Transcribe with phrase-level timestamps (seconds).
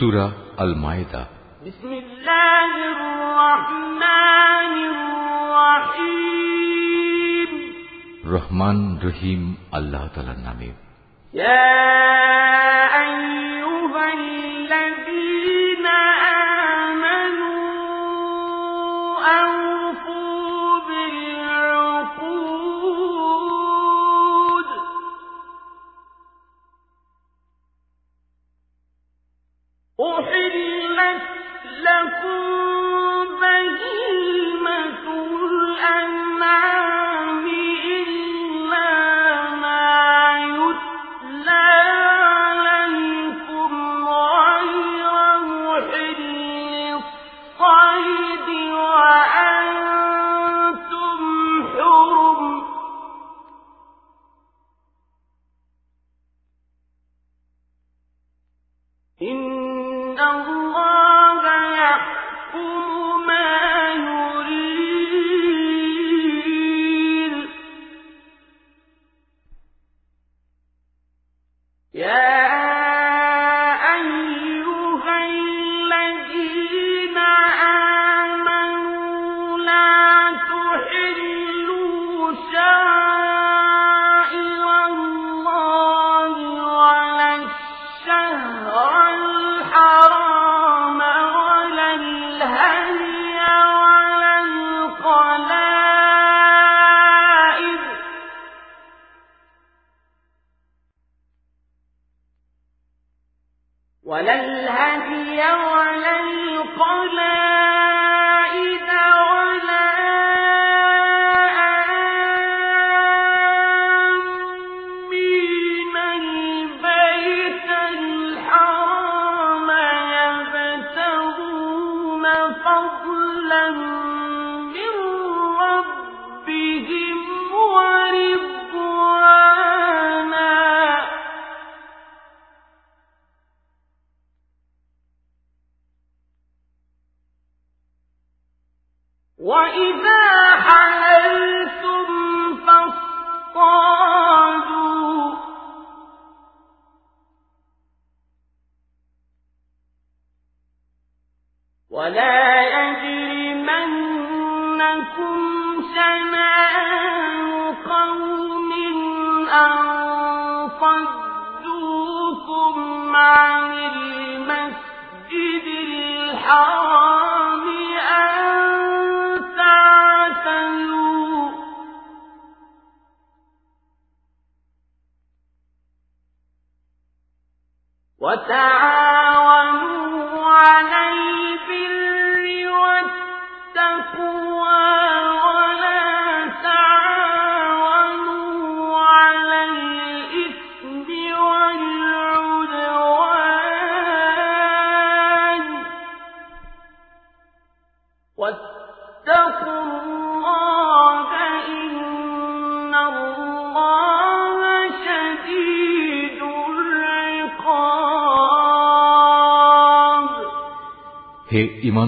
[0.00, 1.26] سورة المائدة.
[1.66, 6.30] بسم الله الرحمن الرحيم.
[8.26, 8.76] رحمن
[9.08, 10.72] رحيم الله تعالى
[11.34, 12.39] يا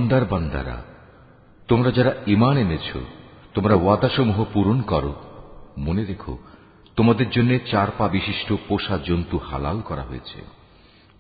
[0.03, 0.83] ইমানদার বান্দারা,
[1.69, 2.97] তোমরা যারা ইমান এনেছ,
[3.55, 5.15] তোমরা ওয়াদাসমূহ পূরণ করো।
[5.79, 6.39] মনে রেখো,
[6.97, 10.43] তোমাদের জন্য চার পা বিশিষ্ট পোষা জন্তু হালাল করা হয়েছে।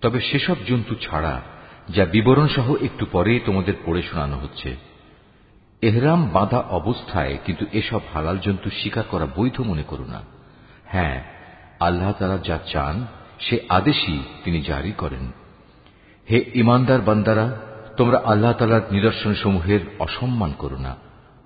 [0.00, 1.40] তবে সেসব জন্তু ছাড়া,
[1.88, 4.76] যা বিবরণ সহ একটু পরে তোমাদের পড়ে শোনানো হচ্ছে,
[5.82, 10.22] এহরাম বাঁধা অবস্থায় কিন্তু এসব হালাল জন্তু শিকার করা বৈধ মনে করো না।
[10.84, 11.24] হ্যাঁ
[11.80, 13.06] আল্লাহ তারা যা চান,
[13.40, 15.32] সে আদেশই তিনি জারি করেন।
[16.30, 20.96] হে ইমানদার বান্দারা তোমরা আল্লাহ তালার নিদর্শন সমূহের অসম্মান করো না।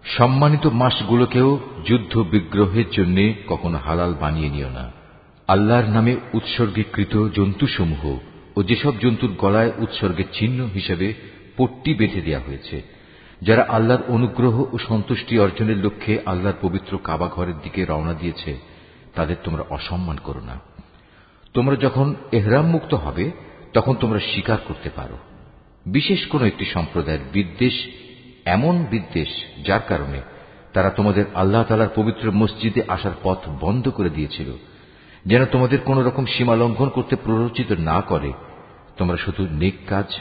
[0.05, 4.93] সম্মানিত মাসগুলোকেও যুদ্ধ বিগ্রহের জন্য কখনো হালাল বানিয়ে নিও না।
[5.49, 8.19] আল্লাহর নামে উৎসর্গীকৃত জন্তুসমূহ
[8.57, 11.15] ও যেসব জন্তুর গলায় উৎসর্গের চিহ্ন হিসেবে
[11.57, 12.83] পট্টি বেঁধে দেওয়া হয়েছে,
[13.43, 18.59] যারা আল্লাহর অনুগ্রহ ও সন্তুষ্টি অর্জনের লক্ষ্যে আল্লাহর পবিত্র কাবা ঘরের দিকে রওনা দিয়েছে,
[19.15, 20.61] তাদের তোমরা অসম্মান করো না।
[21.55, 23.31] তোমরা যখন এহরাম মুক্ত হবে,
[23.73, 25.19] তখন তোমরা স্বীকার করতে পারো।
[25.87, 27.73] বিশেষ কোন একটি সম্প্রদায়ের বিদ্বেষ,
[28.45, 29.29] এমন বিদ্বেষ
[29.67, 30.21] যার কারণে
[30.73, 34.53] তারা তোমাদের আল্লাহ তালার পবিত্র মসজিদে আসার পথ বন্ধ করে দিয়েছিল।
[35.27, 38.33] যেন তোমাদের কোন রকম সীমা লঙ্ঘন করতে প্ররোচিত না করে,
[38.97, 40.15] তোমরা শুধু নেক কাজ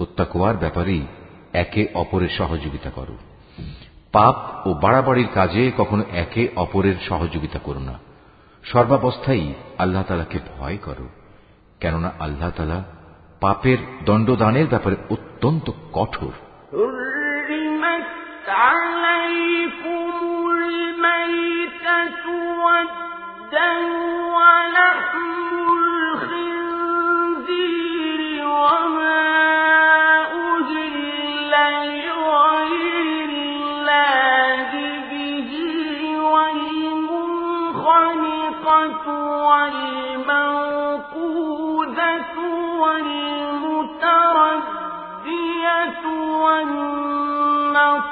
[0.00, 1.06] ও তাকওয়ার ব্যাপারেই
[1.52, 3.16] একে অপরের সহযোগিতা করো।
[4.12, 7.98] পাপ ও বাড়াবাড়ির কাজে কখনো একে অপরের সহযোগিতা করো না।
[8.64, 11.08] সর্বাবস্থায় আল্লাহ তালাকে ভয় করো,
[11.80, 12.84] কেননা আল্লাহ তালা
[13.41, 16.33] পাপের দণ্ডদানের ব্যাপারে অত্যন্ত কঠোর
[17.47, 20.05] حرمت عليكم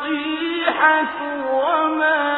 [0.09, 1.09] الصيحة
[1.53, 2.38] وما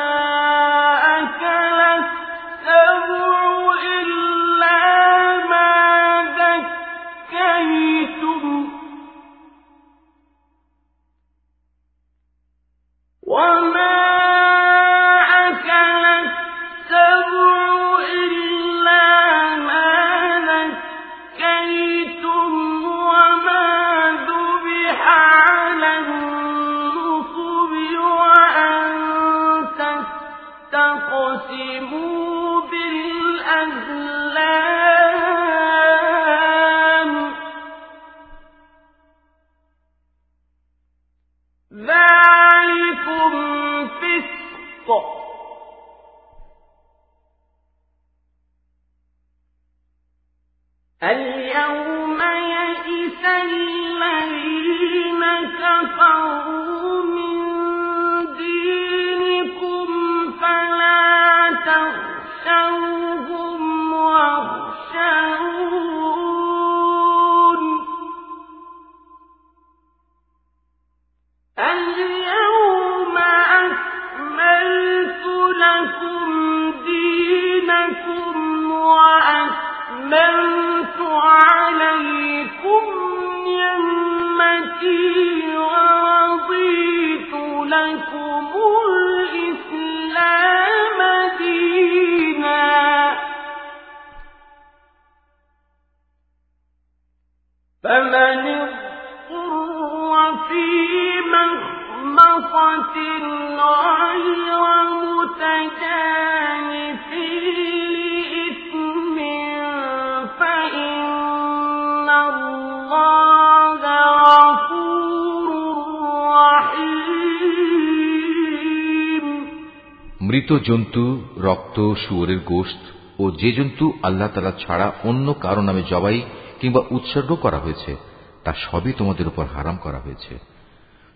[120.40, 126.22] মৃত জন্তু, রক্ত, শুয়োরের গোশত ও যে জন্তু আল্লাহ তালা ছাড়া অন্য কারও নামে জবাই
[126.60, 127.96] কিংবা উৎসর্গ করা হয়েছে,
[128.44, 130.38] তা সবই তোমাদের উপর হারাম করা হয়েছে।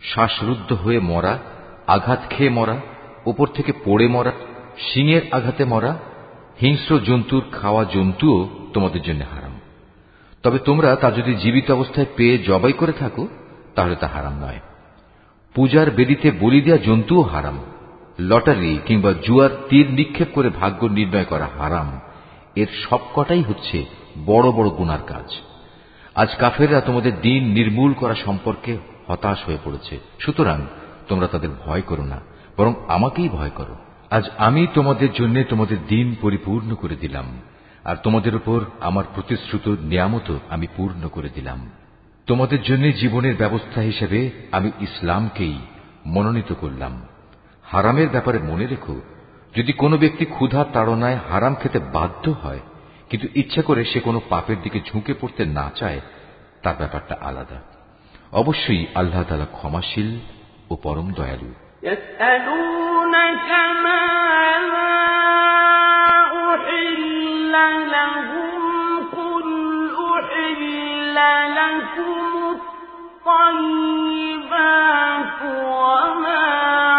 [0.02, 1.38] শ্বাসরুদ্ধ হয়ে মরা,
[1.86, 2.80] আঘাত খেয়ে মরা,
[3.26, 4.32] উপর থেকে পড়ে মরা,
[4.78, 5.98] শিঙের আঘাতে মরা,
[6.62, 9.60] হিংস্র জন্তুর খাওয়া জন্তুও তোমাদের জন্য হারাম।
[10.42, 13.28] তবে তোমরা তা যদি জীবিত অবস্থায় পেয়ে জবাই করে থাকো,
[13.74, 14.60] তাহলে তা হারাম নয়।
[15.54, 17.58] পূজার বেদিতে বলি দেওয়া জন্তুও হারাম।
[18.20, 22.00] লটারি কিংবা জুয়ার তীর নিক্ষেপ করে ভাগ্য নির্ণয় করা হারাম।
[22.56, 23.84] এর সবকটাই হচ্ছে
[24.26, 25.37] বড় বড় গুনার কাজ।
[26.14, 28.78] আজ কাফেররা তোমাদের দিন নির্মূল করা সম্পর্কে
[29.08, 30.61] হতাশ হয়ে পড়েছে। সুতরাং
[31.08, 32.20] তোমরা তাদের ভয় করো না,
[32.56, 33.76] বরং আমাকেই ভয় করো।
[34.11, 37.25] আজ আমি তোমাদের জন্য তোমাদের দিন পরিপূর্ণ করে দিলাম,
[37.84, 41.70] আর তোমাদের উপর আমার প্রতিশ্রুত নিয়ামত আমি পূর্ণ করে দিলাম।
[42.26, 45.58] তোমাদের জন্য জীবনের ব্যবস্থা হিসেবে আমি ইসলামকেই
[46.06, 47.03] মনোনীত করলাম।
[47.66, 48.95] হারামের ব্যাপারে মনে রেখো
[49.56, 52.61] যদি কোনো ব্যক্তি ক্ষুধা তাড়নায় হারাম খেতে বাধ্য হয়
[53.09, 55.99] কিন্তু ইচ্ছা করে সে কোনো পাপের দিকে ঝুঁকে পড়তে না চায়
[56.63, 57.59] তার ব্যাপারটা আলাদা
[58.33, 60.09] অবশ্যই আল্লাহ তালা ক্ষমাশীল
[60.69, 61.51] ও পরম দয়ালু
[61.83, 63.49] يسألونك
[63.85, 64.97] ماذا
[66.47, 67.54] أحل
[67.92, 68.63] لهم
[69.09, 69.47] قل
[70.13, 71.18] أحل
[71.56, 72.25] لكم
[74.49, 76.93] الطيبات وما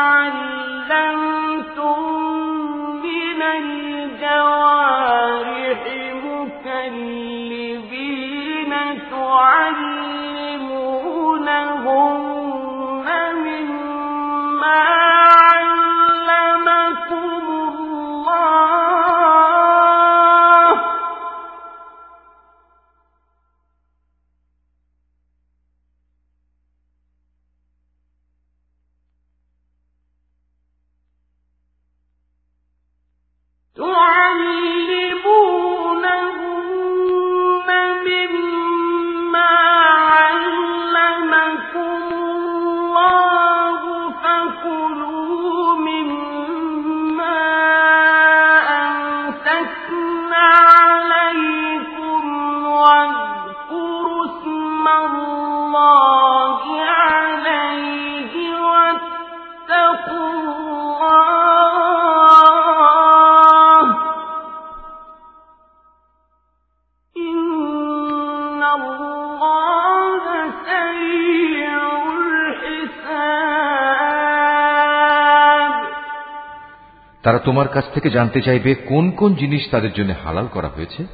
[77.26, 81.06] তারা তোমার কাছ থেকে জানতে চাইবে কোন কোন জিনিস তাদের জন্য হালাল করা হয়েছে?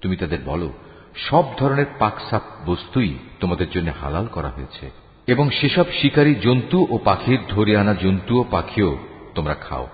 [0.00, 0.72] তুমি তাদের বলো,
[1.16, 4.90] সব ধরনের পাকসাপ বস্তুই তোমাদের জন্য হালাল করা হয়েছে।
[5.26, 8.98] এবং সেসব শিকারী জন্তু ও পাখির ধরে আনা জন্তু ও পাখিও
[9.34, 9.88] তোমরা খাও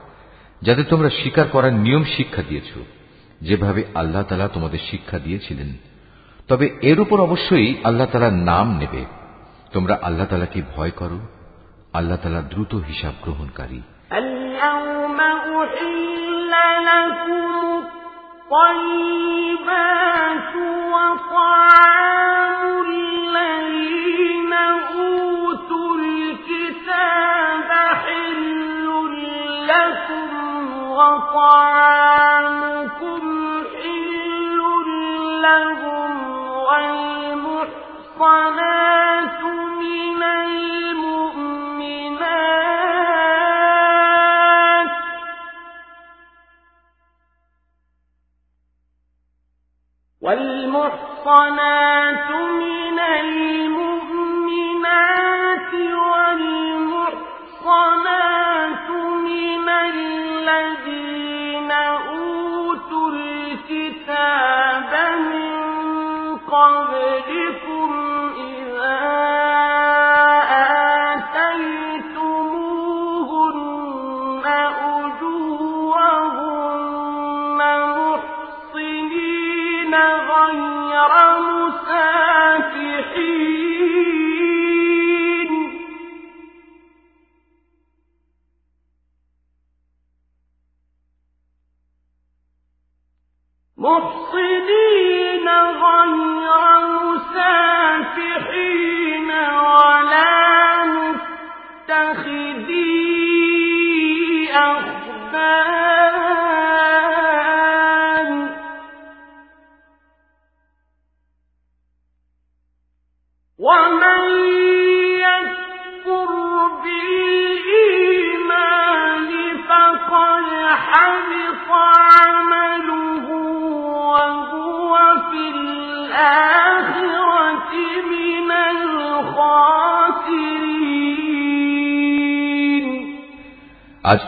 [0.63, 2.79] যাদের তোমরা শিকার করার নিয়ম শিক্ষা দিয়েছ।
[3.41, 5.77] যেভাবে আল্লাহ তালা তোমাদের শিক্ষা দিয়েছিলেন।
[6.49, 9.05] তবে এর উপর অবশ্যই আল্লাহ তালার নাম নেবে।
[9.73, 11.19] তোমরা আল্লাহ তালাকে ভয় করো।
[11.93, 13.83] আল্লাহ তালা দ্রুত হিসাব গ্রহণকারী।
[14.65, 16.51] اليوم أحل
[16.85, 17.85] لكم
[18.91, 20.55] الطيبات
[20.93, 27.71] وطعام الذين أوتوا الكتاب
[28.05, 28.87] حل
[29.67, 30.29] لكم
[30.91, 31.80] وطعامكم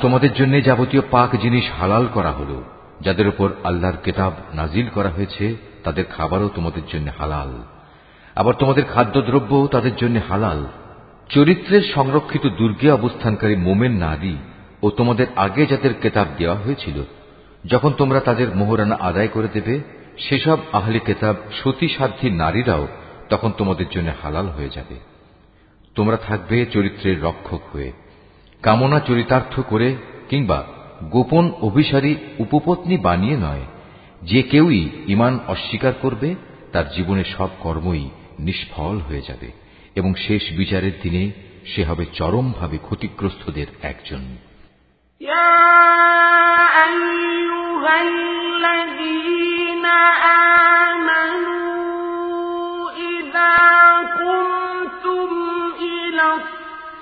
[0.02, 2.62] তোমাদের জন্য যাবতীয় পাক জিনিস হালাল করা হলো,
[3.00, 7.62] যাদের উপর আল্লাহর কেতাব নাজিল করা হয়েছে, তাদের খাবারও তোমাদের জন্য হালাল।
[8.34, 10.66] আবার তোমাদের খাদ্যদ্রব্যও তাদের জন্য হালাল।
[11.28, 14.36] চরিত্রের সংরক্ষিত দুর্গে অবস্থানকারী মোমেন নারী
[14.82, 17.02] ও তোমাদের আগে যাদের কেতাব দেওয়া হয়েছিল,
[17.64, 19.80] যখন তোমরা তাদের মোহরানা আদায় করে দেবে,
[20.18, 22.88] সেসব আহলি কেতাব সতী সাধ্যী নারীরাও
[23.28, 24.96] তখন তোমাদের জন্য হালাল হয়ে যাবে।
[25.94, 27.92] তোমরা থাকবে চরিত্রের রক্ষক হয়ে।
[28.63, 29.87] কামনা চরিতার্থ করে
[30.29, 30.59] কিংবা
[31.09, 33.65] গোপন অভিসারী উপপত্নী বানিয়ে নয়
[34.21, 36.29] যে কেউই ইমান অস্বীকার করবে
[36.71, 38.05] তার জীবনের সব কর্মই
[38.39, 39.49] নিষ্ফল হয়ে যাবে
[39.95, 41.23] এবং শেষ বিচারের দিনে
[41.65, 44.23] সে হবে চরমভাবে ক্ষতিগ্রস্তদের একজন
[45.21, 45.57] يا
[46.83, 49.85] أيها الذين
[51.47, 53.55] آمنوا إذا
[54.15, 55.29] قمتم
[55.81, 56.25] إلى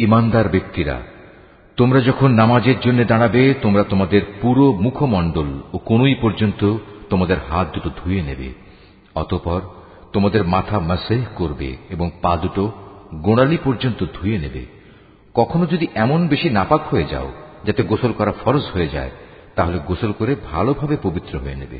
[0.00, 0.96] ইমানদার ব্যক্তিরা,
[1.76, 6.76] তোমরা যখন নামাজের জন্য দাঁড়াবে, তোমরা তোমাদের পুরো মুখমণ্ডল ও কোনই পর্যন্ত
[7.10, 8.48] তোমাদের হাত দুটো ধুয়ে নেবে।
[9.14, 9.60] অতপর
[10.12, 12.72] তোমাদের মাথা মাসেহ করবে এবং পা দুটো
[13.14, 14.66] গোড়ালি পর্যন্ত ধুয়ে নেবে।
[15.34, 17.32] কখনো যদি এমন বেশি নাপাক হয়ে যাও,
[17.64, 19.10] যাতে গোসল করা ফরজ হয়ে যায়,
[19.54, 21.78] তাহলে গোসল করে ভালোভাবে পবিত্র হয়ে নেবে।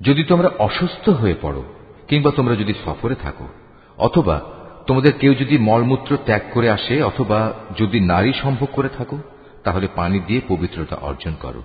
[0.00, 1.62] যদি তোমরা অসুস্থ হয়ে পড়ো,
[2.08, 3.48] কিংবা তোমরা যদি সফরে থাকো,
[3.98, 4.40] অথবা
[4.86, 9.18] তোমাদের কেউ যদি মলমূত্র ত্যাগ করে আসে অথবা যদি নারী সম্ভব করে থাকো,
[9.64, 11.62] তাহলে পানি দিয়ে পবিত্রতা অর্জন করো।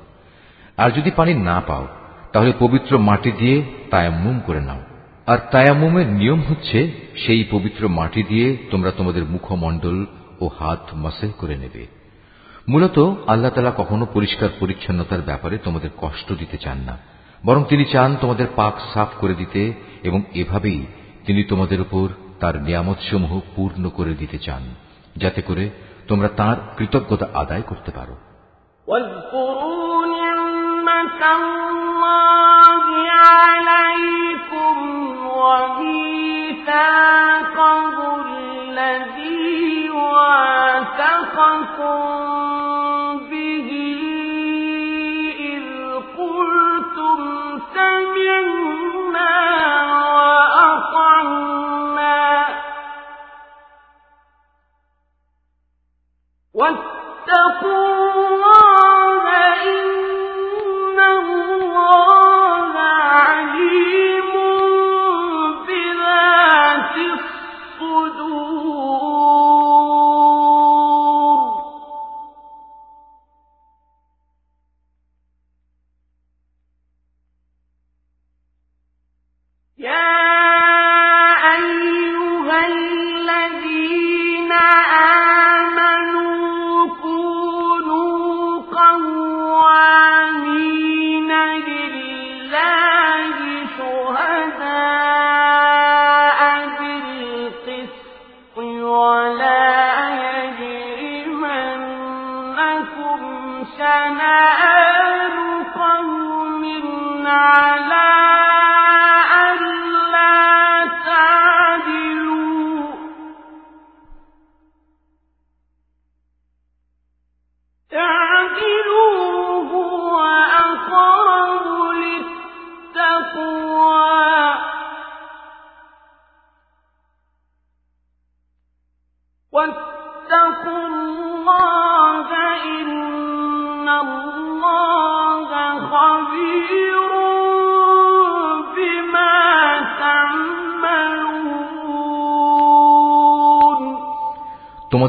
[0.77, 1.87] আর যদি পানি না পাও,
[2.33, 4.81] তাহলে পবিত্র মাটি দিয়ে তায়াম্মুম করে নাও।
[5.27, 6.91] আর তায়াম্মুমের নিয়ম হচ্ছে,
[7.25, 10.05] সেই পবিত্র মাটি দিয়ে তোমরা তোমাদের মুখমণ্ডল
[10.39, 11.87] ও হাত মাসেহ করে নেবে।
[12.67, 16.97] মূলত আল্লাহ তালা কখনো পরিষ্কার পরিচ্ছন্নতার ব্যাপারে তোমাদের কষ্ট দিতে চান না।
[17.45, 20.85] বরং তিনি চান তোমাদের পাক সাফ করে দিতে এবং এভাবেই
[21.25, 22.07] তিনি তোমাদের উপর
[22.40, 24.62] তার নিয়ামতসমূহ পূর্ণ করে দিতে চান
[25.16, 25.70] যাতে করে
[26.08, 28.16] তোমরা তার কৃতজ্ঞতা আদায় করতে পারো
[28.88, 32.84] واذكروا نعمة الله
[33.26, 34.76] عليكم
[36.74, 42.00] وميثاقه الذي واثقكم
[56.59, 57.87] واتقوا
[58.27, 59.23] الله
[59.63, 59.98] إن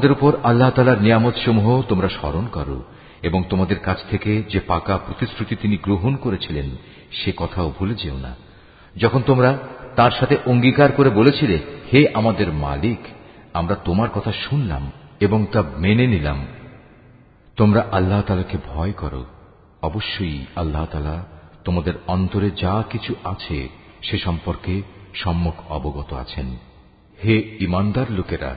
[0.00, 2.82] তোমাদের উপর আল্লাহ তালার নিয়ামত সমূহ তোমরা স্মরণ করো
[3.22, 6.70] এবং তোমাদের কাছ থেকে যে পাকা প্রতিশ্রুতি তিনি গ্রহণ করেছিলেন,
[7.12, 8.36] সে কথাও ভুলে যেও না।
[8.96, 9.58] যখন তোমরা
[9.96, 11.58] তার সাথে অঙ্গীকার করে বলেছিলে,
[11.92, 12.98] হে আমাদের মালিক,
[13.52, 16.46] আমরা তোমার কথা শুনলাম এবং তা মেনে নিলাম।
[17.56, 19.24] তোমরা আল্লাহ তালাকে ভয় করো।
[19.82, 21.24] অবশ্যই আল্লাহ তালা
[21.64, 23.68] তোমাদের অন্তরে যা কিছু আছে,
[24.02, 24.82] সে সম্পর্কে
[25.14, 26.56] সম্যক অবগত আছেন।
[27.24, 28.56] হে ইমানদার লোকেরা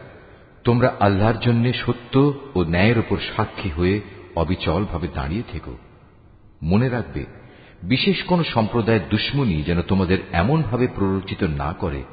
[0.63, 4.02] তোমরা আল্লাহর জন্য সত্য ও ন্যায়ের উপর সাক্ষী হয়ে
[4.36, 5.78] অবিচলভাবে দাঁড়িয়ে থেকো।
[6.63, 7.26] মনে রাখবে,
[7.84, 12.04] বিশেষ কোন সম্প্রদায়ের দুশ্মনী যেন তোমাদের এমনভাবে প্ররোচিত না করে,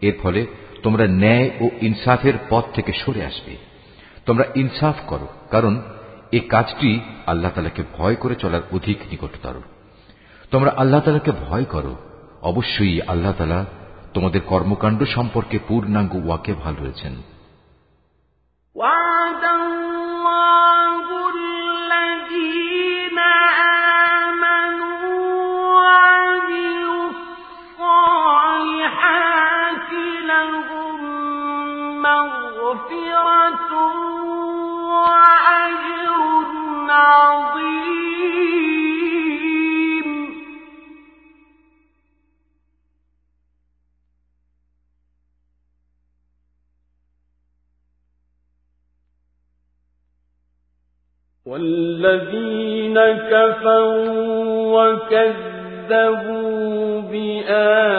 [0.00, 0.46] এর ফলে
[0.82, 3.56] তোমরা ন্যায় ও ইনসাফের পথ থেকে সরে আসবে।
[4.26, 5.82] তোমরা ইনসাফ করো, কারণ
[6.32, 9.54] এ কাজটি আল্লাহ তালাকে ভয় করে চলার অধিক নিকটতর।
[10.50, 11.96] তোমরা আল্লাহ তালাকে ভয় করো,
[12.42, 13.64] অবশ্যই আল্লাহ তালা
[14.14, 17.14] তোমাদের কর্মকাণ্ড সম্পর্কে পূর্ণাঙ্গ ওয়াকে ভালো রয়েছেন।
[18.74, 20.79] وعد الله
[51.50, 52.98] والذين
[53.30, 56.20] كفروا وكذبوا
[57.10, 57.90] بآياتنا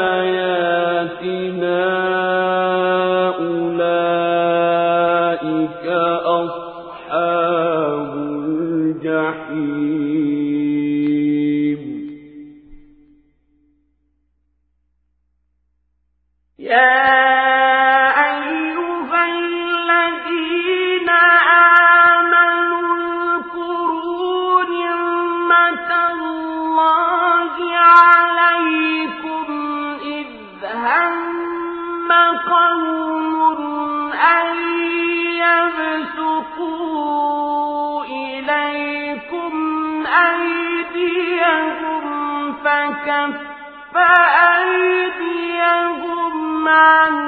[45.62, 47.21] يَهُمْ عَنْ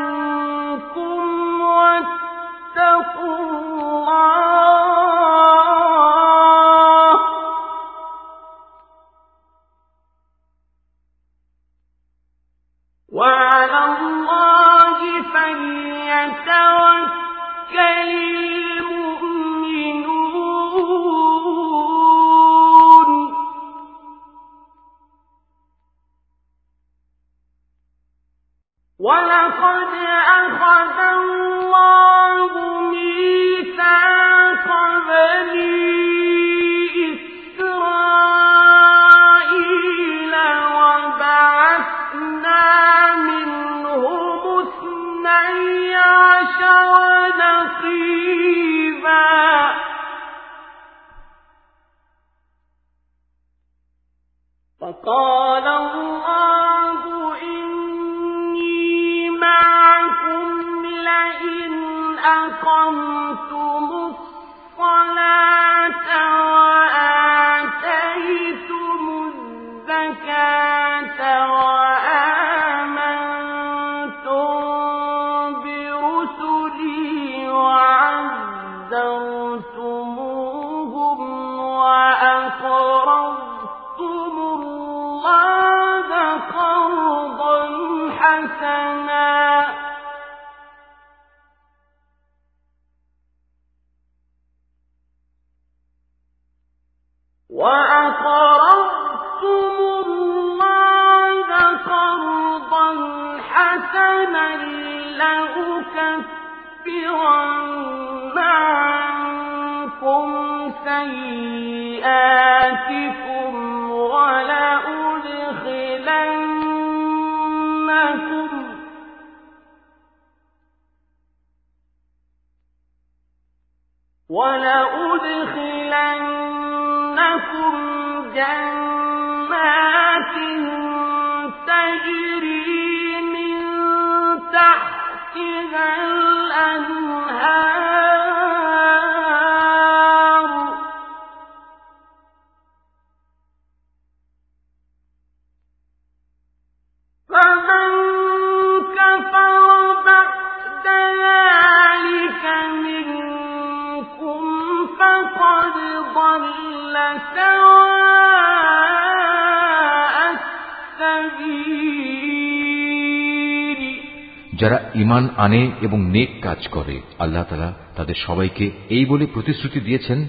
[165.14, 170.28] ইমান আনে এবং নেক কাজ করে। আল্লাহ তালা তাদের সবাইকে এই বলে প্রতিশ্রুতি দিয়েছেন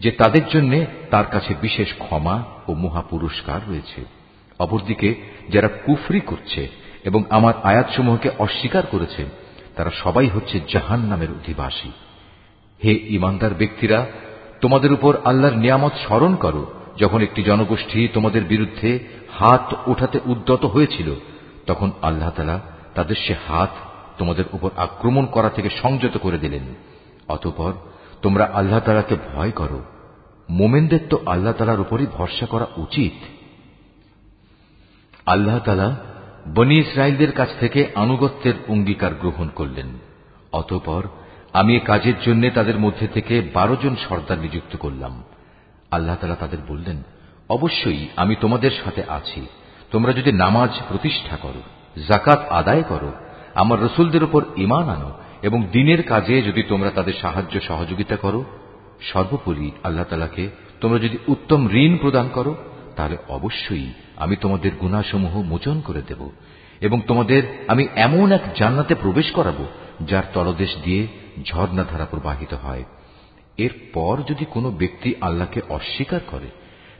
[0.00, 4.04] যে তাদের জন্য তার কাছে বিশেষ ক্ষমা ও মহা পুরস্কার রয়েছে।
[4.58, 5.14] অপরদিকে,
[5.48, 6.68] যারা কুফরি করছে
[7.04, 9.24] এবং আমার আয়াতসমূহকে অস্বীকার করেছে,
[9.76, 11.90] তারা সবাই হচ্ছে জাহান নামের অধিবাসী।
[12.84, 14.06] হে ইমানদার ব্যক্তিরা,
[14.60, 18.98] তোমাদের উপর আল্লাহর নিয়ামত স্মরণ করো, যখন একটি জনগোষ্ঠী তোমাদের বিরুদ্ধে
[19.38, 21.14] হাত ওঠাতে উদ্যত হয়েছিল,
[21.66, 22.60] তখন আল্লাহ তালা
[22.94, 23.70] তাদের সে হাত
[24.18, 26.62] তোমাদের উপর আক্রমণ করা থেকে সংযত করে দিলেন।
[27.28, 27.72] অতঃপর
[28.22, 29.84] তোমরা আল্লাহ তালাকে ভয় করো।
[30.50, 33.12] মোমেনদের তো আল্লাহ তালার উপরই ভরসা করা উচিত।
[35.26, 35.96] আল্লাহ তালা
[36.54, 39.86] বনি ইসরায়েলদের কাছ থেকে আনুগত্যের অঙ্গীকার গ্রহণ করলেন।
[40.52, 41.02] অতপর
[41.52, 45.22] আমি এ কাজের জন্য তাদের মধ্যে থেকে বারো জন সর্দার নিযুক্ত করলাম।
[45.90, 47.02] আল্লাহ তালা তাদের বললেন,
[47.48, 49.46] অবশ্যই আমি তোমাদের সাথে আছি।
[49.90, 51.62] তোমরা যদি নামাজ প্রতিষ্ঠা করো
[52.08, 53.12] জাকাত আদায় করো
[53.56, 58.44] আমার রসুলদের উপর ইমান আনো এবং দিনের কাজে যদি তোমরা তাদের সাহায্য সহযোগিতা করো,
[59.00, 60.48] সর্বোপরি আল্লাহ তালাকে
[60.80, 62.56] তোমরা যদি উত্তম ঋণ প্রদান করো,
[62.96, 66.30] তাহলে অবশ্যই আমি তোমাদের গুণাসমূহ মোচন করে দেব
[66.80, 69.66] এবং তোমাদের আমি এমন এক জান্নাতে প্রবেশ করাবো,
[70.00, 71.06] যার তলদেশ দিয়ে
[71.44, 72.84] ঝর্ণাধারা প্রবাহিত হয়।
[73.56, 76.50] এরপর যদি কোনো ব্যক্তি আল্লাহকে অস্বীকার করে,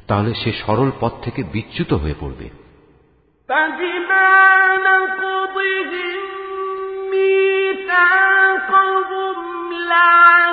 [0.06, 2.50] তাহলে সে সরল পথ থেকে বিচ্যুত হয়ে পড়বে।
[7.10, 8.56] ميثاقهم
[9.72, 10.45] لعنهم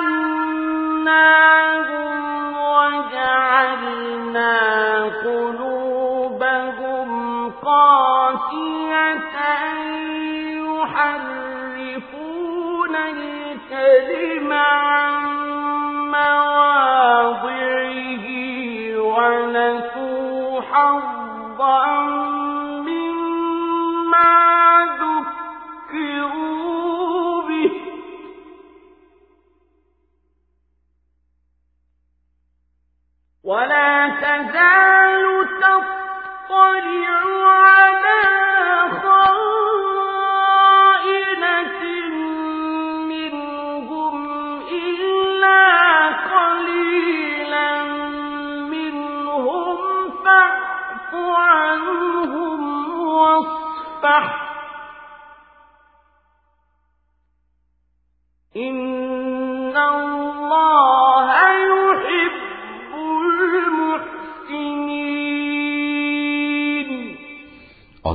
[33.44, 35.48] ولا تزال
[36.48, 37.04] تطلع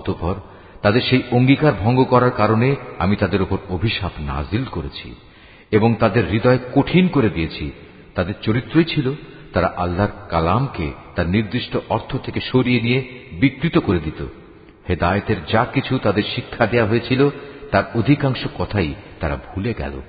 [0.09, 0.35] অতঃপর
[0.81, 5.15] তাদের সেই অঙ্গীকার ভঙ্গ করার কারণে আমি তাদের উপর অভিশাপ নাজিল করেছি
[5.71, 7.71] এবং তাদের হৃদয় কঠিন করে দিয়েছি।
[8.15, 9.11] তাদের চরিত্রই ছিল
[9.53, 14.25] তারা আল্লাহর কালামকে তার নির্দিষ্ট অর্থ থেকে সরিয়ে নিয়ে বিকৃত করে দিত।
[14.89, 17.29] হেদায়তের যা কিছু তাদের শিক্ষা দেয়া হয়েছিল,
[17.71, 20.01] তার অধিকাংশ কথাই তারা ভুলে গেল।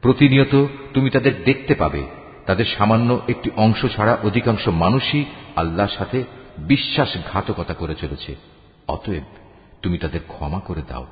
[0.00, 2.06] প্রতিনিয়ত তুমি তাদের দেখতে পাবে,
[2.46, 5.24] তাদের সামান্য একটি অংশ ছাড়া অধিকাংশ মানুষই
[5.56, 6.24] আল্লাহর সাথে
[6.58, 8.36] বিশ্বাসঘাতকতা করে চলেছে।
[8.87, 9.25] অতএব
[9.81, 11.05] তুমি তাদের ক্ষমা করে দাও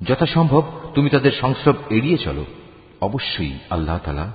[0.00, 0.62] যথাসম্ভব
[0.94, 2.44] তুমি তাদের সংস্রব এড়িয়ে চলো
[3.00, 4.26] অবশ্যই আল্লাহ তালা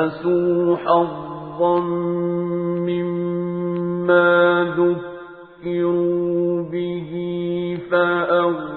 [0.05, 1.79] فنسوا حظا
[2.89, 7.11] مما ذكروا به
[7.91, 8.75] فأغرينا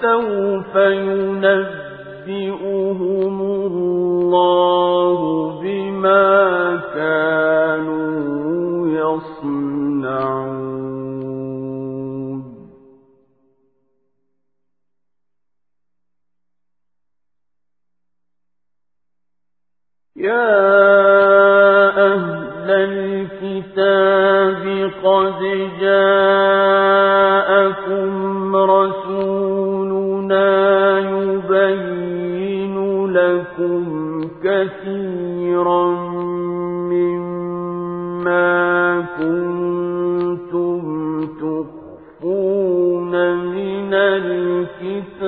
[0.00, 1.60] وسوف ينبئهم
[3.40, 5.18] الله
[5.60, 8.08] بما كانوا
[8.88, 9.80] يصنعون.
[20.16, 20.50] يا
[22.12, 24.64] أهل الكتاب
[25.04, 25.40] قد
[25.80, 26.49] جاءكم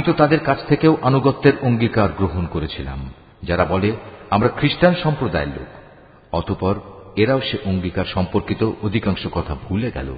[0.00, 3.92] আমি তো তাদের কাছ থেকেও আনুগত্যের অঙ্গীকার গ্রহণ করেছিলাম, যারা বলে,
[4.30, 5.66] আমরা খ্রিস্টান সম্প্রদায়ের লোক।
[6.34, 6.74] অতপর
[7.16, 10.16] এরাও সে অঙ্গীকার সম্পর্কিত অধিকাংশ কথা ভুলে গেল,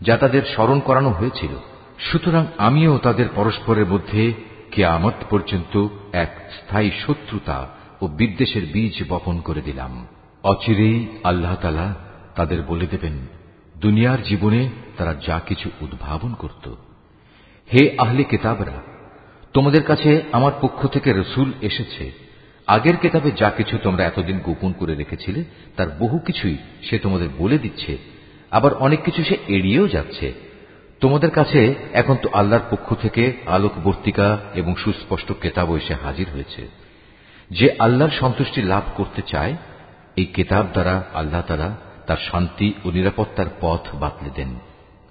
[0.00, 1.50] যা তাদের স্মরণ করানো হয়েছিল।
[1.98, 4.32] সুতরাং আমিও তাদের পরস্পরের মধ্যে
[4.70, 7.68] কেয়ামত পর্যন্ত এক স্থায়ী শত্রুতা
[8.00, 10.06] ও বিদ্বেষের বীজ বপন করে দিলাম।
[10.42, 11.94] অচিরেই আল্লাহ তালা
[12.36, 13.26] তাদের বলে দেবেন,
[13.80, 16.74] দুনিয়ার জীবনে তারা যা কিছু উদ্ভাবন করত।
[17.72, 18.93] হে আহলে কিতাবরা
[19.54, 22.12] তোমাদের কাছে আমার পক্ষ থেকে রসুল এসেছে।
[22.66, 25.44] আগের কেতাবে যা কিছু তোমরা এতদিন গোপন করে রেখেছিলে,
[25.76, 27.98] তার বহু কিছুই সে তোমাদের বলে দিচ্ছে।
[28.50, 30.32] আবার অনেক কিছু সে এড়িয়েও যাচ্ছে।
[31.00, 36.68] তোমাদের কাছে এখন তো আল্লাহর পক্ষ থেকে আলোকবর্তিকা এবং সুস্পষ্ট কেতাব এসে হাজির হয়েছে।
[37.50, 39.56] যে আল্লাহর সন্তুষ্টি লাভ করতে চায়,
[40.16, 44.58] এই কেতাব দ্বারা আল্লাহ তারা তার শান্তি ও নিরাপত্তার পথ বাতলে দেন।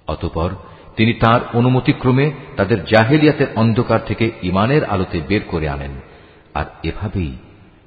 [0.08, 0.50] অতপর
[0.97, 5.95] তিনি তার অনুমতিক্রমে তাদের জাহেলিয়াতের অন্ধকার থেকে ইমানের আলোতে বের করে আনেন
[6.55, 7.33] আর এভাবেই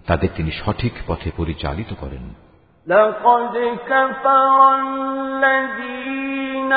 [0.08, 2.26] তাদের তিনি সঠিক পথে পরিচালিত করেন
[2.88, 3.56] لقد
[3.88, 6.74] كفر الذين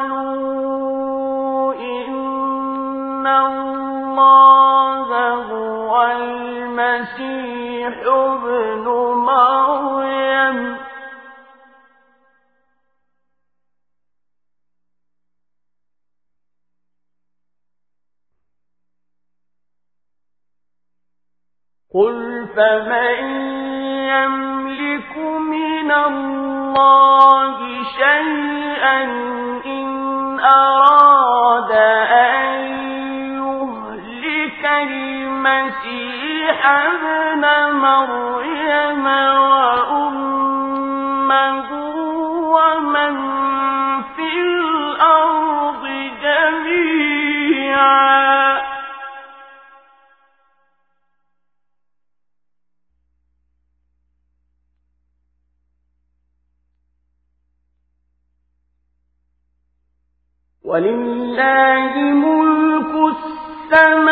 [0.00, 5.10] قالوا إن الله
[5.50, 8.86] هو المسيح ابن
[21.95, 23.19] قل فمن
[24.11, 27.57] يملك من الله
[27.97, 29.03] شيئا
[29.65, 31.71] إن أراد
[32.11, 32.43] أن
[33.39, 38.34] يهلك المسيح ابن مريم
[60.75, 61.93] ولله
[62.25, 64.04] ملك السماوات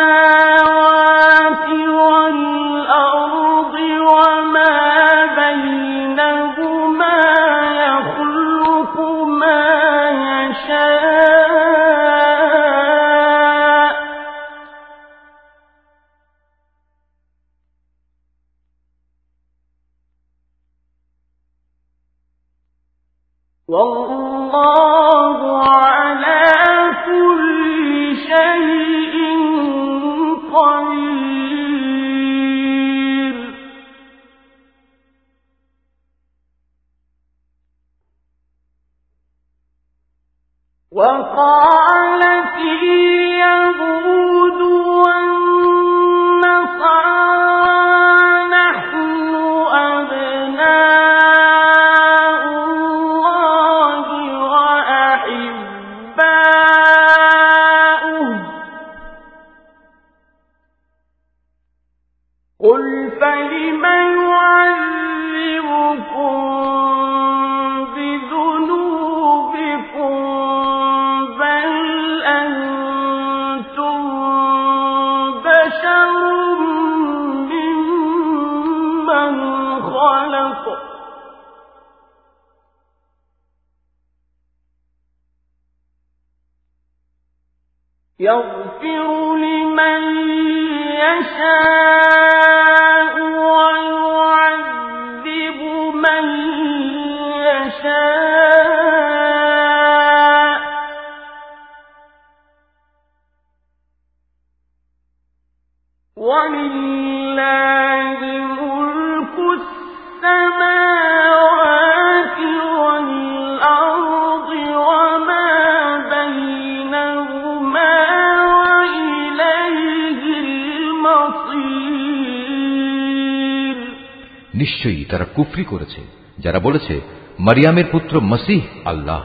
[126.64, 126.94] বলেছে,
[127.38, 129.20] মারিয়ামের পুত্র মসিহ, আল্লাহ,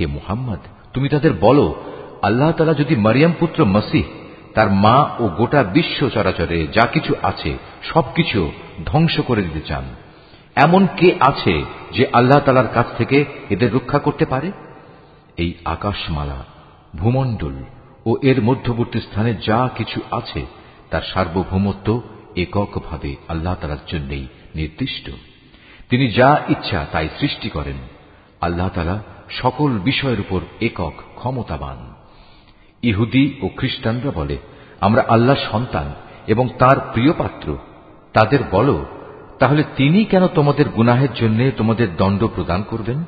[0.00, 0.58] হে মুহাম্মদ,
[0.94, 1.66] তুমি তাদের বলো,
[2.22, 4.04] আল্লাহ তালা যদি মারিয়াম পুত্র মসিহ,
[4.54, 8.52] তার মা ও গোটা বিশ্ব চরাচরে যা কিছু আছে, সবকিছু
[8.86, 9.84] ধ্বংস করে দিতে চান।
[10.54, 14.52] এমন কে আছে যে আল্লাহ তালার কাছ থেকে এদের রক্ষা করতে পারে?
[15.36, 16.44] এই আকাশমালা,
[16.96, 17.56] ভূমণ্ডল
[18.06, 20.46] ও এর মধ্যবর্তী স্থানে যা কিছু আছে,
[20.90, 22.02] তার সার্বভৌমত্ব
[22.36, 25.10] এককভাবে আল্লাহ তালার জন্যই নির্দিষ্ট।
[25.90, 27.76] তিনি যা ইচ্ছা তাই সৃষ্টি করেন।
[28.40, 31.94] আল্লাহ তালা সকল বিষয়ের উপর একক ক্ষমতাবান।
[32.82, 34.38] ইহুদি ও খ্রিস্টানরা বলে,
[34.80, 35.94] আমরা আল্লাহর সন্তান
[36.26, 37.58] এবং তার প্রিয় পাত্র।
[38.12, 38.86] তাদের বলো,
[39.38, 43.04] তাহলে তিনি কেন তোমাদের গুনাহের জন্য তোমাদের দণ্ড প্রদান করবেন?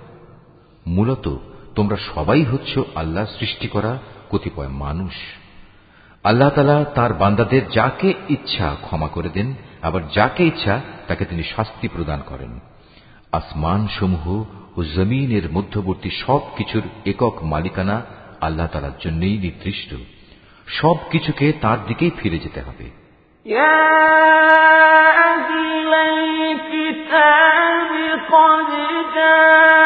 [0.87, 1.37] মূলত
[1.74, 3.99] তোমরা সবাই হচ্ছ আল্লাহ সৃষ্টি করা
[4.30, 5.12] কতিপয় মানুষ।
[6.24, 11.89] আল্লাহ তালা তার বান্দাদের যাকে ইচ্ছা ক্ষমা করে দেন, আবার যাকে ইচ্ছা তাকে তিনি শাস্তি
[11.89, 12.61] প্রদান করেন।
[13.32, 14.26] আসমান সমূহ
[14.78, 17.97] ও জমিনের মধ্যবর্তী সব কিছুর একক মালিকানা
[18.41, 19.89] আল্লাহ তালার জন্যই নির্দিষ্ট
[20.68, 22.88] সব কিছুকে তার দিকেই ফিরে যেতে হবে
[23.45, 23.88] يا
[25.34, 27.89] أهل الكتاب
[28.28, 28.68] قد
[29.15, 29.80] جاءكم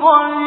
[0.00, 0.39] قدير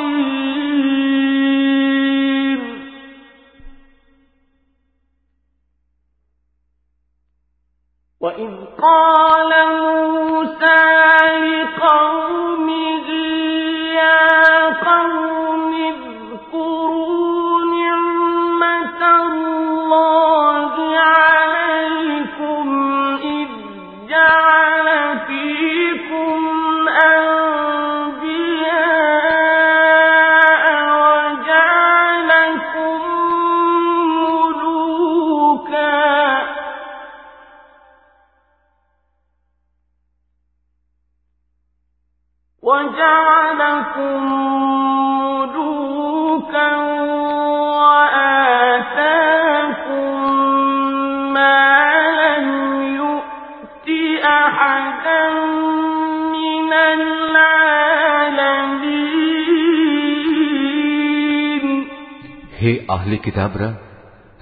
[63.15, 63.71] আহলে কিতাবরা,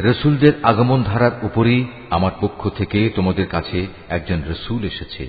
[0.01, 5.25] রসুলদের আগমন ধারার উপরেই আমার পক্ষ থেকে তোমাদের কাছে একজন রসুল এসেছে।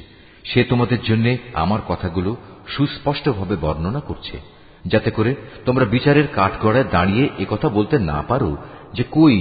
[0.46, 2.32] সে তোমাদের জন্য আমার কথাগুলো
[2.68, 4.36] সুস্পষ্টভাবে বর্ণনা করছে,
[4.86, 5.32] যাতে করে
[5.66, 8.52] তোমরা বিচারের কাঠগড়ায় দাঁড়িয়ে একথা বলতে না পারো
[8.94, 9.38] যে কই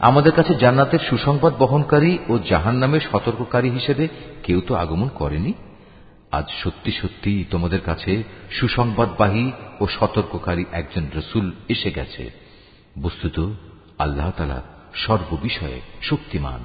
[0.00, 4.04] আমাদের কাছে জান্নাতের সুসংবাদ বহনকারী ও জাহান নামের সতর্ককারী হিসেবে
[4.42, 5.52] কেউ তো আগমন করেনি?
[6.30, 8.12] আজ সত্যি সত্যি তোমাদের কাছে
[8.50, 9.46] সুসংবাদবাহী
[9.80, 12.24] ও সতর্ককারী একজন রসুল এসে গেছে।
[13.02, 13.50] বস্তুত
[13.98, 14.62] আল্লাহ তালা
[14.94, 16.60] সর্ববিষয়ে শক্তিমান।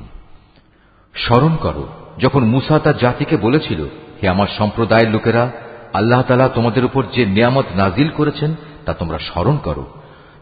[1.16, 1.88] স্মরণ করো,
[2.20, 3.84] যখন মুসা তার জাতিকে বলেছিল,
[4.22, 5.52] হে আমার সম্প্রদায়ের লোকেরা,
[5.94, 8.56] আল্লাহ তালা তোমাদের উপর যে নিয়ামত নাজিল করেছেন,
[8.86, 9.86] তা তোমরা স্মরণ করো।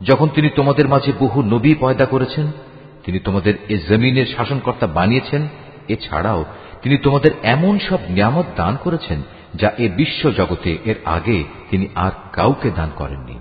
[0.01, 2.51] যখন তিনি তোমাদের মাঝে বহু নবী পয়দা করেছেন,
[3.05, 5.47] তিনি তোমাদের এ জমিনের শাসনকর্তা বানিয়েছেন,
[5.87, 6.45] এছাড়াও
[6.81, 9.21] তিনি তোমাদের এমন সব নিয়ামত দান করেছেন,
[9.55, 13.39] যা এ বিশ্ব জগতে এর আগে তিনি আর কাউকে দান করেননি।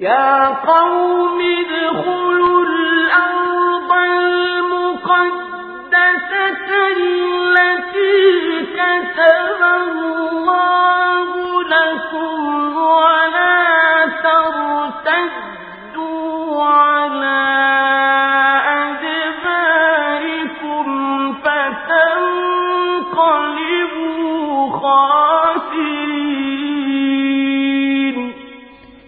[0.00, 3.92] يا قوم ادخلوا الأرض
[5.06, 5.38] المقدسة
[6.96, 11.28] التي كتب الله
[11.62, 13.35] لكم ولا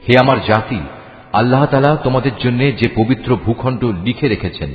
[0.08, 0.80] হে আমার জাতি,
[1.32, 4.70] আল্লাহ তালা তোমাদের জন্য যে পবিত্র ভূখণ্ড লিখে রেখেছেন,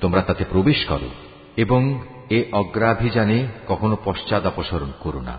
[0.00, 1.08] তোমরা তাতে প্রবেশ করো
[1.56, 5.38] এবং এ অগ্রাভিযানে কখনো পশ্চাদ অপসরণ করো না।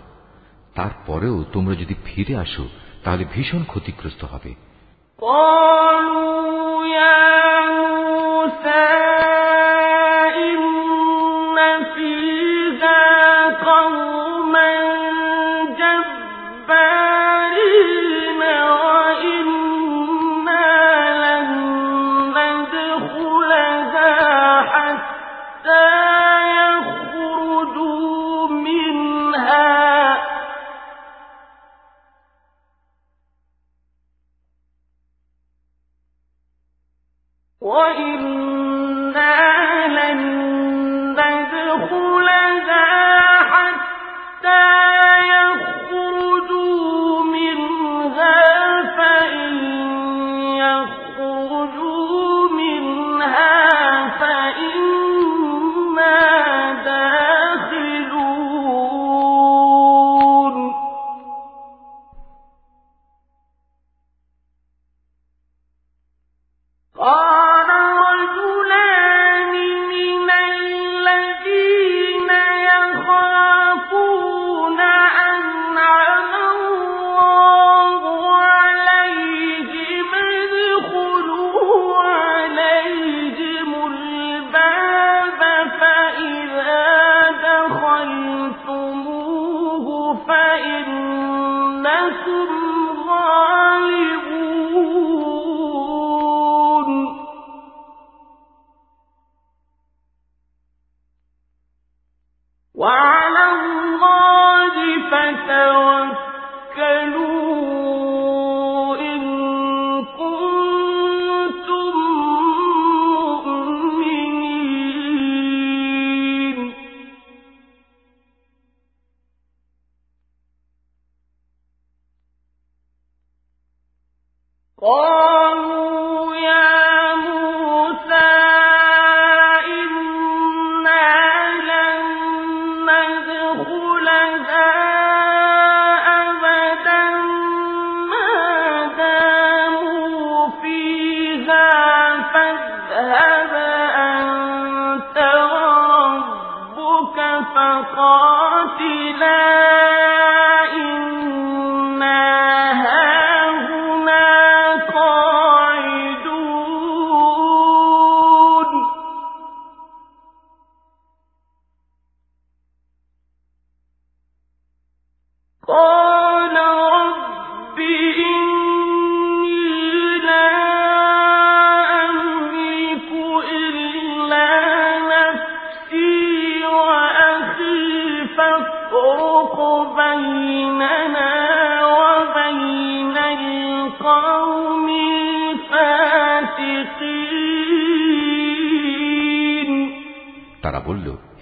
[0.74, 2.68] তারপরেও তোমরা যদি ফিরে আসো,
[3.04, 4.54] তাহলে ভীষণ ক্ষতিগ্রস্ত হবে।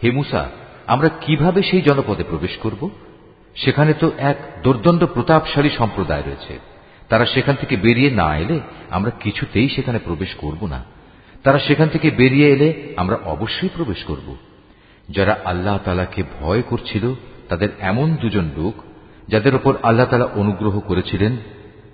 [0.05, 0.51] হে মুসা,
[0.86, 2.90] আমরা কীভাবে সেই জনপদে প্রবেশ করব?
[3.57, 6.59] সেখানে তো এক দুর্দণ্ড প্রতাপশালী সম্প্রদায় রয়েছে।
[7.09, 10.84] তারা সেখান থেকে বেরিয়ে না এলে আমরা কিছুতেই সেখানে প্রবেশ করব না।
[11.42, 14.36] তারা সেখান থেকে বেরিয়ে এলে আমরা অবশ্যই প্রবেশ করব।
[15.09, 17.14] যারা আল্লাহ তালাকে ভয় করছিল,
[17.49, 18.74] তাদের এমন দুজন লোক,
[19.28, 21.36] যাদের ওপর আল্লাহ তালা অনুগ্রহ করেছিলেন,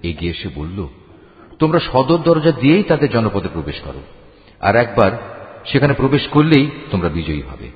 [0.03, 0.89] এগিয়ে এসে বলল,
[1.59, 4.03] তোমরা সদর দরজা দিয়েই তাদের জনপদে প্রবেশ করো।
[4.61, 7.71] আর একবার সেখানে প্রবেশ করলেই তোমরা বিজয়ী হবে।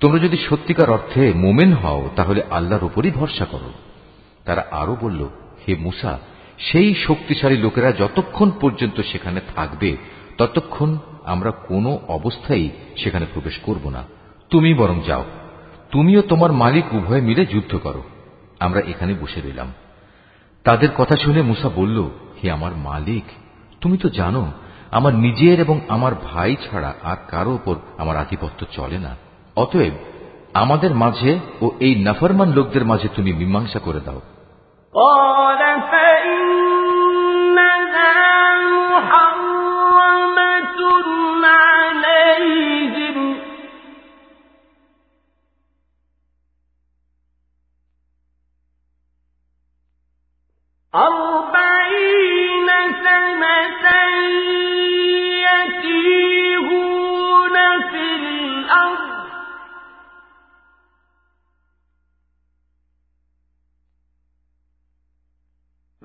[0.00, 3.72] তোমরা যদি সত্যিকার অর্থে মোমেন হও, তাহলে আল্লাহর উপরই ভরসা করো।
[4.44, 5.28] তারা আরও বলল,
[5.68, 6.18] হে মুসা,
[6.58, 9.96] সেই শক্তিশালী লোকেরা যতক্ষণ পর্যন্ত সেখানে থাকবে,
[10.38, 14.04] ততক্ষণ আমরা কোনো অবস্থায় সেখানে প্রবেশ করব না।
[14.50, 15.24] তুমি বরং যাও।
[15.90, 18.02] তুমিও তোমার মালিক উভয় মিলে যুদ্ধ করো।
[18.60, 19.72] আমরা এখানে বসে রইলাম।
[20.64, 22.10] তাদের কথা শুনে মুসা বলল,
[22.44, 23.24] হে আমার মালিক,
[23.80, 24.52] তুমি তো জানো
[24.95, 29.11] আমার নিজের এবং আমার ভাই ছাড়া আর কারো ওপর আমার আধিপত্য চলে না
[29.55, 29.93] অতএব
[30.53, 34.21] আমাদের মাঝে ও এই নাফরমান লোকদের মাঝে তুমি মীমাংসা করে দাও
[50.93, 51.54] قال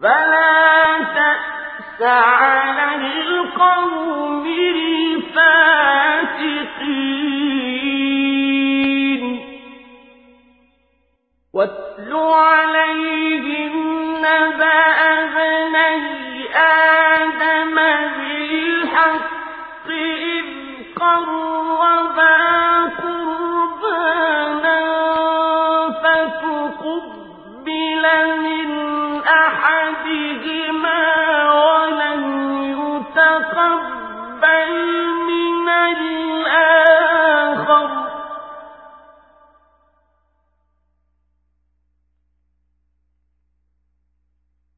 [0.02, 4.46] فلا تأس على القوم
[4.76, 5.82] الفاسقين.
[11.54, 13.74] واتل عليهم
[14.18, 17.76] نبأ ابني آدم
[18.18, 20.46] بالحق إذ
[20.96, 22.42] قربا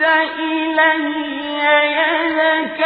[0.07, 1.57] إلي
[1.99, 2.81] يدك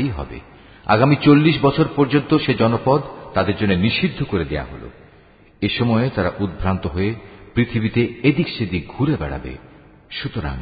[0.00, 0.40] তাই হবে।
[0.86, 3.00] আগামী চল্লিশ বছর পর্যন্ত সে জনপদ
[3.34, 4.88] তাদের জন্য নিষিদ্ধ করে দেয়া হল।
[5.60, 7.14] এ সময়ে তারা উদ্ভ্রান্ত হয়ে
[7.54, 9.56] পৃথিবীতে এদিক সেদিক ঘুরে বেড়াবে।
[10.10, 10.56] সুতরাং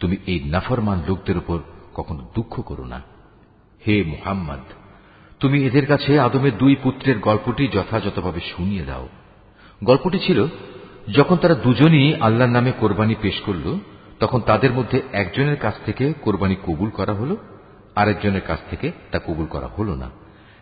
[0.00, 1.58] তুমি এই নাফরমান লোকদের উপর
[1.94, 3.02] কখনো দুঃখ করো না।
[3.86, 4.60] হে মুহাম্মদ,
[5.40, 9.08] তুমি এদের কাছে আদমের দুই পুত্রের গল্পটি যথাযথভাবে শুনিয়ে দাও।
[9.84, 10.46] গল্পটি ছিল,
[11.14, 13.78] যখন তারা দুজনই আল্লাহর নামে কোরবানি পেশ করল,
[14.20, 17.36] তখন তাদের মধ্যে একজনের কাছ থেকে কোরবানি কবুল করা হল
[17.94, 20.10] আরেকজনের কাছ থেকে তা কবুল করা হল না।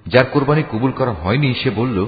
[0.06, 2.06] যার কোরবানি কবুল করা হয়নি, সে বলল,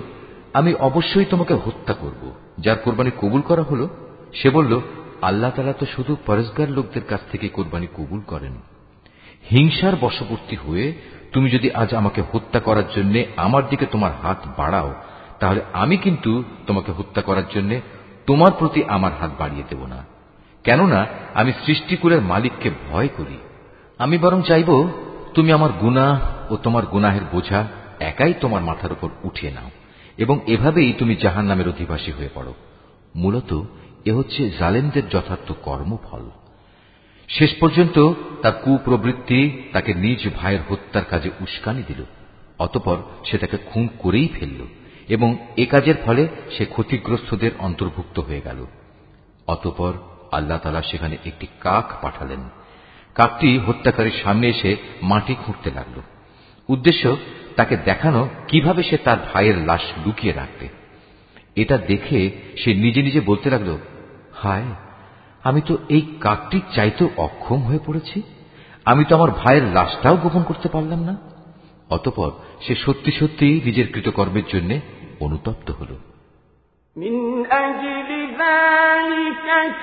[0.54, 3.88] আমি অবশ্যই তোমাকে হত্যা করব। যার কোরবানি কবুল করা হল,
[4.34, 4.80] সে বলল,
[5.22, 8.52] আল্লাহ তালা তো শুধু পরেশগার লোকদের কাছ থেকে কোরবানি কবুল করেন।
[9.50, 10.92] হিংসার বশবর্তী হয়ে
[11.32, 14.94] তুমি যদি আজ আমাকে হত্যা করার জন্য আমার দিকে তোমার হাত বাড়াও,
[15.40, 17.80] তাহলে আমি কিন্তু তোমাকে হত্যা করার জন্য
[18.26, 20.04] তোমার প্রতি আমার হাত বাড়িয়ে দেব না।
[20.64, 23.38] কেননা আমি সৃষ্টিকুলের মালিককে ভয় করি।
[23.98, 24.88] আমি বরং চাইব
[25.34, 26.18] তুমি আমার গুনাহ
[26.52, 27.60] ও তোমার গুনাহের বোঝা
[28.00, 29.70] একাই তোমার মাথার উপর উঠিয়ে নাও,
[30.18, 32.54] এবং এভাবেই তুমি জাহান নামের অধিবাসী হয়ে পড়ো।
[33.14, 33.50] মূলত
[34.04, 36.24] এ হচ্ছে জালেমদের যথার্থ কর্মফল।
[37.28, 37.96] শেষ পর্যন্ত
[38.42, 39.40] তার কুপ্রবৃত্তি
[39.72, 42.00] তাকে নিজ ভাইয়ের হত্যার কাজে উস্কানি দিল,
[42.58, 44.60] অতপর সে তাকে খুন করেই ফেলল,
[45.08, 48.60] এবং এ কাজের ফলে সে ক্ষতিগ্রস্তদের অন্তর্ভুক্ত হয়ে গেল।
[49.46, 49.92] অতপর
[50.32, 52.42] আল্লাহ তালা সেখানে একটি কাক পাঠালেন।
[53.14, 56.00] কাকটি হত্যাকারীর সামনে এসে মাটি খুঁড়তে লাগল।
[56.68, 57.16] উদ্দেশ্য
[57.56, 60.68] তাকে দেখানো কীভাবে সে তার ভাইয়ের লাশ লুকিয়ে রাখতে।
[61.56, 63.76] এটা দেখে সে নিজে নিজে বলতে লাগল,
[64.34, 64.70] হায়,
[65.44, 68.22] আমি তো এই কাকটির চাইতে অক্ষম হয়ে পড়েছি।
[68.84, 71.16] আমি তো আমার ভাইয়ের লাশটাও গোপন করতে পারলাম না।
[71.90, 74.80] অতপর সে সত্যি সত্যি নিজের কৃতকর্মের জন্য
[75.20, 75.96] অনুতপ্ত হল।
[76.96, 77.44] মিন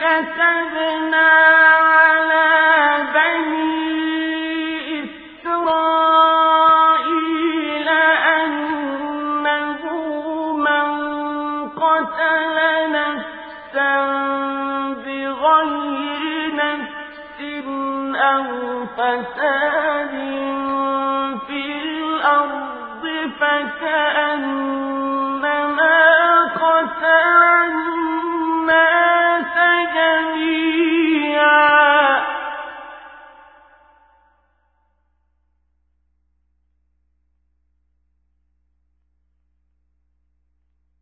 [0.01, 1.29] كتبنا
[3.13, 5.03] بني
[5.45, 6.69] إسرائيل
[8.39, 9.81] أنه
[10.53, 10.89] من
[11.69, 12.57] قتل
[12.91, 13.95] نفسا
[18.15, 18.45] أو
[18.97, 20.13] فساد
[21.47, 23.03] في الأرض
[23.39, 24.88] فكأنما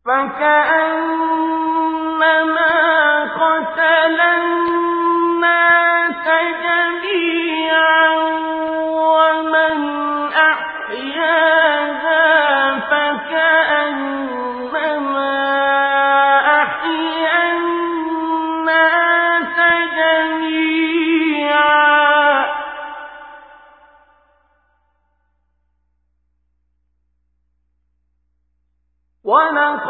[0.08, 1.27] فكأن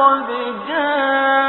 [0.07, 0.27] ولقد
[0.67, 1.46] جاءتهم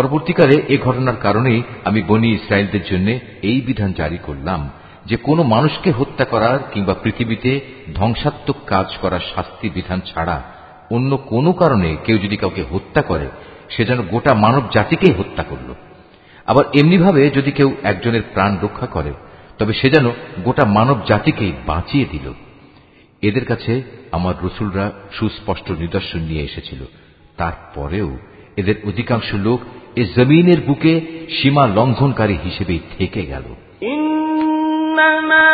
[0.00, 4.70] পরবর্তীকালে এ ঘটনার কারণেই আমি বনি ইসরায়েলদের জন্য এই বিধান জারি করলাম
[5.06, 7.60] যে কোনো মানুষকে হত্যা করার কিংবা পৃথিবীতে
[7.94, 10.42] ধ্বংসাত্মক কাজ করার শাস্তি বিধান ছাড়া
[10.90, 13.28] অন্য কোনো কারণে কেউ যদি কাউকে হত্যা করে,
[13.70, 15.74] সে যেন গোটা মানব জাতিকেই হত্যা করল।
[16.46, 19.12] আবার এমনিভাবে যদি কেউ একজনের প্রাণ রক্ষা করে,
[19.58, 20.10] তবে সে যেন
[20.44, 22.32] গোটা মানব জাতিকেই বাঁচিয়ে দিল।
[23.22, 23.82] এদের কাছে
[24.12, 26.84] আমার রসুলরা সুস্পষ্ট নিদর্শন নিয়ে এসেছিল।
[27.36, 28.18] তারপরেও
[28.56, 29.60] এদের অধিকাংশ লোক
[29.95, 30.93] এ জমিনের বুকে
[31.29, 33.45] সীমা লঙ্ঘনকারী হিসেবেই থেকে গেল
[33.95, 35.49] إنما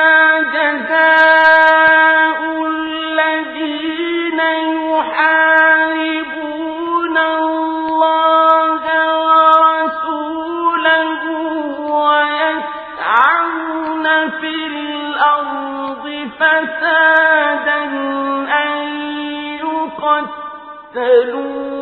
[0.56, 4.40] جزاء الذين
[5.82, 8.84] يحاربون الله
[9.28, 11.22] ورسوله
[13.02, 14.06] ويسعون
[14.40, 16.06] في الأرض
[16.40, 17.82] فسادا
[18.64, 18.74] أن
[20.94, 21.75] يقتلوا أو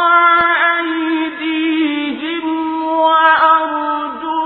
[0.80, 2.48] أيديهم
[2.82, 4.38] وأرجلهم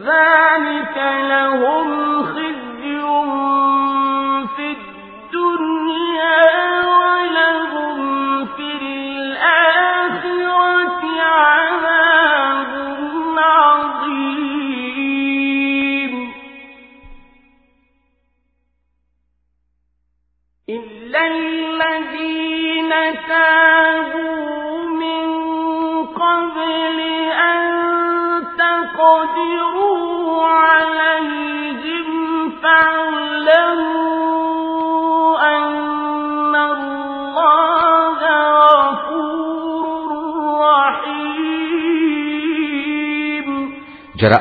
[0.00, 0.96] ذلك
[1.30, 2.69] لهم خزي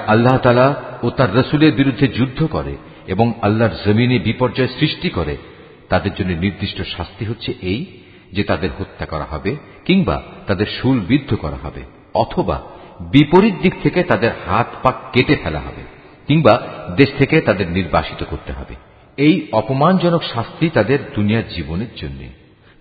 [0.10, 0.68] আল্লাহ তালা
[1.04, 5.38] ও তার রসুলের বিরুদ্ধে যুদ্ধ করে এবং আল্লাহর জমিনে বিপর্যয় সৃষ্টি করে।
[5.90, 7.86] তাদের জন্য নির্দিষ্ট শাস্তি হচ্ছে এই
[8.34, 9.56] যে তাদের হত্যা করা হবে
[9.86, 11.82] কিংবা তাদের শুল বিদ্ধ করা হবে
[12.14, 12.62] অথবা
[13.02, 15.84] বিপরীত দিক থেকে তাদের হাত পা কেটে ফেলা হবে
[16.28, 16.62] কিংবা
[16.96, 18.76] দেশ থেকে তাদের নির্বাসিত করতে হবে।
[19.18, 22.22] এই অপমানজনক শাস্তি তাদের দুনিয়ার জীবনের জন্য।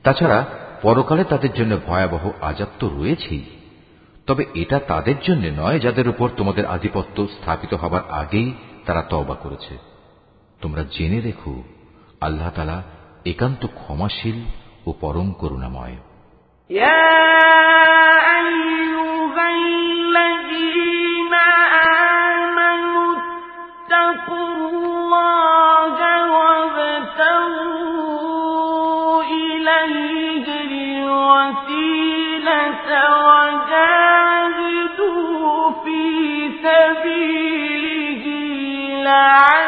[0.02, 0.46] তাছাড়া
[0.82, 3.44] পরকালে তাদের জন্য ভয়াবহ আজাব তো রয়েছেই।
[4.28, 8.54] তবে এটা তাদের জন্য নয় যাদের উপর তোমাদের আধিপত্য স্থাপিত হবার আগেই
[8.86, 9.78] তারা তবা করেছে।
[10.60, 11.62] তোমরা জেনে রেখো,
[12.20, 12.82] আল্লাহ তালা
[13.26, 14.44] একান্ত ক্ষমাশীল
[14.86, 15.96] ও পরম করুণাময়।
[36.68, 38.24] سبيله
[39.04, 39.67] لعلهم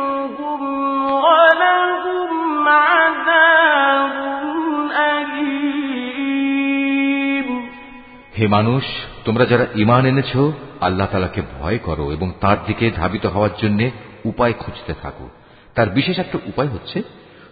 [8.41, 8.83] হে মানুষ,
[9.25, 10.37] তোমরা যারা ইমান এনেছ,
[10.81, 13.89] আল্লাহ তালাকে ভয় করো এবং তার দিকে ধাবিত হওয়ার জন্য
[14.25, 15.29] উপায় খুঁজতে থাকো।
[15.75, 17.03] তার বিশেষ একটা উপায় হচ্ছে,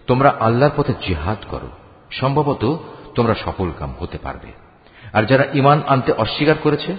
[0.08, 1.70] তোমরা আল্লাহর পথে জিহাদ করো।
[2.12, 2.80] সম্ভবত
[3.16, 4.48] তোমরা সফল কাম হতে পারবে।
[5.14, 6.96] আর যারা ইমান আনতে অস্বীকার করেছে,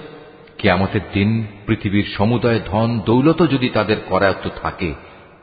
[0.59, 4.95] কেয়ামতের দিন পৃথিবীর সমুদয় ধন দৌলত যদি তাদের করায়ত্ত থাকে,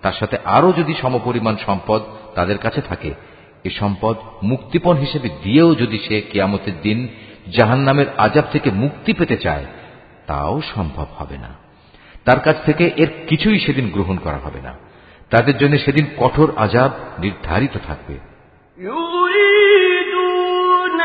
[0.02, 2.02] তার সাথে আরও যদি সমপরিমাণ সম্পদ
[2.36, 3.14] তাদের কাছে থাকে,
[3.64, 7.08] এ সম্পদ মুক্তিপণ হিসেবে দিয়েও যদি সে কেয়ামতের দিন
[7.51, 9.65] জাহান নামের আজাব থেকে মুক্তি পেতে চায়
[10.27, 11.49] তাও সম্ভব হবে না
[12.25, 14.75] তার কাছ থেকে এর কিছুই সেদিন গ্রহণ করা হবে না
[15.31, 18.19] তাদের জন্য সেদিন কঠোর আজাব নির্ধারিত থাকবে
[18.79, 21.01] يريدون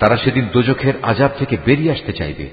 [0.00, 2.50] তারা সেদিন দোজখের আজাব থেকে বেরিয়ে আসতে চাইবে,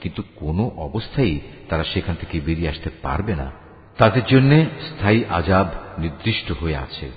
[0.00, 1.34] কিন্তু কোনো অবস্থায়
[1.68, 3.52] তারা সেখান থেকে বেরিয়ে আসতে পারবে না।
[3.98, 5.66] তাদের জন্য স্থায়ী আজাব
[5.98, 7.10] নির্দিষ্ট হয়ে আছে।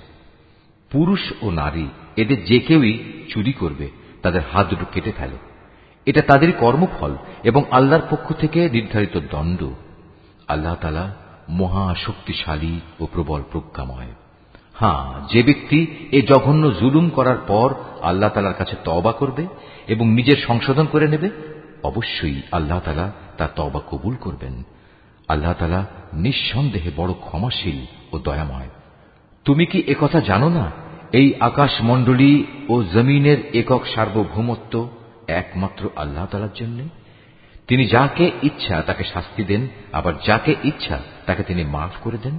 [0.90, 2.94] পুরুষ ও নারী, এদের যে কেউই
[3.28, 3.86] চুরি করবে,
[4.22, 5.38] তাদের হাত দুটো কেটে ফেলে।
[6.06, 9.60] এটা তাদের কর্মফল এবং আল্লাহর পক্ষ থেকে নির্ধারিত দণ্ড।
[10.48, 11.14] আল্লাহ তালা
[11.48, 14.12] মহা শক্তিশালী ও প্রবল প্রজ্ঞাময়।
[14.74, 19.46] হ্যাঁ যে ব্যক্তি এ জঘন্য জুলুম করার পর আল্লাহ তালার কাছে তবা করবে
[19.88, 21.30] এবং নিজের সংশোধন করে নেবে,
[21.82, 24.62] অবশ্যই আল্লাহ তালা তার তবা কবুল করবেন।
[25.28, 28.68] আল্লাহ তালা নিঃসন্দেহে বড় ক্ষমাশীল ও দয়াময়।
[29.44, 30.70] তুমি কি একথা জানো না,
[31.12, 34.88] এই আকাশমণ্ডলী ও জমিনের একক সার্বভৌমত্ব
[35.28, 36.88] একমাত্র আল্লাহ তালার জন্য?
[37.68, 42.38] তিনি যাকে ইচ্ছা তাকে শাস্তি দেন, আবার যাকে ইচ্ছা তাকে তিনি মাফ করে দেন।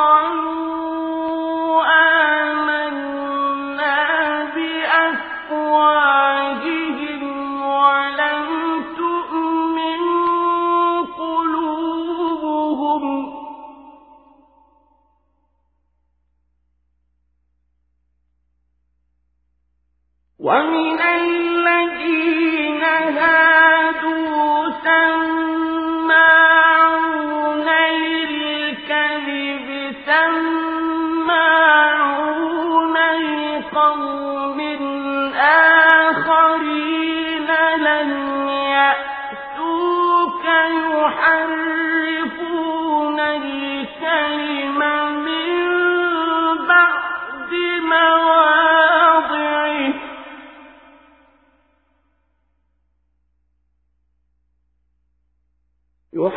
[20.50, 20.79] ومن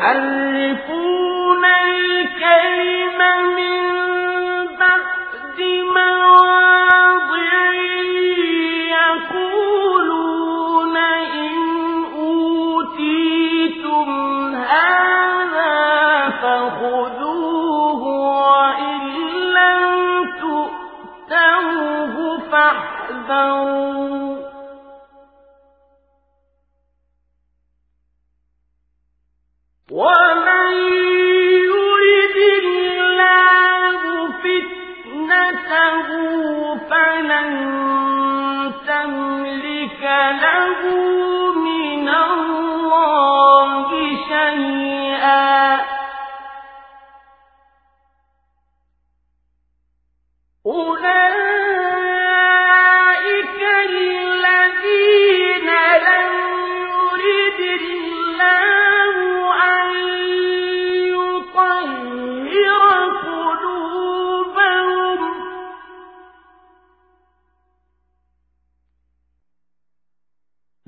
[0.04, 3.18] يحرفون الكلم
[3.56, 3.63] من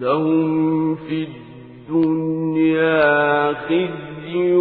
[0.05, 3.13] لهم في الدنيا
[3.55, 4.55] خزي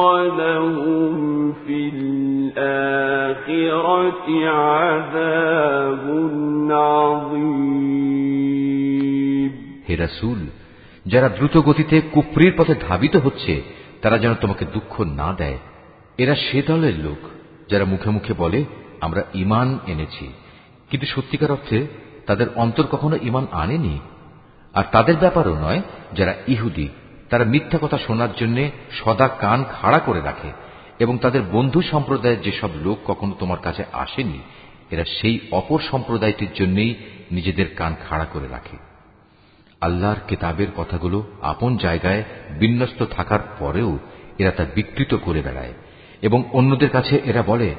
[0.00, 3.66] ولهم في الآخرة
[4.60, 6.04] عذاب
[6.70, 7.80] عظيم
[9.88, 10.40] হে রাসূল
[11.06, 13.54] যারা দ্রুত গতিতে কুফরির পথে ধাবিত হচ্ছে
[14.02, 15.58] তারা যেন তোমাকে দুঃখ না দেয়
[16.18, 17.20] এরা সে দলের লোক
[17.70, 18.60] যারা মুখে মুখে বলে
[19.00, 20.26] আমরা ইমান এনেছি
[20.90, 21.78] কিন্তু সত্যিকার অর্থে
[22.27, 23.99] তাদের অন্তর কখনো ইমান আনেনি।
[24.73, 25.81] আর তাদের ব্যাপারও নয়,
[26.13, 26.87] যারা ইহুদি,
[27.29, 28.57] তারা মিথ্যা কথা শোনার জন্য
[28.91, 30.49] সদা কান খাড়া করে রাখে,
[30.99, 34.39] এবং তাদের বন্ধু সম্প্রদায়ের যেসব লোক কখনো তোমার কাছে আসেনি,
[34.91, 36.91] এরা সেই অপর সম্প্রদায়টির জন্যই
[37.31, 38.77] নিজেদের কান খাড়া করে রাখে।
[39.81, 42.23] আল্লাহর কেতাবের কথাগুলো আপন জায়গায়
[42.59, 43.91] বিন্যস্ত থাকার পরেও
[44.37, 45.73] এরা তা বিকৃত করে বেড়ায়,
[46.21, 47.69] এবং অন্যদের কাছে এরা বলে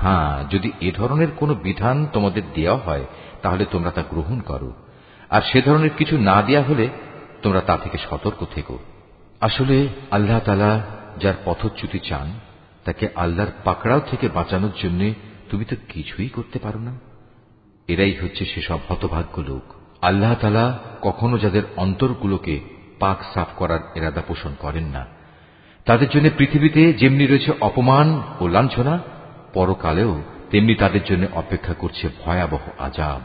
[0.00, 3.04] হ্যাঁ যদি এ ধরনের কোনো বিধান তোমাদের দেওয়া হয়
[3.42, 4.72] তাহলে তোমরা তা গ্রহণ করো।
[5.30, 6.88] আর সে ধরনের কিছু না দেয়া হলে
[7.42, 8.78] তোমরা তা থেকে সতর্ক থেকো।
[9.40, 10.80] আসলে আল্লাহ তালা
[11.20, 12.32] যার পথচ্যুতি চান,
[12.84, 15.14] তাকে আল্লাহর পাকড়াও থেকে বাঁচানোর জন্য
[15.50, 16.98] তুমি তো কিছুই করতে পারো না।
[17.88, 22.60] এরাই হচ্ছে সেসব হতভাগ্য লোক। আল্লাহ তালা কখনো যাদের অন্তরগুলোকে
[22.98, 25.06] পাক সাফ করার এরাদা পোষণ করেন না।
[25.84, 28.98] তাদের জন্য পৃথিবীতে যেমনি রয়েছে অপমান ও লাঞ্ছনা,
[29.54, 33.21] পরকালেও তেমনি তাদের জন্য অপেক্ষা করছে ভয়াবহ আজাব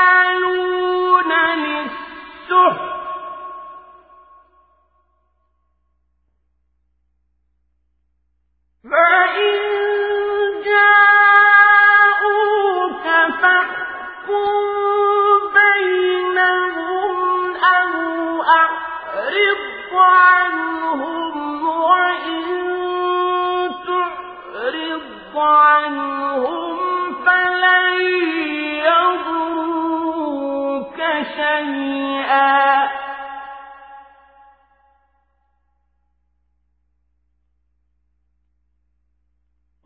[0.00, 1.32] أكالون
[1.64, 2.88] للسحت
[8.84, 9.71] فإن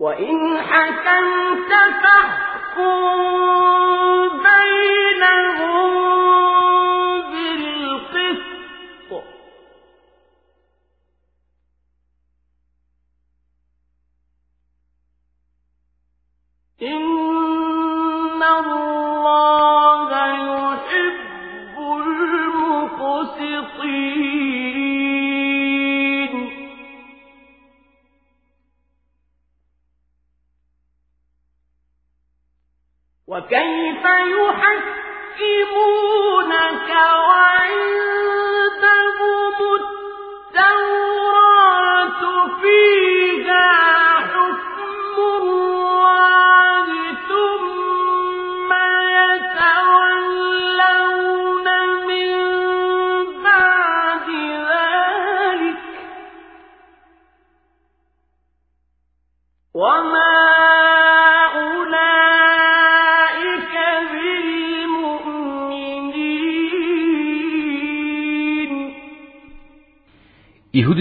[0.07, 1.71] وإن حكمت
[2.03, 3.86] فاحكم.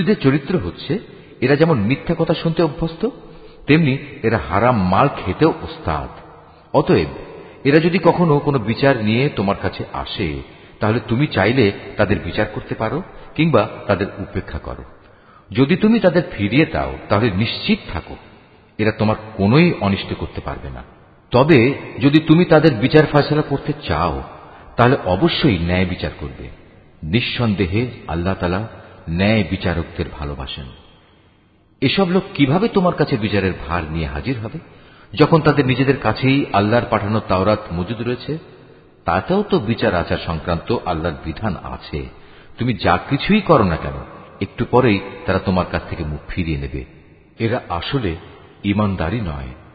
[0.07, 0.99] ইহুদিদের চরিত্র হচ্ছে,
[1.41, 3.09] এরা যেমন মিথ্যা কথা শুনতে অভ্যস্ত,
[3.67, 6.09] তেমনি এরা হারাম মাল খেতেও ওস্তাদ।
[6.77, 7.09] অতএব,
[7.65, 10.43] এরা যদি কখনো কোনো বিচার নিয়ে তোমার কাছে আসে,
[10.81, 13.03] তাহলে তুমি চাইলে তাদের বিচার করতে পারো,
[13.35, 14.85] কিংবা তাদের উপেক্ষা করো।
[15.51, 18.17] যদি তুমি তাদের ফিরিয়ে দাও, তাহলে নিশ্চিত থাকো,
[18.79, 20.83] এরা তোমার কোনোই অনিষ্ট করতে পারবে না।
[21.31, 24.23] তবে, যদি তুমি তাদের বিচার ফয়সলা করতে চাও,
[24.77, 26.49] তাহলে অবশ্যই ন্যায় বিচার করবে।
[27.03, 28.69] নিঃসন্দেহে আল্লাহ তালা
[29.11, 30.67] ন্যায় বিচারকদের ভালোবাসেন।
[31.81, 34.59] এসব লোক কীভাবে তোমার কাছে বিচারের ভার নিয়ে হাজির হবে?
[35.15, 38.39] যখন তাদের নিজেদের কাছেই আল্লাহর পাঠানো তাওরাত মজুদ রয়েছে,
[39.05, 42.07] তাতেও তো বিচার আচার সংক্রান্ত আল্লাহর বিধান আছে।
[42.59, 43.93] তুমি যা কিছুই করো না কেন,
[44.41, 46.85] একটু পরেই তারা তোমার কাছ থেকে মুখ ফিরিয়ে নেবে।
[47.39, 48.17] এরা আসলে
[48.65, 49.66] ইমানদারি নয়।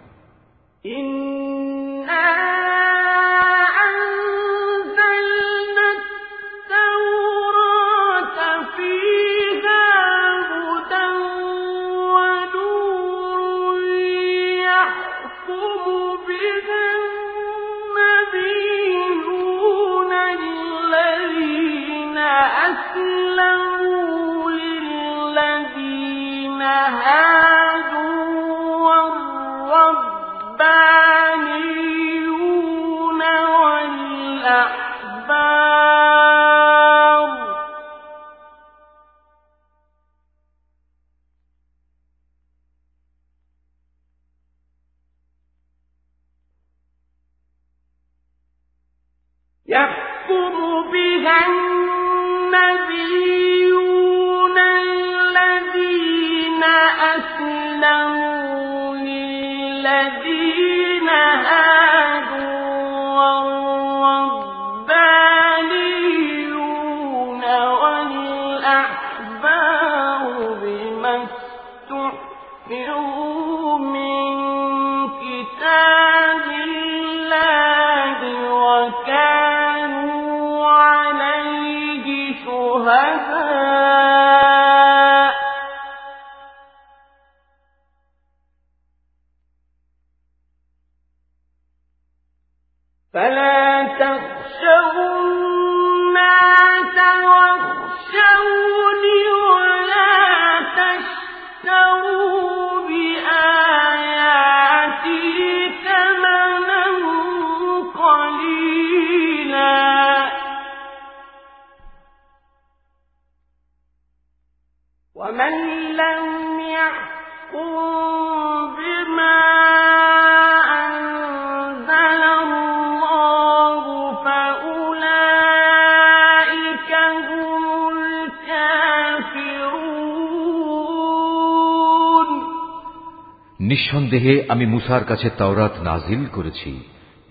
[133.82, 136.82] নিঃসন্দেহে আমি মুসার কাছে তাওরাত নাজিল করেছি।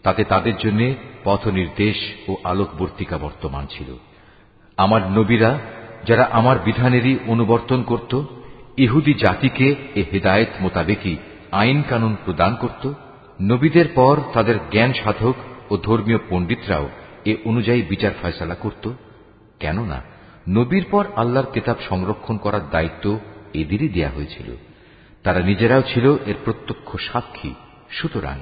[0.03, 0.95] তাতে তাদের জন্য
[1.25, 1.97] পথ নির্দেশ
[2.29, 3.95] ও আলোকবর্তিকা বর্তমান ছিল।
[4.77, 5.59] আমার নবীরা,
[6.07, 8.23] যারা আমার বিধানেরই অনুবর্তন করত,
[8.77, 11.17] ইহুদি জাতিকে এ হেদায়েত মোতাবেকই
[11.53, 12.93] আইন কানুন প্রদান করত।
[13.43, 15.35] নবীদের পর তাদের জ্ঞান সাধক
[15.71, 16.89] ও ধর্মীয় পণ্ডিতরাও
[17.25, 18.93] এ অনুযায়ী বিচার ফয়সালা করত।
[19.61, 20.03] কেননা,
[20.49, 23.19] নবীর পর আল্লাহর কেতাব সংরক্ষণ করার দায়িত্ব
[23.55, 24.70] এদেরই দেয়া হয়েছিল।
[25.24, 27.52] তারা নিজেরাও ছিল এর প্রত্যক্ষ সাক্ষী
[27.90, 28.38] সুতরাং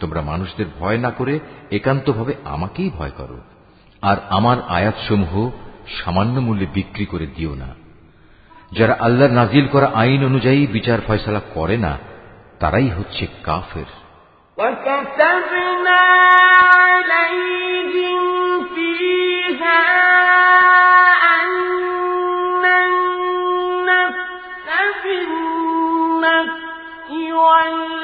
[0.00, 1.34] তোমরা মানুষদের ভয় না করে
[1.70, 3.38] একান্তভাবে আমাকেই ভয় করো
[4.02, 5.34] আর আমার আয়াতসমূহ
[5.96, 7.70] সামান্য মূল্যে বিক্রি করে দিও না
[8.72, 11.92] যারা আল্লাহর নাজিল করা আইন অনুযায়ী বিচার ফয়সালা করে না
[12.58, 13.90] তারাই হচ্ছে কাফের
[14.58, 16.02] وكتبنا
[16.76, 18.18] عليهم
[18.66, 19.80] فيها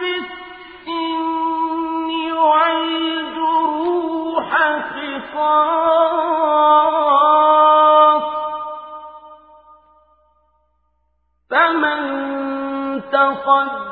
[0.00, 0.90] بالسن
[2.32, 3.68] والجروح
[5.32, 5.62] قصاص.
[11.50, 12.00] فمن
[13.12, 13.91] تصدق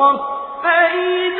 [0.00, 1.39] خفينا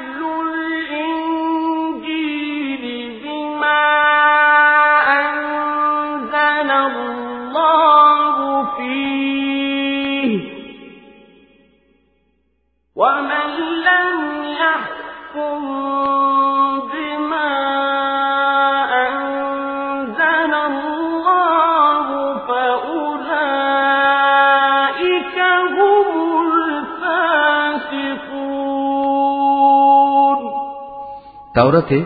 [31.53, 32.03] তাওরাতে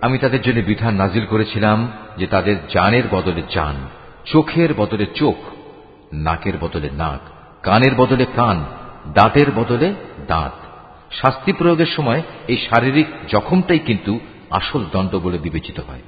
[0.00, 3.74] আমি তাদের জন্য বিধান নাজিল করেছিলাম যে তাদের জানের বদলে জান,
[4.24, 5.36] চোখের বদলে চোখ,
[6.12, 7.20] নাকের বদলে নাক,
[7.62, 8.64] কানের বদলে কান,
[9.14, 9.94] দাঁতের বদলে
[10.26, 10.52] দাঁত।
[11.14, 16.02] শাস্তি প্রয়োগের সময় এই শারীরিক জখমটাই কিন্তু আসল দণ্ড বলে বিবেচিত হয়।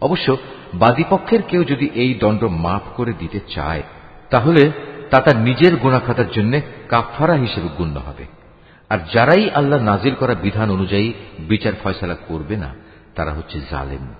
[0.00, 0.36] অবশ্য
[0.74, 3.82] বাদীপক্ষের কেউ যদি এই দণ্ড মাফ করে দিতে চায়,
[4.30, 4.70] তাহলে
[5.10, 8.37] তা তার নিজের গুণাখাতার জন্য কাফারা হিসেবে গণ্য হবে।
[8.88, 12.74] আর যারাই আল্লাহ নাজিল করা বিধান অনুযায়ী বিচার ফয়সালা করবে না,
[13.14, 14.14] তারা হচ্ছে জালেম।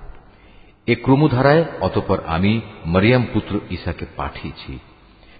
[0.86, 4.78] এ ক্রমধারায় অতপর আমি মরিয়াম পুত্র ঈসাকে পাঠিয়েছি।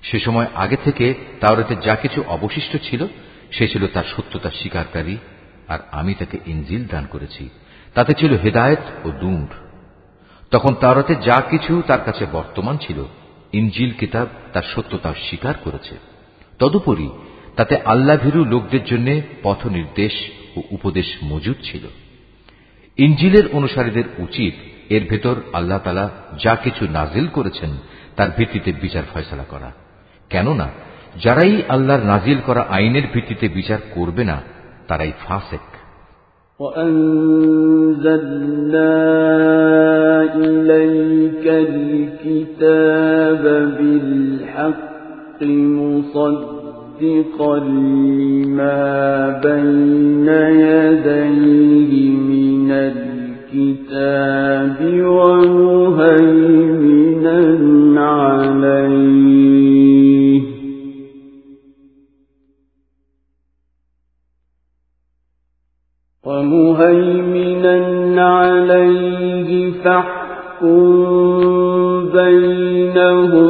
[0.03, 3.07] সে সময় আগে থেকে তাওরাতে যা কিছু অবশিষ্ট ছিল,
[3.51, 5.17] সে ছিল তার সত্যতা স্বীকারকারী,
[5.69, 7.49] আর আমি তাকে ইঞ্জিল দান করেছি।
[7.95, 9.47] তাতে ছিল হেদায়েত ও দুঁড়
[10.51, 13.05] তখন তাওরাতে যা কিছু তার কাছে বর্তমান ছিল
[13.53, 15.95] ইঞ্জিল কিতাব তার সত্যতা স্বীকার করেছে।
[16.59, 17.09] তদুপরি
[17.57, 19.07] তাতে আল্লাভীরু লোকদের জন্য
[19.44, 20.14] পথ নির্দেশ
[20.57, 21.84] ও উপদেশ মজুদ ছিল
[22.99, 24.53] ইঞ্জিলের অনুসারীদের উচিত
[24.90, 26.06] এর ভেতর আল্লাহ তালা
[26.44, 27.72] যা কিছু নাজিল করেছেন
[28.15, 29.70] তার ভিত্তিতে বিচার ফয়সলা করা
[30.32, 30.68] কেননা
[31.24, 34.38] যারাই আল্লাহর নাজিল করা আইনের ভিত্তিতে বিচার করবে না
[34.88, 35.65] তারাই ফাসেক
[37.94, 38.94] وأنزلنا
[40.36, 43.44] إليك الكتاب
[43.78, 46.57] بالحق مصدقا
[47.03, 48.79] لما
[49.43, 53.99] بين يديه من الكتاب
[55.05, 56.19] ومهيمنا
[58.11, 59.19] عليه.
[66.99, 70.69] ومهيمنا عليه فاحكم
[72.12, 73.48] بينهم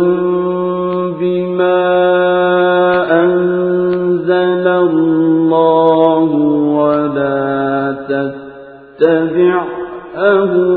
[10.36, 10.67] له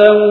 [0.00, 0.29] ولو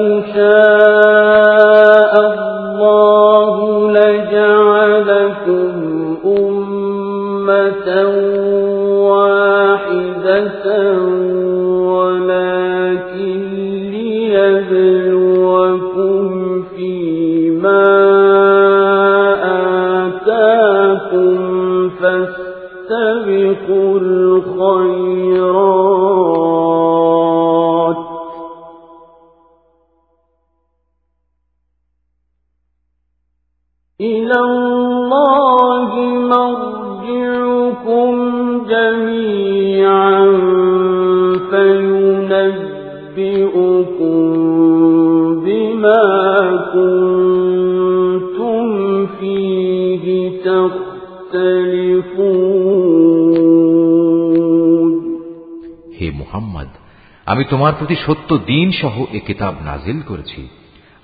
[57.40, 60.48] আমি তোমার প্রতি সত্য দিন সহ এ কিতাব নাজিল করেছি।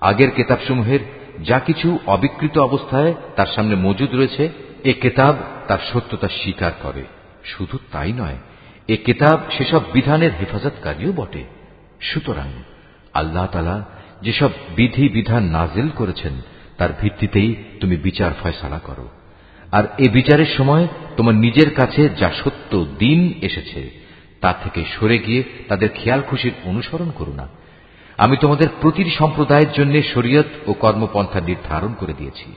[0.01, 1.01] আগের কেতাবসমূহের
[1.45, 4.49] যা কিছু অবিকৃত অবস্থায় তার সামনে মজুদ রয়েছে,
[4.85, 5.37] এ কেতাব
[5.69, 7.03] তার সত্যতা স্বীকার করে।
[7.45, 8.37] শুধু তাই নয়,
[8.89, 11.45] এ কেতাব সেসব বিধানের হেফাজতকারীও বটে।
[12.01, 12.49] সুতরাং
[13.15, 13.85] আল্লাহ তালা
[14.23, 16.33] যেসব বিধি বিধান নাজিল করেছেন,
[16.79, 19.09] তার ভিত্তিতেই তুমি বিচার ফয়সালা করো।
[19.73, 24.06] আর এ বিচারের সময় তোমার নিজের কাছে যা সত্য দিন এসেছে
[24.47, 27.47] তা থেকে সরে গিয়ে তাদের খেয়াল খুশির অনুসরণ করো না।
[28.19, 32.49] আমি তোমাদের প্রতিটি সম্প্রদায়ের জন্য শরীয়ত ও কর্মপন্থা নির্ধারণ করে দিয়েছি।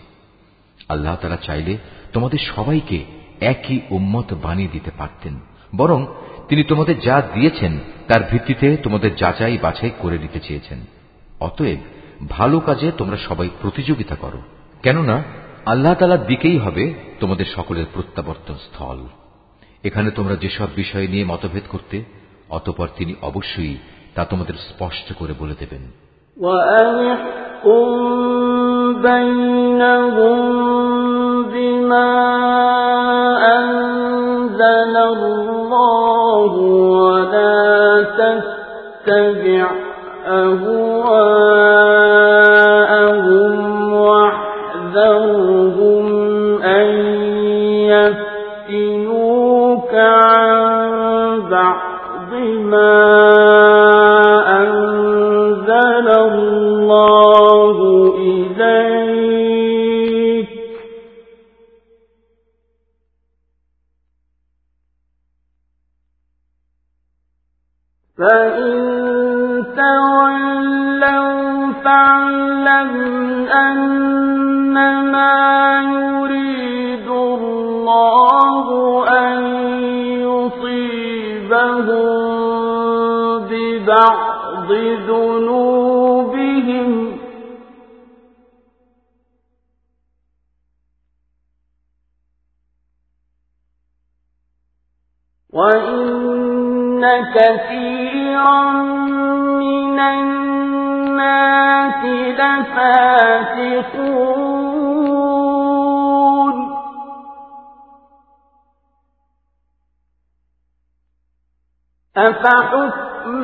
[0.89, 1.73] আল্লাহ তারা চাইলে
[2.13, 2.99] তোমাদের সবাইকে
[3.53, 5.33] একই উম্মত বানিয়ে দিতে পারতেন,
[5.75, 5.99] বরং
[6.49, 7.73] তিনি তোমাদের যা দিয়েছেন
[8.07, 10.79] তার ভিত্তিতে তোমাদের যাচাই বাছাই করে নিতে চেয়েছেন।
[11.39, 11.81] অতএব
[12.29, 14.41] ভালো কাজে তোমরা সবাই প্রতিযোগিতা করো।
[14.83, 15.23] কেননা
[15.65, 16.83] আল্লাহ তালার দিকেই হবে
[17.19, 18.99] তোমাদের সকলের প্রত্যাবর্তন স্থল
[19.84, 21.96] এখানে তোমরা যেসব বিষয় নিয়ে মতভেদ করতে
[22.48, 23.74] অতপর তিনি অবশ্যই
[24.14, 25.84] তা তোমাদের স্পষ্ট করে বলে দেবেন
[26.36, 27.88] وأنحكم
[29.02, 30.38] بينهم
[31.44, 32.10] بما
[33.56, 36.52] أنزل الله
[37.00, 39.66] ولا تتبع
[40.26, 41.97] أهواءهم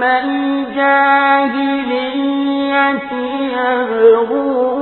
[0.05, 1.95] الجاهلية
[4.05, 4.74] يبغون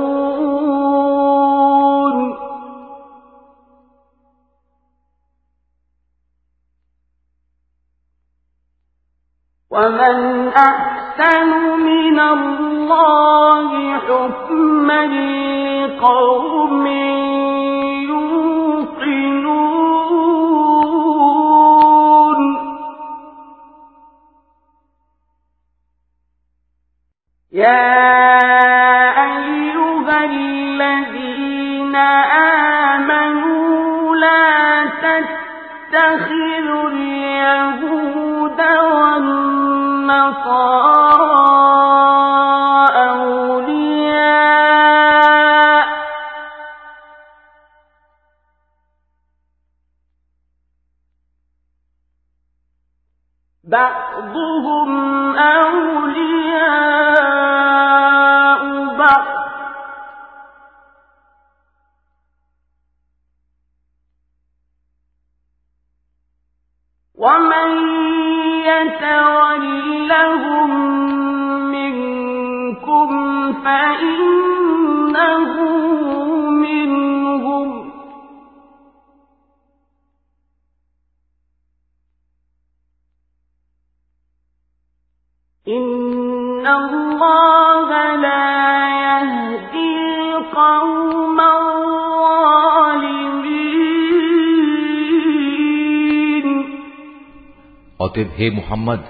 [98.14, 99.00] অতএব হে মুহাম্মদ,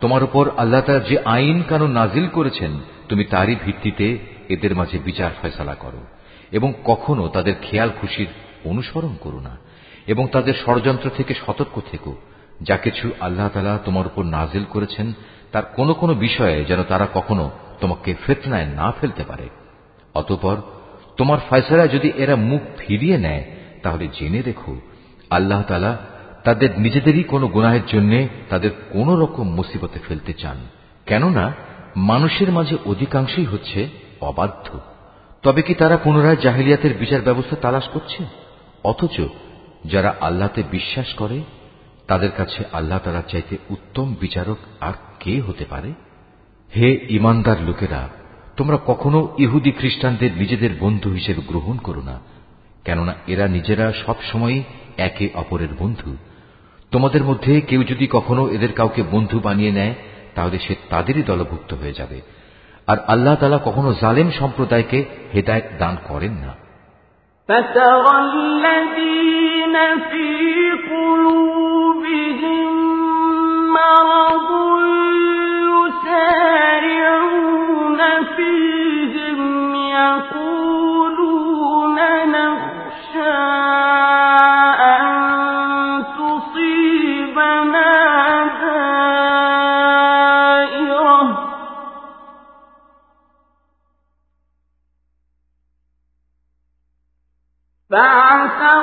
[0.00, 2.72] তোমার উপর আল্লাহ তাআলা যে আইন কানুন নাজিল করেছেন,
[3.08, 4.06] তুমি তারই ভিত্তিতে
[4.48, 6.02] এদের মাঝে বিচার ফয়সালা করো
[6.52, 8.30] এবং কখনো তাদের খেয়াল খুশির
[8.64, 9.54] অনুসরণ করো না
[10.06, 12.12] এবং তাদের ষড়যন্ত্র থেকে সতর্ক থেকো।
[12.60, 15.06] যা কিছু আল্লাহ তালা তোমার উপর নাজিল করেছেন,
[15.52, 17.44] তার কোনো কোনো বিষয়ে যেন তারা কখনো
[17.80, 19.46] তোমাকে ফেতনায় না ফেলতে পারে।
[20.14, 20.56] অতঃপর
[21.16, 23.44] তোমার ফয়সালায় যদি এরা মুখ ফিরিয়ে নেয়,
[23.82, 24.72] তাহলে জেনে রেখো,
[25.30, 25.92] আল্লাহ তালা
[26.48, 30.56] তাদের নিজেদেরই কোনো গুনাহের জন্য তাদের কোন রকম মুসিবতে ফেলতে চান।
[31.06, 31.52] কেননা,
[31.96, 33.88] মানুষের মাঝে অধিকাংশই হচ্ছে
[34.20, 34.80] অবাধ্য।
[35.42, 38.24] তবে কি তারা পুনরায় জাহিলিয়াতের বিচার ব্যবস্থা তালাশ করছে?
[38.84, 39.20] অথচ
[39.84, 41.44] যারা আল্লাহতে বিশ্বাস করে,
[42.06, 45.92] তাদের কাছে আল্লাহ তারা চাইতে উত্তম বিচারক আর কে হতে পারে?
[46.76, 48.08] হে ইমানদার লোকেরা,
[48.56, 52.20] তোমরা কখনো ইহুদি খ্রিস্টানদের নিজেদের বন্ধু হিসেবে গ্রহণ করো না,
[52.84, 54.62] কেননা এরা নিজেরা সব সময়
[54.96, 56.16] একে অপরের বন্ধু।
[56.91, 59.93] তোমাদের মধ্যে কেউ যদি কখনো এদের কাউকে বন্ধু বানিয়ে নেয়
[60.35, 62.17] তাহলে সে তাদেরই দলভুক্ত হয়ে যাবে
[62.87, 64.99] আর আল্লাহ তালা কখনো জালেম সম্প্রদায়কে
[65.33, 66.53] হেদায়ত দান করেন না
[67.49, 69.75] فترى الذين
[70.09, 70.29] في
[70.89, 72.71] قلوبهم
[73.73, 74.56] مرض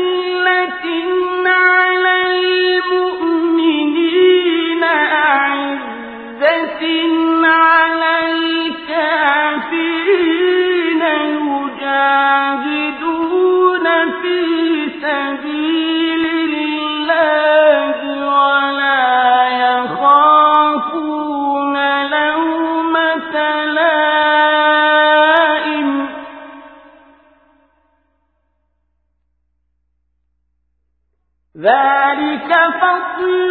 [33.20, 33.49] فضل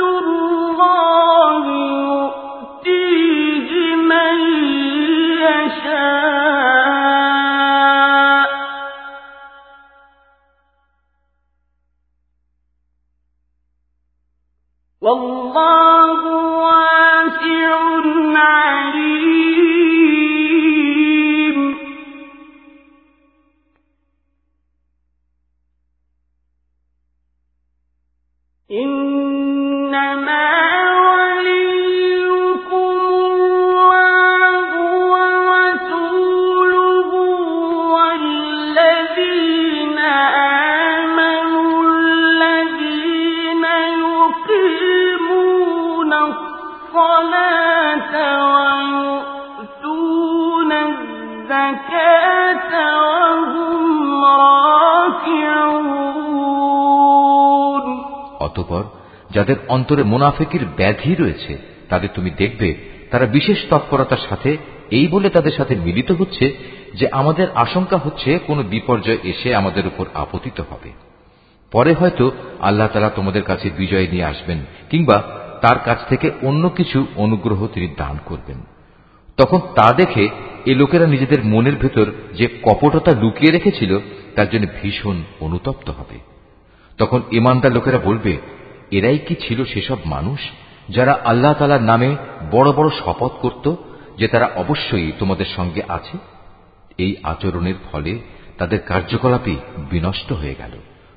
[59.51, 61.59] যাদের অন্তরে মোনাফেকির ব্যাধি রয়েছে।
[61.89, 62.75] তাদের তুমি দেখবে,
[63.11, 64.57] তারা বিশেষ তৎপরতার সাথে
[64.91, 66.55] এই বলে তাদের সাথে মিলিত হচ্ছে
[66.95, 70.91] যে আমাদের আশঙ্কা হচ্ছে কোনো বিপর্যয় এসে আমাদের উপর আপতিত হবে।
[71.73, 74.59] পরে হয়তো আল্লাহ তালা তোমাদের কাছে বিজয় নিয়ে আসবেন,
[74.91, 75.23] কিংবা
[75.61, 78.59] তার কাছ থেকে অন্য কিছু অনুগ্রহ তিনি দান করবেন।
[79.37, 80.29] তখন তা দেখে
[80.67, 83.99] এ লোকেরা নিজেদের মনের ভেতর যে কপটতা লুকিয়ে রেখেছিল,
[84.37, 86.19] তার জন্য ভীষণ অনুতপ্ত হবে।
[86.99, 88.60] তখন ইমানদার লোকেরা বলবে
[88.91, 90.41] এরাই কি ছিল সেসব মানুষ
[90.89, 92.17] যারা আল্লাহ তালার নামে
[92.51, 93.75] বড় বড় শপথ করত
[94.19, 96.19] যে তারা অবশ্যই তোমাদের সঙ্গে আছে?
[96.99, 98.19] এই আচরণের ফলে
[98.59, 99.57] তাদের কার্যকলাপই
[99.91, 100.71] বিনষ্ট হয়ে গেল।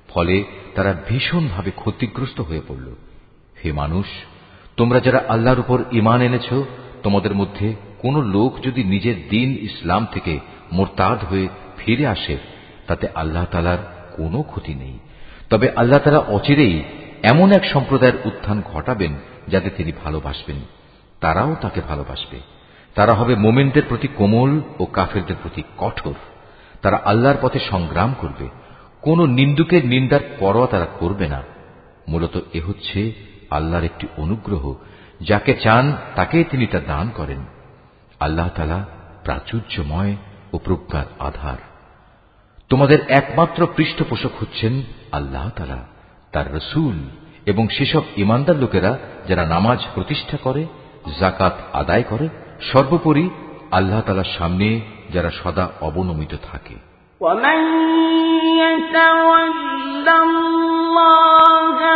[0.09, 0.43] ফলে
[0.75, 2.95] তারা ভীষণভাবে ক্ষতিগ্রস্ত হয়ে পড়ল।
[3.65, 4.05] হে মানুষ,
[4.77, 6.53] তোমরা যারা আল্লাহর উপর ইমান এনেছ,
[7.03, 10.39] তোমাদের মধ্যে কোন লোক যদি নিজের দিন ইসলাম থেকে
[10.71, 11.47] মোরতাদ হয়ে
[11.77, 12.37] ফিরে আসে,
[12.87, 14.99] তাতে আল্লাহ তালার কোনো ক্ষতি নেই।
[15.49, 16.83] তবে আল্লাহ তালা অচিরেই
[17.23, 19.15] এমন এক সম্প্রদায়ের উত্থান ঘটাবেন
[19.47, 20.55] যাদের তিনি ভালোবাসবেন।
[21.19, 22.39] তারাও তাকে ভালোবাসবে।
[22.95, 26.15] তারা হবে মোমেনদের প্রতি কোমল ও কাফেরদের প্রতি কঠোর।
[26.81, 28.49] তারা আল্লাহর পথে সংগ্রাম করবে।
[29.01, 31.43] কোন নিন্দুকের নিন্দার পরোয়া তারা করবে না।
[32.07, 33.13] মূলত এ হচ্ছে
[33.49, 34.75] আল্লাহর একটি অনুগ্রহ,
[35.21, 37.45] যাকে চান তাকে তিনি তা দান করেন।
[38.19, 38.85] আল্লাহ তালা
[39.23, 40.15] প্রাচুর্যময়
[40.53, 41.57] ও প্রজ্ঞার আধার।
[42.69, 44.81] তোমাদের একমাত্র পৃষ্ঠপোষক হচ্ছেন
[45.11, 45.92] আল্লাহ তালা
[46.32, 46.94] তার রসুল
[47.46, 48.98] এবং সেসব ইমানদার লোকেরা
[49.28, 50.66] যারা নামাজ প্রতিষ্ঠা করে
[51.18, 52.28] জাকাত আদায় করে
[52.72, 53.30] সর্বোপরি
[53.70, 54.80] আল্লাহ তালার সামনে
[55.12, 56.76] যারা সদা অবনমিত থাকে
[57.20, 57.58] ومن
[58.60, 61.88] يتول الله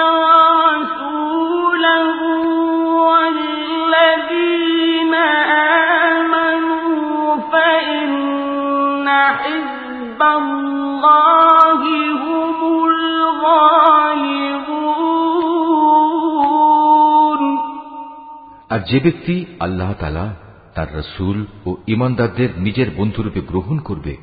[18.70, 20.26] আর যে ব্যক্তি আল্লাহ তালা
[20.74, 24.14] তার রসুল ও ইমানদারদের নিজের বন্ধুরূপে গ্রহণ করবে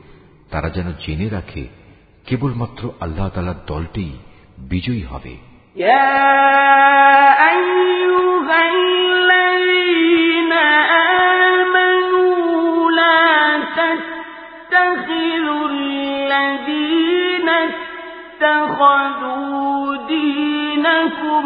[0.49, 1.64] তারা যেন জেনে রাখে
[2.26, 4.06] কেবলমাত্র আল্লাহ তালার দলটি
[4.70, 5.34] বিজয়ী হবে
[5.76, 6.10] يا
[7.49, 10.53] أيها الذين
[11.60, 13.24] آمنوا لا
[13.80, 17.49] تتخذوا الذين
[18.49, 21.45] اتخذوا دينكم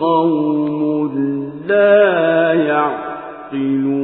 [0.00, 1.14] قوم
[1.68, 4.03] لا يعقلون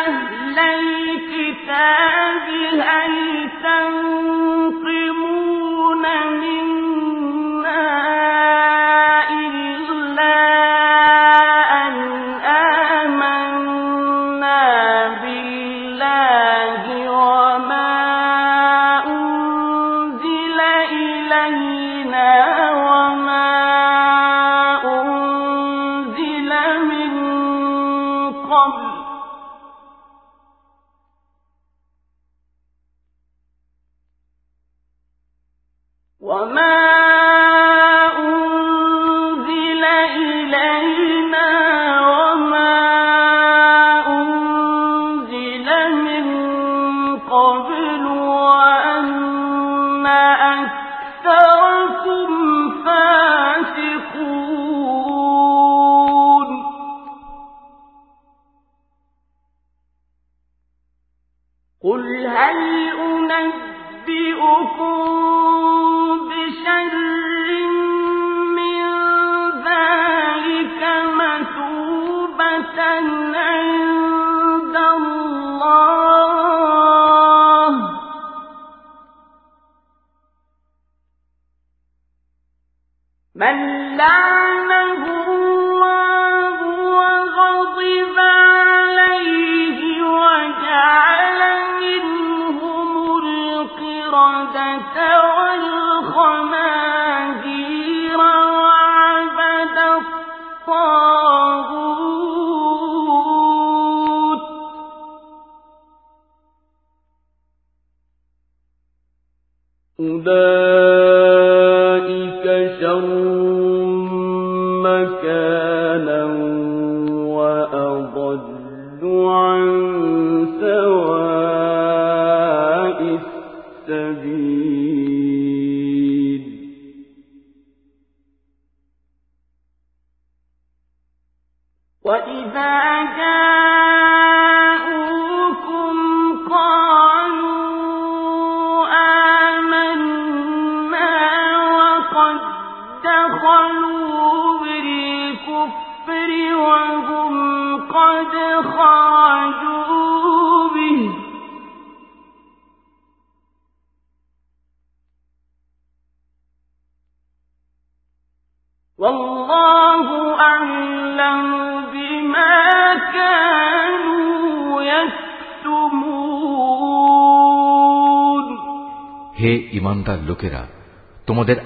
[0.00, 2.48] أهل الكتاب
[2.80, 4.13] هل تنقمون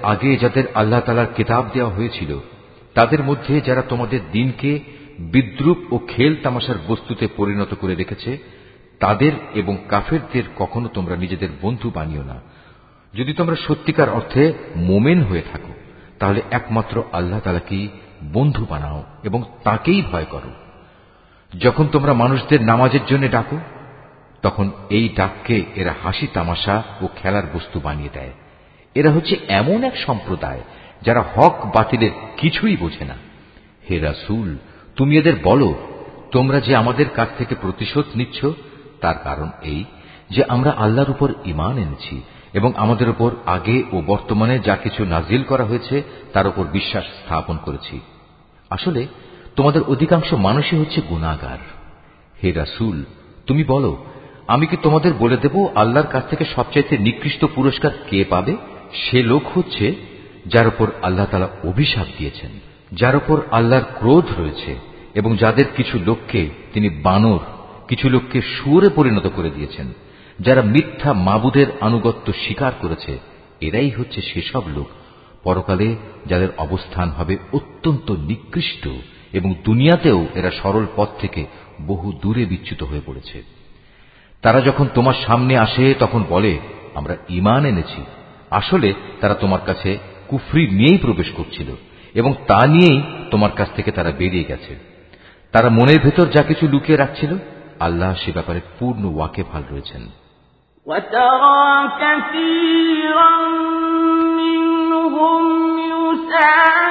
[0.09, 2.30] আগে যাদের আল্লাহ তালার কিতাব দেওয়া হয়েছিল,
[2.94, 4.70] তাদের মধ্যে যারা তোমাদের দিনকে
[5.32, 8.30] বিদ্রুপ ও খেল তামাশার বস্তুতে পরিণত করে রেখেছে,
[9.01, 12.36] তাদের এবং কাফেরদের কখনো তোমরা নিজেদের বন্ধু বানিও না।
[13.14, 15.72] যদি তোমরা সত্যিকার অর্থে মোমেন হয়ে থাকো,
[16.18, 17.89] তাহলে একমাত্র আল্লাহ তালাকেই
[18.32, 20.51] বন্ধু বানাও এবং তাকেই ভয় করো।
[21.59, 23.59] যখন তোমরা মানুষদের নামাজের জন্য ডাকো,
[24.43, 28.32] তখন এই ডাককে এরা হাসি তামাশা ও খেলার বস্তু বানিয়ে দেয়।
[28.94, 30.60] এরা হচ্ছে এমন এক সম্প্রদায়
[31.02, 33.15] যারা হক বাতিলের কিছুই বোঝে না।
[33.90, 34.56] হে রাসুল,
[34.97, 35.74] তুমি এদের বলো,
[36.32, 38.47] তোমরা যে আমাদের কাছ থেকে প্রতিশোধ নিচ্ছ,
[39.01, 39.85] তার কারণ এই
[40.31, 45.43] যে আমরা আল্লাহর উপর ইমান এনেছি এবং আমাদের উপর আগে ও বর্তমানে যা কিছু নাজিল
[45.43, 46.02] করা হয়েছে,
[46.32, 48.01] তার উপর বিশ্বাস স্থাপন করেছি।
[48.70, 49.06] আসলে,
[49.56, 51.59] তোমাদের অধিকাংশ মানুষই হচ্ছে গুণাগার
[52.44, 53.05] হে রাসুল,
[53.47, 54.05] তুমি বলো,
[54.47, 58.56] আমি কি তোমাদের বলে দেব আল্লাহর কাছ থেকে সবচাইতে নিকৃষ্ট পুরস্কার কে পাবে?
[58.93, 59.94] সে লোক হচ্ছে
[60.47, 62.51] যার উপর আল্লাহ তালা অভিশাপ দিয়েছেন,
[62.93, 64.77] যার উপর আল্লাহর ক্রোধ রয়েছে
[65.15, 67.39] এবং যাদের কিছু লোককে তিনি বানর,
[67.89, 69.93] কিছু লোককে সুরে পরিণত করে দিয়েছেন,
[70.40, 73.19] যারা মিথ্যা মাবুদের আনুগত্য স্বীকার করেছে,
[73.60, 74.89] এরাই হচ্ছে সেসব লোক
[75.44, 75.97] পরকালে
[76.27, 78.89] যাদের অবস্থান হবে অত্যন্ত নিকৃষ্ট
[79.32, 81.47] এবং দুনিয়াতেও এরা সরল পথ থেকে
[81.86, 83.43] বহু দূরে বিচ্যুত হয়ে পড়েছে।
[84.43, 86.59] তারা যখন তোমার সামনে আসে তখন বলে,
[86.94, 88.02] আমরা ইমান এনেছি।
[88.52, 88.90] আসলে
[89.22, 89.90] তারা তোমার কাছে
[90.27, 91.69] কুফরি নিয়েই প্রবেশ করছিল
[92.14, 92.99] এবং তা নিয়েই
[93.31, 94.73] তোমার কাছ থেকে তারা বেরিয়ে গেছে
[95.53, 97.31] তারা মনের ভেতর যা কিছু লুকিয়ে রাখছিল
[97.80, 100.03] আল্লাহ সে ব্যাপারে পূর্ণ ওয়াকে ভাল রয়েছেন
[100.88, 101.68] وترى
[102.02, 103.34] كثيرا
[104.41, 105.44] منهم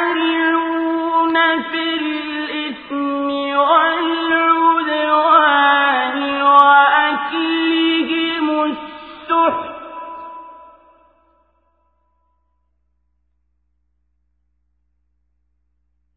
[0.03, 3.29] يسارعون في الإثم
[3.61, 4.16] والعدوان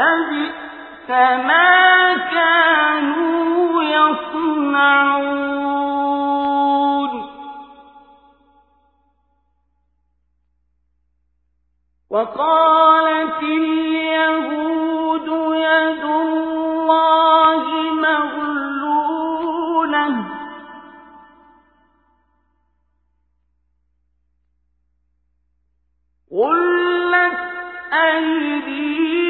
[0.00, 1.10] لبئس
[1.46, 5.30] ما كانوا يصنعون.
[12.10, 17.64] وقالت اليهود يد الله
[18.06, 18.94] مغلولة.
[26.32, 27.40] غلت
[27.92, 29.29] أيديهم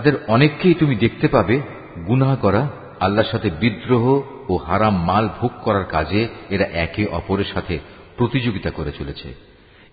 [0.00, 1.60] তাদের অনেককেই তুমি দেখতে পাবে
[2.06, 2.68] গুনাহ করা,
[3.00, 7.78] আল্লাহর সাথে বিদ্রোহ ও হারাম মাল ভোগ করার কাজে এরা একে অপরের সাথে
[8.16, 9.34] প্রতিযোগিতা করে চলেছে।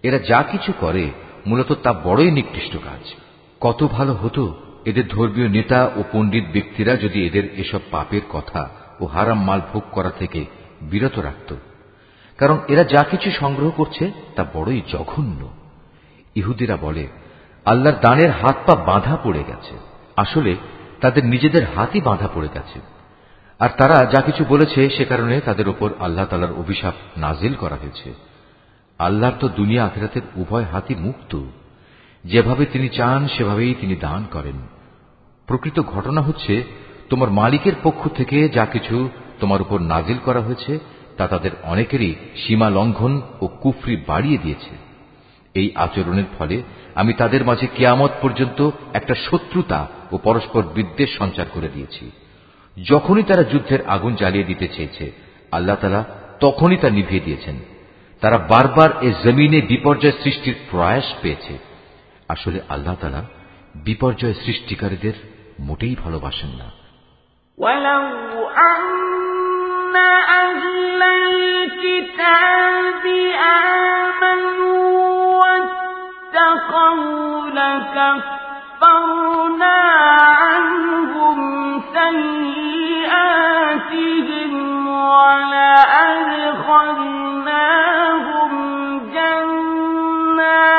[0.03, 1.11] এরা যা কিছু করে
[1.45, 3.13] মূলত তা বড়ই নিকৃষ্ট কাজ।
[3.59, 4.55] কত ভালো হতো
[4.85, 8.69] এদের ধর্মীয় নেতা ও পণ্ডিত ব্যক্তিরা যদি এদের এসব পাপের কথা
[8.99, 10.45] ও হারাম মাল ভোগ করা থেকে
[10.81, 11.55] বিরত রাখত।
[12.37, 15.49] কারণ এরা যা কিছু সংগ্রহ করছে তা বড়ই জঘন্য।
[16.35, 17.07] ইহুদিরা বলে,
[17.65, 20.55] আল্লাহর দানের হাত পা বাঁধা পড়ে গেছে। আসলে
[21.01, 22.79] তাদের নিজেদের হাতই বাঁধা পড়ে গেছে।
[23.59, 28.13] আর তারা যা কিছু বলেছে সে কারণে তাদের উপর আল্লাহ তালার অভিশাপ নাজিল করা হয়েছে।
[28.99, 31.43] আল্লাহর তো দুনিয়া আখেরাতের উভয় হাতি মুক্ত।
[32.25, 34.67] যেভাবে তিনি চান, সেভাবেই তিনি দান করেন।
[35.47, 36.63] প্রকৃত ঘটনা হচ্ছে,
[37.09, 40.79] তোমার মালিকের পক্ষ থেকে যা কিছু তোমার উপর নাজিল করা হয়েছে,
[41.17, 44.87] তা তাদের অনেকেরই সীমা লঙ্ঘন ও কুফরি বাড়িয়ে দিয়েছে।
[45.53, 46.63] এই আচরণের ফলে
[46.95, 52.04] আমি তাদের মাঝে কেয়ামত পর্যন্ত একটা শত্রুতা ও পরস্পর বিদ্বেষ সঞ্চার করে দিয়েছি
[52.76, 55.04] যখনই তারা যুদ্ধের আগুন জ্বালিয়ে দিতে চেয়েছে
[55.52, 56.02] আল্লাহ তালা
[56.40, 57.56] তখনই তা নিভিয়ে দিয়েছেন
[58.22, 61.54] তারা বারবার এ জমিনে বিপর্যয় সৃষ্টির প্রয়াস পেয়েছে
[62.28, 63.22] আসলে আল্লাহ তালা
[63.84, 65.16] বিপর্যয় সৃষ্টিকারীদের
[65.58, 66.68] মোটেই ভালোবাসেন না
[67.58, 68.02] ولو
[68.68, 69.94] أن
[70.42, 73.04] أهل الكتاب
[74.08, 74.84] آمنوا
[75.42, 77.02] واتقوا
[80.41, 81.39] عنهم
[81.93, 83.37] سيئاتهم
[89.13, 90.73] جنات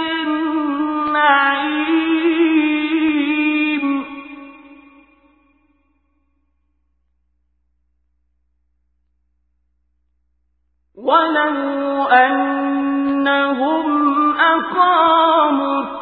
[0.00, 1.42] النعيم.
[10.96, 11.56] ولو
[12.08, 13.86] أنهم
[14.36, 16.01] أقاموا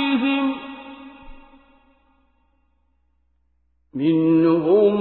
[3.94, 4.96] منهم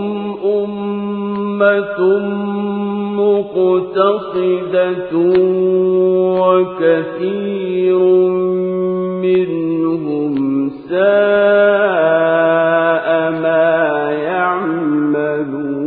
[0.56, 2.00] أمة
[3.22, 5.12] مقتصدة
[6.42, 8.00] وكثير
[9.26, 10.34] منهم
[10.90, 13.08] ساء
[13.44, 13.68] ما
[14.22, 15.86] يعملون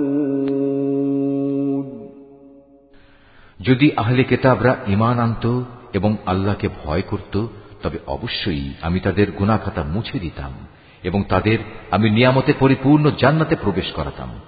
[3.60, 5.62] যদি আহলে কেতাবরা ইমান আনত
[5.92, 7.46] এবং আল্লাহকে ভয় করত
[7.82, 10.52] তবে অবশ্যই আমি তাদের গুনাখাতা মুছে দিতাম
[11.03, 11.57] এবং তাদের
[11.91, 14.39] আমি নিয়ামতে পরিপূর্ণ জান্নাতে প্রবেশ করাতাম।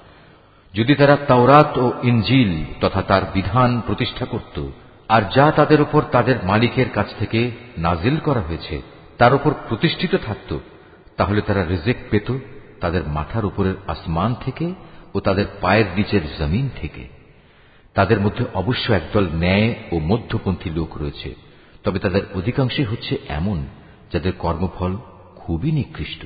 [0.73, 4.69] যদি তারা তাওরাত ও ইনজিল তথা তার বিধান প্রতিষ্ঠা করত,
[5.09, 8.81] আর যা তাদের উপর তাদের মালিকের কাছ থেকে নাজিল করা হয়েছে,
[9.17, 10.59] তার উপর প্রতিষ্ঠিত থাকত,
[11.17, 12.37] তাহলে তারা রিজেক পেত
[12.81, 14.73] তাদের মাথার উপরের আসমান থেকে
[15.13, 17.07] ও তাদের পায়ের নিচের জমিন থেকে।
[17.93, 21.35] তাদের মধ্যে অবশ্য একদল ন্যায় ও মধ্যপন্থী লোক রয়েছে,
[21.83, 23.65] তবে তাদের অধিকাংশই হচ্ছে এমন
[24.13, 24.97] যাদের কর্মফল
[25.35, 26.25] খুবই নিকৃষ্ট।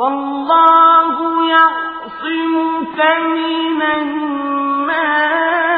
[0.00, 1.16] والله
[1.50, 2.98] يعصمك
[3.28, 5.69] من الناس.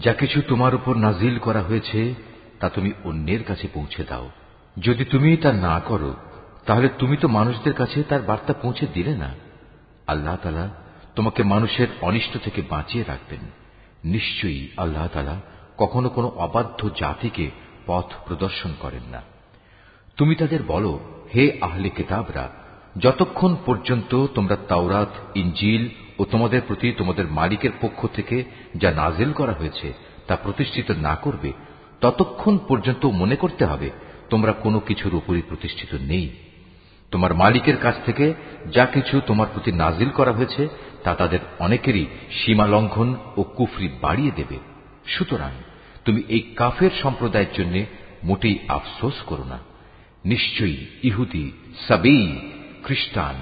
[0.00, 2.14] যা কিছু তোমার উপর নাজিল করা হয়েছে,
[2.60, 4.30] তা তুমি অন্যের কাছে পৌঁছে দাও।
[4.78, 6.14] যদি তুমি তা না করো,
[6.66, 9.34] তাহলে তুমি তো মানুষদের কাছে তার বার্তা পৌঁছে দিলে না।
[10.06, 10.68] আল্লাহ তালা
[11.16, 13.40] তোমাকে মানুষের অনিষ্ট থেকে বাঁচিয়ে রাখবেন।
[14.04, 15.40] নিশ্চয়ই আল্লাহ তালা
[15.78, 17.50] কখনো কোনো অবাধ্য জাতিকে
[17.86, 19.22] পথ প্রদর্শন করেন না।
[20.16, 21.00] তুমি তাদের বলো,
[21.34, 22.50] হে আহলে কেতাবরা,
[22.98, 25.88] যতক্ষণ পর্যন্ত তোমরা তাওরাত ইঞ্জিল
[26.20, 28.44] ও তোমাদের প্রতি তোমাদের মালিকের পক্ষ থেকে
[28.76, 29.92] যা নাজেল করা হয়েছে,
[30.26, 31.52] তা প্রতিষ্ঠিত না করবে,
[32.00, 33.90] ততক্ষণ পর্যন্ত মনে করতে হবে,
[34.30, 36.28] তোমরা কোনো কিছুর উপরই প্রতিষ্ঠিত নেই।
[37.10, 38.34] তোমার মালিকের কাছ থেকে
[38.72, 40.68] যা কিছু তোমার প্রতি নাজিল করা হয়েছে,
[41.04, 42.06] তা তাদের অনেকেরই
[42.38, 44.58] সীমা লঙ্ঘন ও কুফরি বাড়িয়ে দেবে।
[45.06, 45.50] সুতরাং
[46.04, 47.84] তুমি এই কাফের সম্প্রদায়ের জন্য
[48.24, 49.58] মোটেই আফসোস করো না।
[50.24, 51.52] নিশ্চয়ই ইহুদি
[51.88, 52.40] সাবেই
[52.84, 53.36] খ্রিস্টান,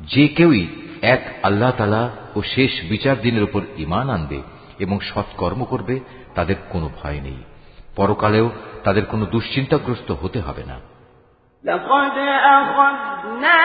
[0.00, 0.66] যে কেউই
[1.05, 2.03] এক আল্লাহ তালা
[2.35, 4.39] ও শেষ বিচার দিনের উপর ইমান আনবে
[4.79, 5.95] এবং সৎকর্ম করবে
[6.35, 7.39] তাদের কোনো ভয় নেই
[7.95, 8.47] পরকালেও
[8.83, 10.77] তাদের কোনো দুশ্চিন্তাগ্রস্ত হতে হবে না
[11.65, 12.15] لقد
[12.53, 13.57] أخذنا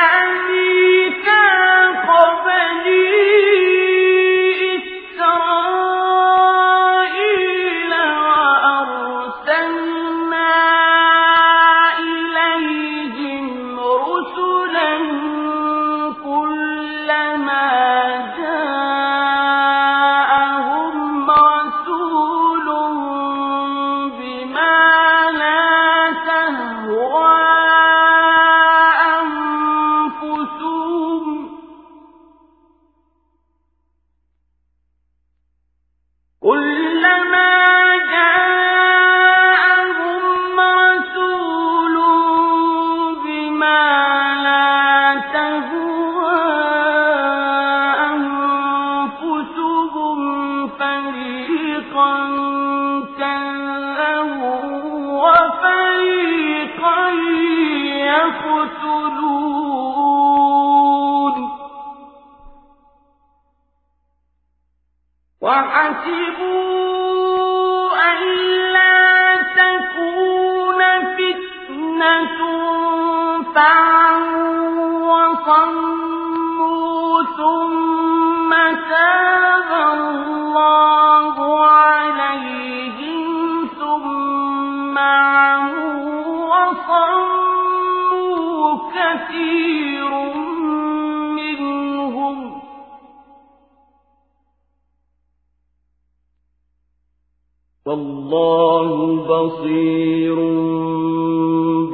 [98.34, 100.35] والله بصير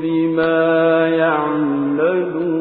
[0.01, 2.55] بما يعملون.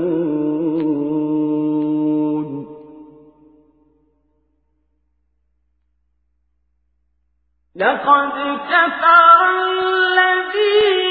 [7.77, 8.33] لقد
[8.71, 9.39] كفر
[9.73, 11.04] الذين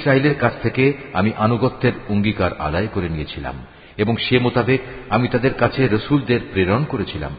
[0.00, 3.56] ইসরায়েলের কাছ থেকে আমি আনুগত্যের অঙ্গীকার আদায় করে নিয়েছিলাম,
[3.98, 7.32] এবং সে মোতাবেক আমি তাদের কাছে রসুলদের প্রেরণ করেছিলাম।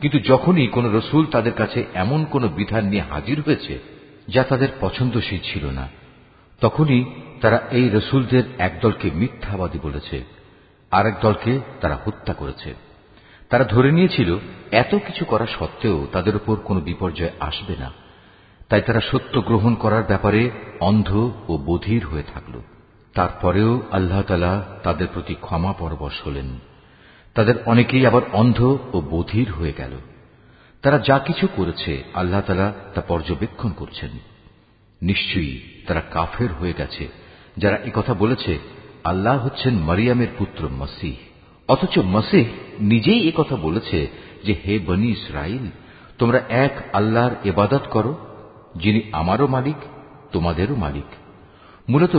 [0.00, 3.78] কিন্তু যখনই কোন রসুল তাদের কাছে এমন কোন বিধান নিয়ে হাজির হয়েছে,
[4.28, 5.88] যা তাদের পছন্দসই ছিল না,
[6.60, 7.04] তখনই
[7.40, 10.24] তারা এই রসুলদের একদলকে মিথ্যাবাদী বলেছে,
[10.92, 12.74] আরেক দলকে তারা হত্যা করেছে।
[13.50, 14.38] তারা ধরে নিয়েছিল,
[14.72, 17.92] এত কিছু করা সত্ত্বেও তাদের উপর কোনো বিপর্যয় আসবে না।
[18.68, 20.50] তাই তারা সত্য গ্রহণ করার ব্যাপারে
[20.80, 22.60] অন্ধ ও বধির হয়ে থাকল।
[23.14, 26.58] তারপরেও আল্লাহ তালা তাদের প্রতি ক্ষমা পরবশ হলেন।
[27.34, 29.92] তাদের অনেকেই আবার অন্ধ ও বধির হয়ে গেল।
[30.82, 34.10] তারা যা কিছু করেছে, আল্লাহ তালা তা পর্যবেক্ষণ করছেন।
[35.02, 37.08] নিশ্চয়ই তারা কাফের হয়ে গেছে,
[37.56, 38.58] যারা কথা বলেছে,
[39.04, 41.14] আল্লাহ হচ্ছেন মারিয়ামের পুত্র মসিহ।
[41.68, 42.44] অথচ মসিহ
[42.80, 44.08] নিজেই কথা বলেছে
[44.44, 45.70] যে, হে বনি ইসরাইল
[46.18, 48.18] তোমরা এক আল্লাহর এবাদত করো,
[48.76, 49.76] যিনি আমারও মালিক
[50.31, 51.09] তোমাদেরও মালিক
[51.89, 52.15] মূলত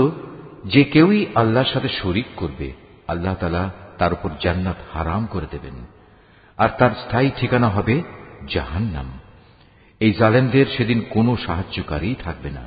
[0.65, 2.69] যে কেউই আল্লাহর সাথে শরিক করবে
[3.09, 3.65] আল্লাহ তালা
[3.99, 5.77] তার উপর জান্নাত হারাম করে দেবেন
[6.59, 7.95] আর তার স্থায়ী ঠিকানা হবে
[8.47, 9.09] জাহান্নাম
[10.01, 12.65] এই জালেমদের সেদিন কোনো সাহায্যকারী থাকবে না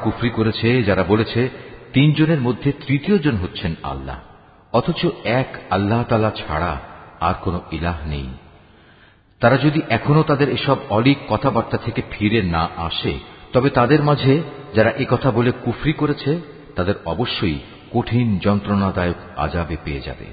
[0.07, 1.49] কুফরি করেছে, যারা বলেছে,
[1.93, 4.19] তিনজনের মধ্যে তৃতীয় জন হচ্ছেন আল্লাহ।
[4.73, 6.81] অথচ এক আল্লাহ তালা ছাড়া
[7.21, 8.29] আর কোনো ইলাহ নেই।
[9.41, 13.19] তারা যদি এখনও তাদের এসব অলিক কথাবার্তা থেকে ফিরে না আসে,
[13.53, 14.43] তবে তাদের মাঝে
[14.75, 16.41] যারা কথা বলে কুফরি করেছে,
[16.77, 17.59] তাদের অবশ্যই
[17.93, 20.27] কঠিন যন্ত্রণাদায়ক আজাবে পেয়ে যাবে।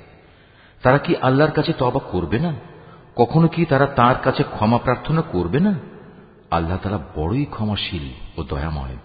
[0.82, 2.54] তারা কি আল্লাহর কাছে তবা করবে না?
[3.16, 5.74] কখনো কি তারা তার কাছে ক্ষমা প্রার্থনা করবে না?
[6.52, 8.06] আল্লাহ তারা বড়ই ক্ষমাশীল
[8.38, 8.98] ও দয়াময়।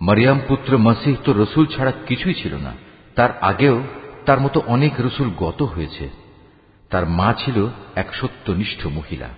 [0.00, 2.72] মারিয়াম পুত্র মসিহ তো রসুল ছাড়া কিছুই ছিল না।
[3.14, 3.82] তার আগেও
[4.26, 6.10] তার মতো অনেক রসুল গত হয়েছে।
[6.90, 9.28] তার মা ছিল এক সত্যনিষ্ঠ মহিলা।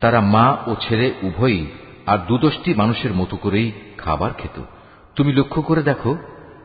[0.00, 1.66] তারা মা ও ছেলে উভয়ই
[2.06, 4.62] আর দুদশটি মানুষের মতো করেই খাবার খেত।
[5.16, 6.16] তুমি লক্ষ্য করে দেখো,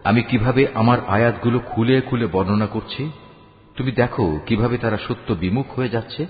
[0.04, 3.12] আমি কীভাবে আমার আয়াতগুলো খুলে খুলে বর্ণনা করছি।
[3.76, 6.26] তুমি দেখো কীভাবে তারা সত্য বিমুখ হয়ে যাচ্ছে।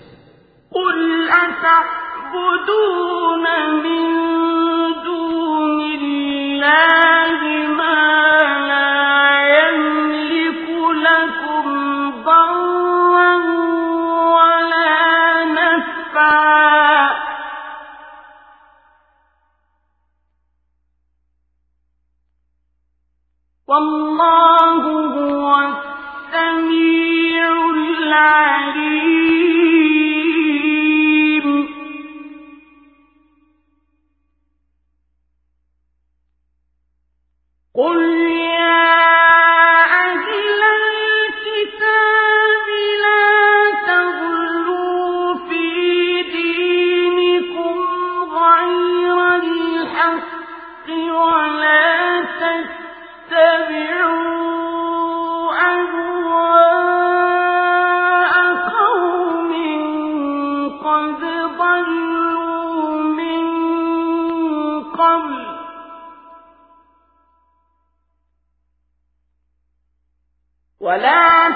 [71.08, 71.50] فلا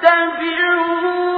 [0.00, 1.33] تتبعون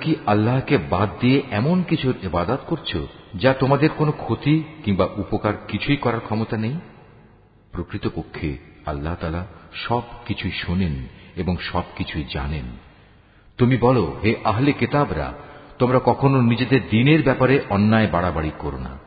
[0.00, 2.90] কি আল্লাহকে বাদ দিয়ে এমন কিছুর ইবাদত করছ
[3.34, 6.76] যা তোমাদের কোনো ক্ষতি কিংবা উপকার কিছুই করার ক্ষমতা নেই?
[7.72, 8.50] প্রকৃতপক্ষে
[8.86, 10.94] আল্লাহ তালা সব কিছুই শোনেন
[11.36, 12.64] এবং সব কিছুই জানেন।
[13.58, 15.32] তুমি বলো, হে আহলে কিতাবরা,
[15.78, 18.98] তোমরা কখনো নিজেদের দিনের ব্যাপারে অন্যায় বাড়াবাড়ি করো না।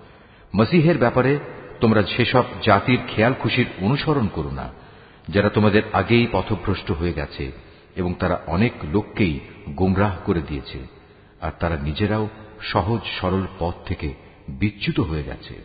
[0.54, 1.40] মসিহের ব্যাপারে
[1.80, 4.68] তোমরা সেসব জাতির খেয়াল খুশির অনুসরণ করো না,
[5.28, 7.52] যারা তোমাদের আগেই পথভ্রষ্ট হয়ে গেছে
[7.96, 9.40] এবং তারা অনেক লোককেই
[9.76, 10.80] গোমরাহ করে দিয়েছে,
[11.42, 12.30] আর তারা নিজেরাও
[12.62, 14.14] সহজ সরল পথ থেকে
[14.50, 15.56] বিচ্যুত হয়ে গেছে।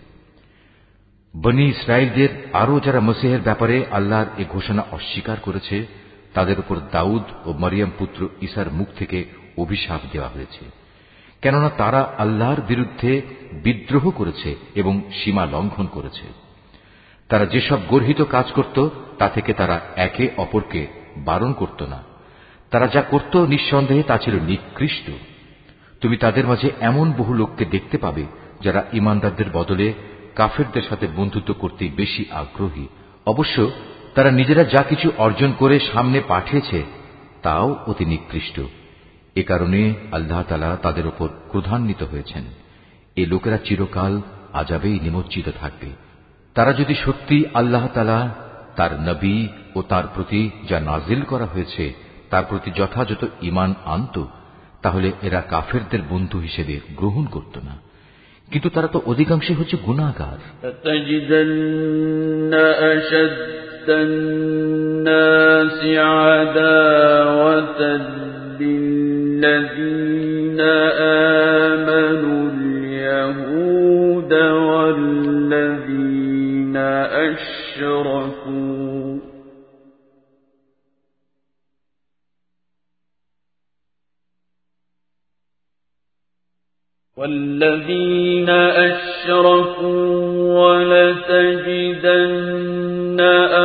[1.35, 5.87] বনি ইসরায়েলদের আরও যারা মসিহের ব্যাপারে আল্লাহর এ ঘোষণা অস্বীকার করেছে,
[6.35, 9.25] তাদের উপর দাউদ ও মরিয়াম পুত্র ইসার মুখ থেকে
[9.57, 10.65] অভিশাপ দেওয়া হয়েছে।
[11.43, 13.23] কেননা তারা আল্লাহর বিরুদ্ধে
[13.53, 16.27] বিদ্রোহ করেছে এবং সীমা লঙ্ঘন করেছে।
[17.29, 20.87] তারা যেসব গর্হিত কাজ করত, তা থেকে তারা একে অপরকে
[21.17, 22.08] বারণ করত না।
[22.71, 25.11] তারা যা করত নিঃসন্দেহে তা ছিল নিকৃষ্ট।
[26.01, 28.25] তুমি তাদের মাঝে এমন বহু লোককে দেখতে পাবে,
[28.61, 29.93] যারা ইমানদারদের বদলে
[30.35, 32.87] কাফেরদের সাথে বন্ধুত্ব করতে বেশি আগ্রহী।
[33.27, 33.71] অবশ্য
[34.15, 36.85] তারা নিজেরা যা কিছু অর্জন করে সামনে পাঠিয়েছে,
[37.43, 38.61] তাও অতি নিকৃষ্ট।
[39.35, 42.45] এ কারণে আল্লাহ তালা তাদের ওপর ক্রধান্বিত হয়েছেন।
[43.17, 44.21] এ লোকেরা চিরকাল
[44.53, 45.91] আজাবেই নিমজ্জিত থাকবে।
[46.55, 48.35] তারা যদি সত্যি আল্লাহ তালা
[48.77, 54.26] তার নবী ও তার প্রতি যা নাজিল করা হয়েছে তার প্রতি যথাযথ ইমান আনত
[54.82, 57.78] তাহলে এরা কাফেরদের বন্ধু হিসেবে গ্রহণ করত না
[58.52, 60.38] কিন্তু তারা তো অধিকাংশই হচ্ছে গুণাগার
[63.90, 65.86] الناس
[66.16, 67.98] عداوة
[68.60, 70.62] للذين
[71.80, 74.34] آمنوا اليهود
[74.64, 75.98] والذين
[77.28, 78.37] أشركوا
[87.19, 90.15] والذين أشركوا
[90.61, 92.19] ولتجدن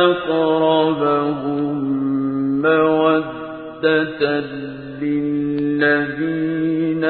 [0.06, 1.74] أقربهم
[2.62, 4.40] مودة
[5.02, 7.04] للذين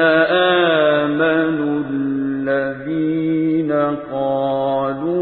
[1.05, 3.71] آمنوا الذين
[4.11, 5.14] قالوا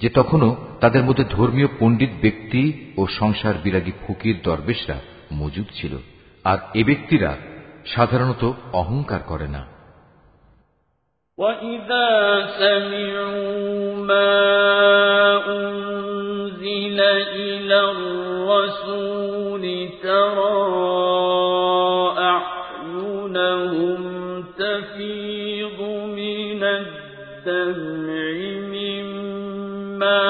[0.02, 0.50] যে তখনও
[0.80, 2.64] তাদের মধ্যে ধর্মীয় পণ্ডিত ব্যক্তি
[2.98, 4.98] ও সংসার বিরাগী ফকির দরবেশরা
[5.34, 5.94] মজুদ ছিল
[6.46, 7.32] আর এ ব্যক্তিরা
[7.86, 9.64] সাধারণত অহংকার করে না
[11.38, 12.10] وَإِذَا
[12.60, 14.34] سَمِعُوا مَا
[15.48, 17.00] أُنزِلَ
[17.44, 19.57] إِلَى الرَّسُولِ
[20.03, 21.59] تَرَىٰ
[22.19, 24.03] أَعْيُنَهُمْ
[24.59, 25.81] تَفِيضُ
[26.19, 28.35] مِنَ الدَّمْعِ
[28.77, 30.23] مِمَّا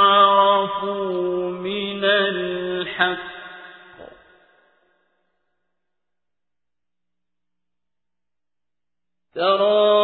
[0.00, 3.34] عَرَفُوا مِنَ الْحَقِّ.
[9.34, 10.03] ترى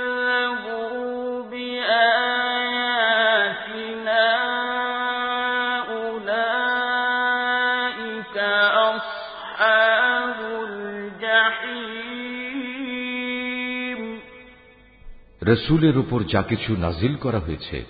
[15.51, 17.85] রসুলের উপর যা কিছু নাজিল করা হয়েছে,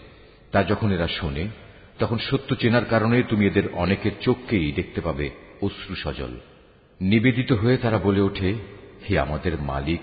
[0.52, 1.48] তা যখন এরা শোনে,
[2.00, 5.30] তখন সত্য চেনার কারণে তুমি এদের অনেকের চোখকেই দেখতে পাবে,
[5.62, 6.34] অশ্রু সজল।
[7.02, 8.56] নিবেদিত হয়ে তারা বলে ওঠে,
[9.10, 10.02] হে আমাদের মালিক,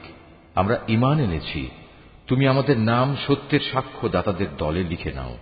[0.55, 1.69] আমরা ইমান এনেছি।
[2.27, 5.39] তুমি আমাদের নাম সত্যের সাক্ষ্য দাতাদের দলে লিখে নাও।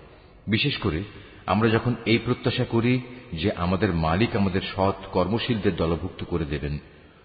[0.47, 1.02] বিশেষ করে,
[1.47, 3.01] আমরা যখন এই প্রত্যাশা করি
[3.32, 6.78] যে আমাদের মালিক আমাদের সৎ কর্মশীলদের দলভুক্ত করে দেবেন,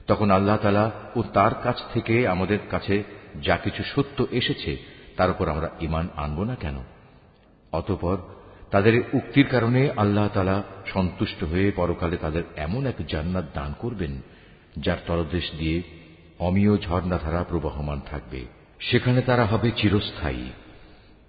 [0.07, 4.77] তখন আল্লাহ তালা ও তার কাছ থেকে আমাদের কাছে যা কিছু সত্য এসেছে,
[5.17, 6.77] তার উপর আমরা ইমান আনব না কেন?
[7.71, 8.17] অতপর
[8.71, 10.63] তাদের উক্তির কারণে আল্লাহ তালা
[10.93, 14.21] সন্তুষ্ট হয়ে পরকালে তাদের এমন এক জান্নাত দান করবেন,
[14.77, 15.81] যার তলদেশ দিয়ে
[16.39, 18.45] অমীয় ঝর্ণাধারা প্রবহমান থাকবে।
[18.79, 20.51] সেখানে তারা হবে চিরস্থায়ী।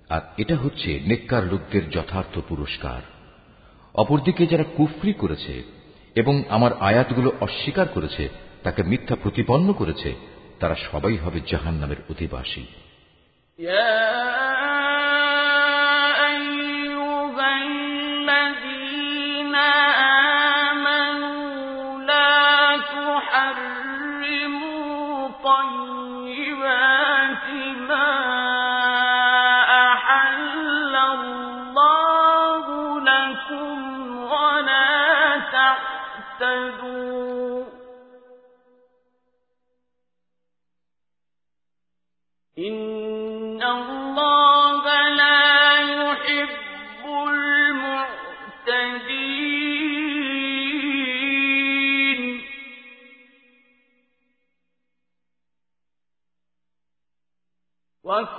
[0.09, 3.03] আর এটা হচ্ছে নেককার লোকদের যথার্থ পুরস্কার।
[3.95, 5.63] অপরদিকে যারা কুফরি করেছে
[6.15, 8.29] এবং আমার আয়াতগুলো অস্বীকার করেছে,
[8.63, 10.32] তাকে মিথ্যা প্রতিপন্ন করেছে
[10.63, 12.65] তারা সবাই হবে জাহান নামের অধিবাসী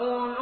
[0.02, 0.41] وكلوا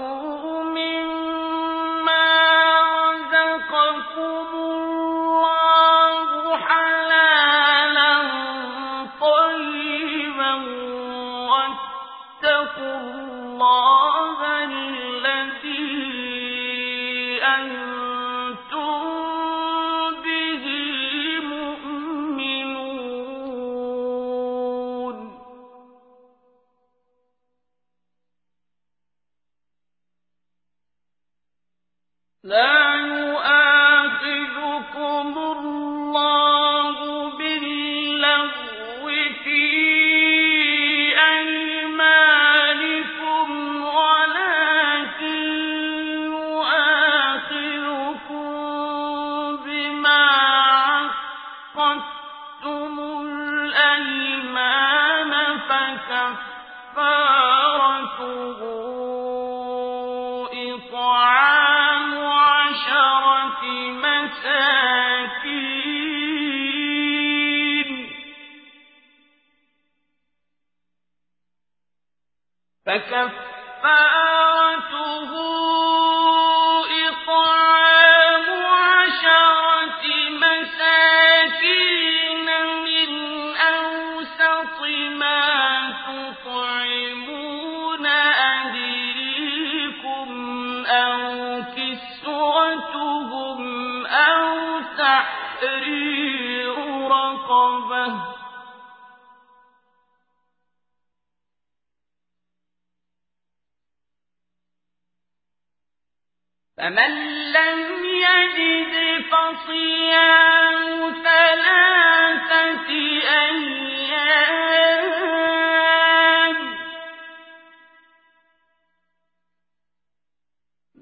[106.82, 107.12] فمن
[107.54, 108.94] لم يجد
[109.32, 112.90] فصيام ثلاثة
[113.30, 114.32] أيام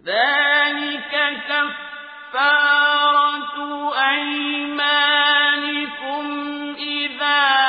[0.06, 1.14] ذلك
[2.30, 3.56] كفارة
[4.10, 5.16] أيمانكم
[6.78, 7.69] إذا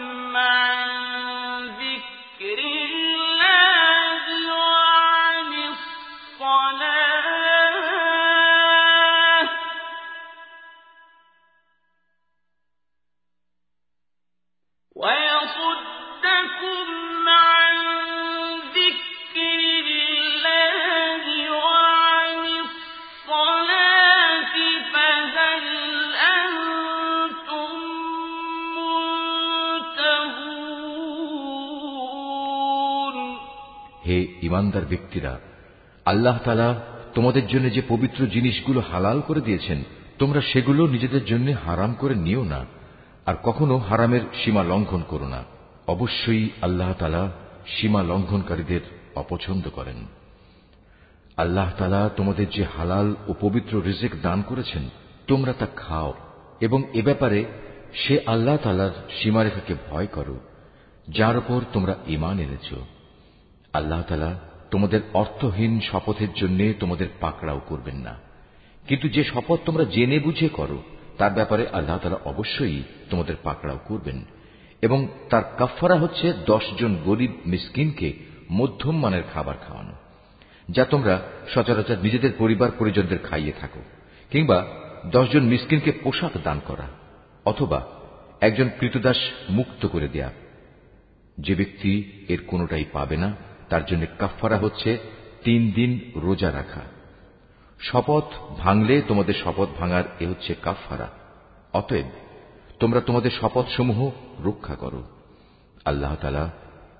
[0.00, 1.07] ইমানদার
[35.08, 35.40] ব্যক্তিরা।
[36.06, 36.68] আল্লাহ তালা
[37.14, 39.78] তোমাদের জন্য যে পবিত্র জিনিসগুলো হালাল করে দিয়েছেন,
[40.18, 42.60] তোমরা সেগুলো নিজেদের জন্য হারাম করে নিও না,
[43.26, 45.44] আর কখনো হারামের সীমা লঙ্ঘন করো না।
[45.86, 47.24] অবশ্যই আল্লাহ তালা
[47.66, 48.80] সীমা লঙ্ঘনকারীদের
[49.14, 49.98] অপছন্দ করেন।
[51.36, 54.84] আল্লাহ তালা তোমাদের যে হালাল ও পবিত্র রিজেক দান করেছেন,
[55.26, 56.14] তোমরা তা খাও
[56.60, 57.40] এবং এ ব্যাপারে
[57.94, 60.36] সে আল্লাহ তালার সীমারেখাকে ভয় করো,
[61.08, 62.68] যার উপর তোমরা ইমান এনেছ।
[63.72, 64.32] আল্লাহ তালা
[64.70, 68.14] তোমাদের অর্থহীন শপথের জন্য তোমাদের পাকড়াও করবেন না।
[68.88, 70.82] কিন্তু যে শপথ তোমরা জেনে বুঝে করো,
[71.18, 74.24] তার ব্যাপারে আল্লাহ তালা অবশ্যই তোমাদের পাকড়াও করবেন।
[74.82, 76.32] এবং তার কাফারা হচ্ছে
[76.78, 78.12] জন গরিব মিসকিনকে
[78.50, 79.92] মধ্যম মানের খাবার খাওয়ানো,
[80.70, 81.22] যা তোমরা
[81.54, 83.80] সচরাচর নিজেদের পরিবার পরিজনদের খাইয়ে থাকো,
[84.30, 84.66] কিংবা
[85.06, 86.86] দশজন মিসকিনকে পোশাক দান করা,
[87.44, 87.86] অথবা
[88.40, 89.18] একজন কৃতদাস
[89.50, 90.30] মুক্ত করে দেয়া।
[91.38, 94.98] যে ব্যক্তি এর কোনটাই পাবে না তার জন্য কাফারা হচ্ছে
[95.44, 96.80] তিন দিন রোজা রাখা।
[97.80, 98.24] শপথ
[98.58, 101.08] ভাঙলে তোমাদের শপথ ভাঙার এ হচ্ছে কাফারা
[101.72, 102.04] অতএব
[102.80, 104.10] তোমরা তোমাদের শপথসমূহ
[104.44, 105.02] রক্ষা করো।
[105.84, 106.16] আল্লাহ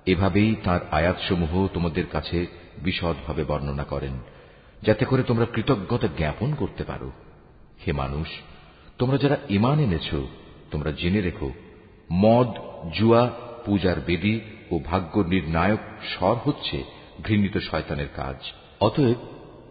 [0.05, 2.45] এভাবেই তার আয়াতসমূহ তোমাদের কাছে
[2.83, 4.19] বিশদভাবে বর্ণনা করেন,
[4.83, 7.11] যাতে করে তোমরা কৃতজ্ঞতা জ্ঞাপন করতে পারো।
[7.87, 8.27] হে মানুষ,
[8.97, 10.15] তোমরা যারা ইমান এনেছ,
[10.71, 11.51] তোমরা জেনে রেখো,
[12.11, 12.47] মদ,
[12.93, 13.31] জুয়া,
[13.65, 14.39] পূজার বেদী
[14.71, 15.79] ও ভাগ্য নির্ণায়ক
[16.09, 16.83] স্বর হচ্ছে
[17.23, 18.35] ঘৃণিত শয়তানের কাজ।
[18.81, 19.15] অতএব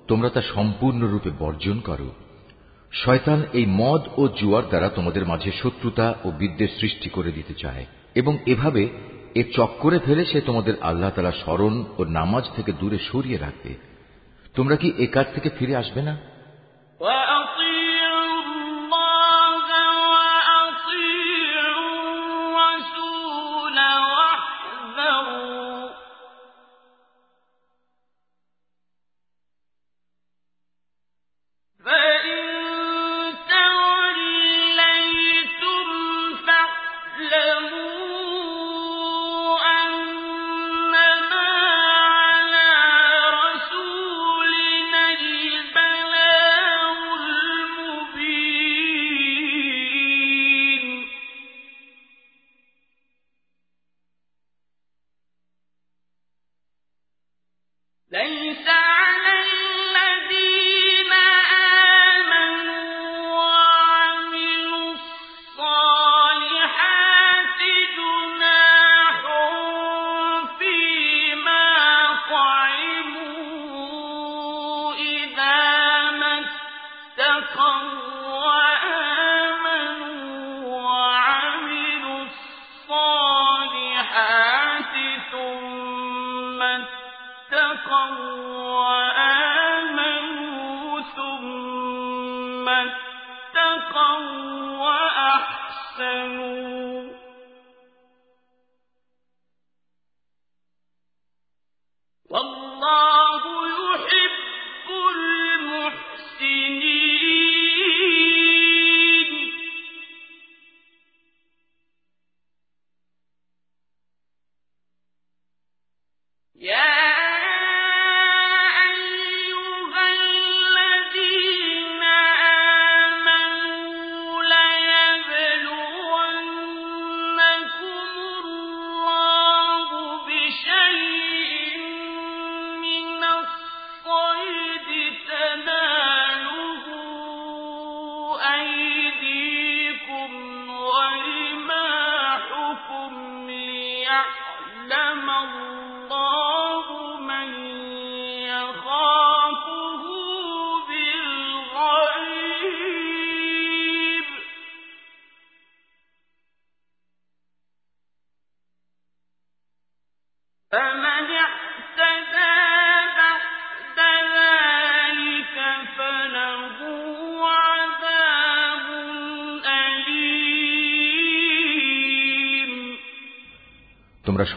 [0.09, 2.15] তোমরা তা সম্পূর্ণরূপে বর্জন করো।
[2.93, 7.87] শয়তান এই মদ ও জুয়ার দ্বারা তোমাদের মাঝে শত্রুতা ও বিদ্বেষ সৃষ্টি করে দিতে চায়
[8.15, 8.89] এবং এভাবে
[9.35, 13.75] এ চক্করে ফেলে সে তোমাদের আল্লাহ তালা স্মরণ ও নামাজ থেকে দূরে সরিয়ে রাখবে।
[14.55, 16.19] তোমরা কি এ কাজ থেকে ফিরে আসবে না?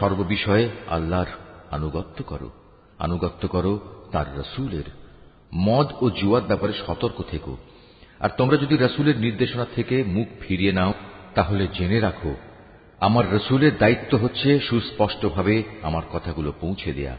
[0.02, 1.26] সর্ববিষয়ে আল্লাহর
[1.70, 2.50] আনুগত্য করো।
[2.98, 3.80] আনুগত্য করো
[4.12, 4.84] তার রসুলের।
[5.54, 7.56] মদ ও জুয়ার ব্যাপারে সতর্ক থেকো।
[8.20, 10.94] আর তোমরা যদি রসুলের নির্দেশনা থেকে মুখ ফিরিয়ে নাও,
[11.34, 12.34] তাহলে জেনে রাখো,
[13.00, 17.16] আমার রসুলের দায়িত্ব হচ্ছে সুস্পষ্টভাবে আমার কথাগুলো পৌঁছে দেয়া।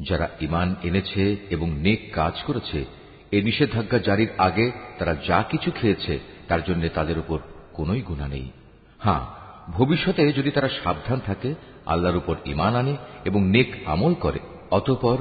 [0.00, 2.84] যারা ইমান এনেছে এবং নেক কাজ করেছে,
[3.32, 7.38] এ নিষেধাজ্ঞা জারির আগে তারা যা কিছু খেয়েছে, তার জন্য তাদের উপর
[7.72, 8.50] কোনোই গুণা নেই।
[8.98, 11.54] হ্যাঁ ভবিষ্যতে যদি তারা সাবধান থাকে,
[11.86, 14.38] আল্লাহর উপর ইমান আনে এবং নেক আমল করে,
[14.70, 15.18] অতপর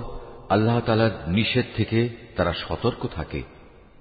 [0.49, 3.43] আল্লাহ তালার নিষেধ থেকে তারা সতর্ক থাকে।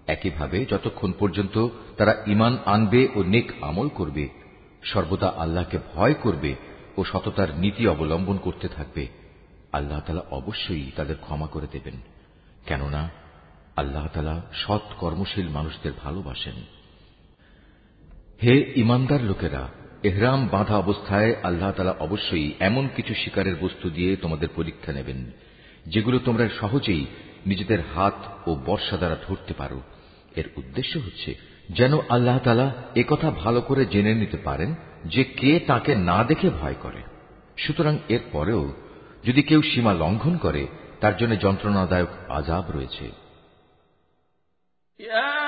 [0.06, 4.28] একইভাবে যতক্ষণ পর্যন্ত তারা ইমান আনবে ও নেক আমল করবে,
[4.84, 6.54] সর্বদা আল্লাহকে ভয় করবে
[6.96, 9.06] ও সততার নীতি অবলম্বন করতে থাকবে।
[9.72, 11.94] আল্লাহ তালা অবশ্যই তাদের ক্ষমা করে দেবেন।
[12.66, 13.10] কেননা,
[13.76, 16.54] আল্লাহ তালা সৎ কর্মশীল মানুষদের ভালোবাসেন।
[18.42, 19.68] হে ইমানদার লোকেরা
[20.02, 25.30] এহরাম বাঁধা অবস্থায় আল্লাহ তালা অবশ্যই এমন কিছু শিকারের বস্তু দিয়ে তোমাদের পরীক্ষা নেবেন,
[25.86, 27.06] যেগুলো তোমরা সহজেই
[27.46, 29.82] নিজেদের হাত ও বর্ষা দ্বারা ধরতে পারো।
[30.36, 31.34] এর উদ্দেশ্য হচ্ছে
[31.70, 36.74] যেন আল্লাহ তালা একথা ভালো করে জেনে নিতে পারেন যে কে তাকে না দেখে ভয়
[36.82, 37.02] করে।
[37.56, 38.72] সুতরাং এর পরেও
[39.24, 40.66] যদি কেউ সীমা লঙ্ঘন করে,
[41.00, 43.10] তার জন্য যন্ত্রণাদায়ক আজাব রয়েছে।
[45.00, 45.39] يا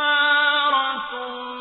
[0.00, 1.59] كفارة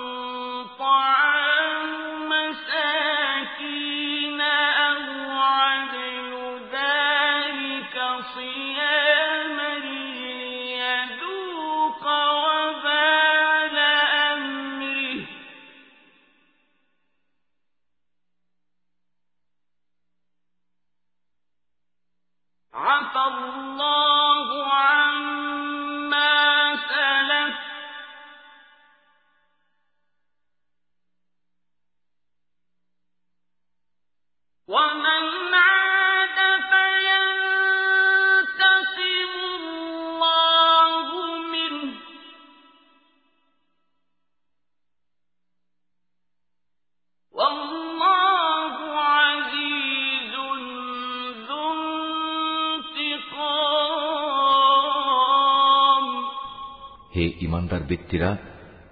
[57.50, 58.30] ইমানদার ব্যক্তিরা,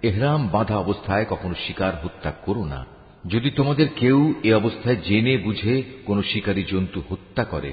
[0.02, 2.80] এহরাম বাঁধা অবস্থায় কখনো শিকার হত্যা করো না।
[3.26, 5.74] যদি তোমাদের কেউ এ অবস্থায় জেনে বুঝে
[6.06, 7.72] কোনো শিকারী জন্তু হত্যা করে,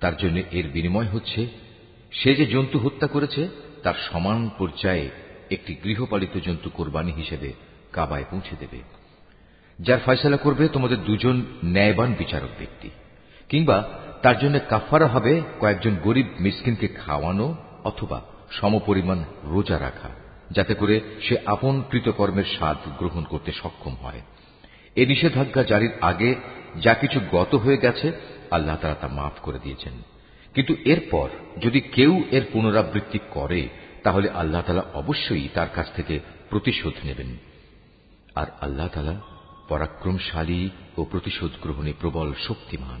[0.00, 1.40] তার জন্য এর বিনিময় হচ্ছে,
[2.12, 3.42] সে যে জন্তু হত্যা করেছে,
[3.82, 5.06] তার সমান পর্যায়ে
[5.50, 7.48] একটি গৃহপালিত জন্তু কোরবানি হিসেবে
[7.92, 8.80] কাবায় পৌঁছে দেবে।
[9.78, 12.88] যার ফয়সলা করবে তোমাদের দুজন ন্যায়বান বিচারক ব্যক্তি,
[13.48, 13.78] কিংবা
[14.22, 17.46] তার জন্য কাফারা হবে কয়েকজন গরিব মিসকিনকে খাওয়ানো
[17.84, 18.18] অথবা
[18.60, 20.10] সমপরিমাণ রোজা রাখা,
[20.50, 24.20] যাতে করে সে আপন কৃতকর্মের স্বাদ গ্রহণ করতে সক্ষম হয়।
[24.96, 26.34] এ নিষেধাজ্ঞা জারির আগে
[26.80, 28.12] যা কিছু গত হয়ে গেছে,
[28.50, 29.92] আল্লাহ তারা তা মাফ করে দিয়েছেন।
[30.54, 31.28] কিন্তু এরপর
[31.62, 33.68] যদি কেউ এর পুনরাবৃত্তি করে,
[34.02, 37.36] তাহলে আল্লাহ তালা অবশ্যই তার কাছ থেকে প্রতিশোধ নেবেন।
[38.34, 39.20] আর আল্লাহ তালা
[39.68, 43.00] পরাক্রমশালী ও প্রতিশোধ গ্রহণে প্রবল শক্তিমান।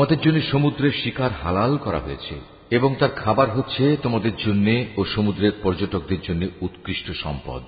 [0.00, 5.52] তোমাদের জন্য সমুদ্রের শিকার হালাল করা হয়েছে, এবং তার খাবার হচ্ছে তোমাদের জন্য ও সমুদ্রের
[5.62, 7.62] পর্যটকদের জন্য উৎকৃষ্ট সম্পদ।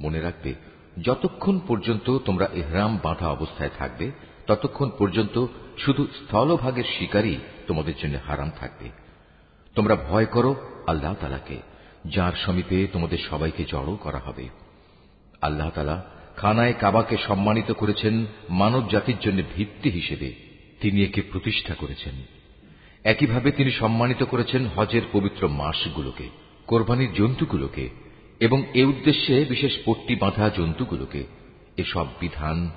[0.00, 0.54] মনে রাখবে,
[1.02, 4.10] যতক্ষণ পর্যন্ত তোমরা এহরাম বাঁধা অবস্থায় থাকবে,
[4.46, 5.46] ততক্ষণ পর্যন্ত
[5.78, 8.90] শুধু স্থলভাগের শিকারই তোমাদের জন্য হারাম থাকবে।
[9.74, 10.54] তোমরা ভয় করো
[10.86, 11.56] আল্লাহ তালাকে
[12.04, 14.48] যার সমীপে তোমাদের সবাইকে জড়ো করা হবে।
[15.42, 16.02] আল্লাহ তালা
[16.36, 20.51] খানায় কাবাকে সম্মানিত করেছেন মানব জাতির জন্য ভিত্তি হিসেবে।
[20.82, 22.14] তিনি একে প্রতিষ্ঠা করেছেন।
[23.04, 26.28] একইভাবে তিনি সম্মানিত করেছেন হজের পবিত্র মাসগুলোকে,
[26.66, 27.90] কোরবানির জন্তুগুলোকে
[28.40, 31.24] এবং এ উদ্দেশ্যে বিশেষ পট্টি বাঁধা জন্তুগুলোকে।
[31.76, 32.70] এসব বিধান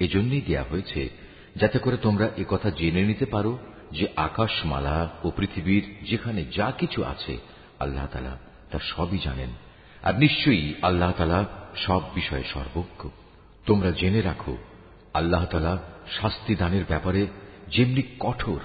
[0.00, 1.08] এজন্যই দেয়া হয়েছে
[1.56, 3.58] যাতে করে তোমরা কথা জেনে নিতে পারো
[3.92, 7.38] যে আকাশমালা ও পৃথিবীর যেখানে যা কিছু আছে,
[7.80, 8.38] আল্লাহ তালা
[8.70, 9.50] তা সবই জানেন।
[10.02, 11.46] আর নিশ্চয়ই আল্লাহ তালা
[11.76, 13.08] সব বিষয়ে সর্বজ্ঞ।
[13.66, 14.56] তোমরা জেনে রাখো,
[15.14, 15.78] আল্লাহ তালা
[16.20, 17.26] শাস্তি দানের ব্যাপারে
[17.72, 18.60] যেমনি কঠোর,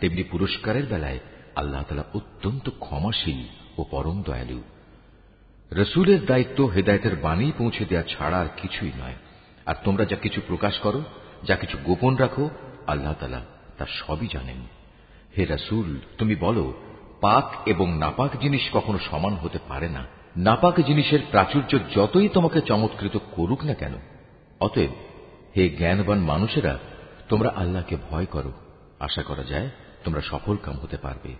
[0.00, 1.18] তেমনি পুরস্কারের বেলায়
[1.56, 3.40] আল্লাহ তালা অত্যন্ত ক্ষমাশীল
[3.78, 4.62] ও পরম দয়ালু।
[5.72, 9.14] রসুলের দায়িত্ব হেদায়তের বাণী পৌঁছে দেওয়া ছাড়া আর কিছুই নয়।
[9.66, 11.04] আর তোমরা যা কিছু প্রকাশ করো,
[11.44, 12.50] যা কিছু গোপন রাখো,
[12.86, 13.44] আল্লাহ তালা
[13.78, 14.60] তা সবই জানেন।
[15.36, 16.74] হে রসুল, তুমি বলো,
[17.20, 23.18] পাক এবং নাপাক জিনিস কখনো সমান হতে পারে না। নাপাক জিনিসের প্রাচুর্য যতই তোমাকে চমৎকৃত
[23.30, 23.92] করুক না কেন,
[24.60, 24.90] অতএব
[25.56, 26.78] হে জ্ঞানবান মানুষেরা
[27.28, 28.52] তোমরা আল্লাহকে ভয় করো।
[29.00, 29.70] আশা করা যায়
[30.04, 31.34] তোমরা সফল কাম হতে পারবে।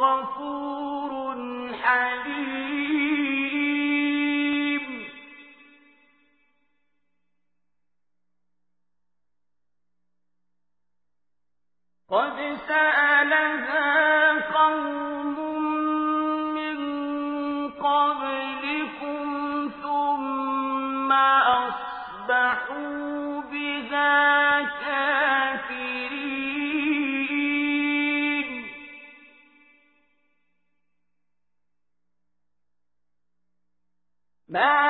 [0.00, 1.12] غفور
[1.74, 2.80] حليم.
[12.08, 14.19] قد سألها
[34.50, 34.89] ما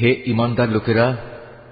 [0.00, 1.16] হে ইমানদার লোকেরা,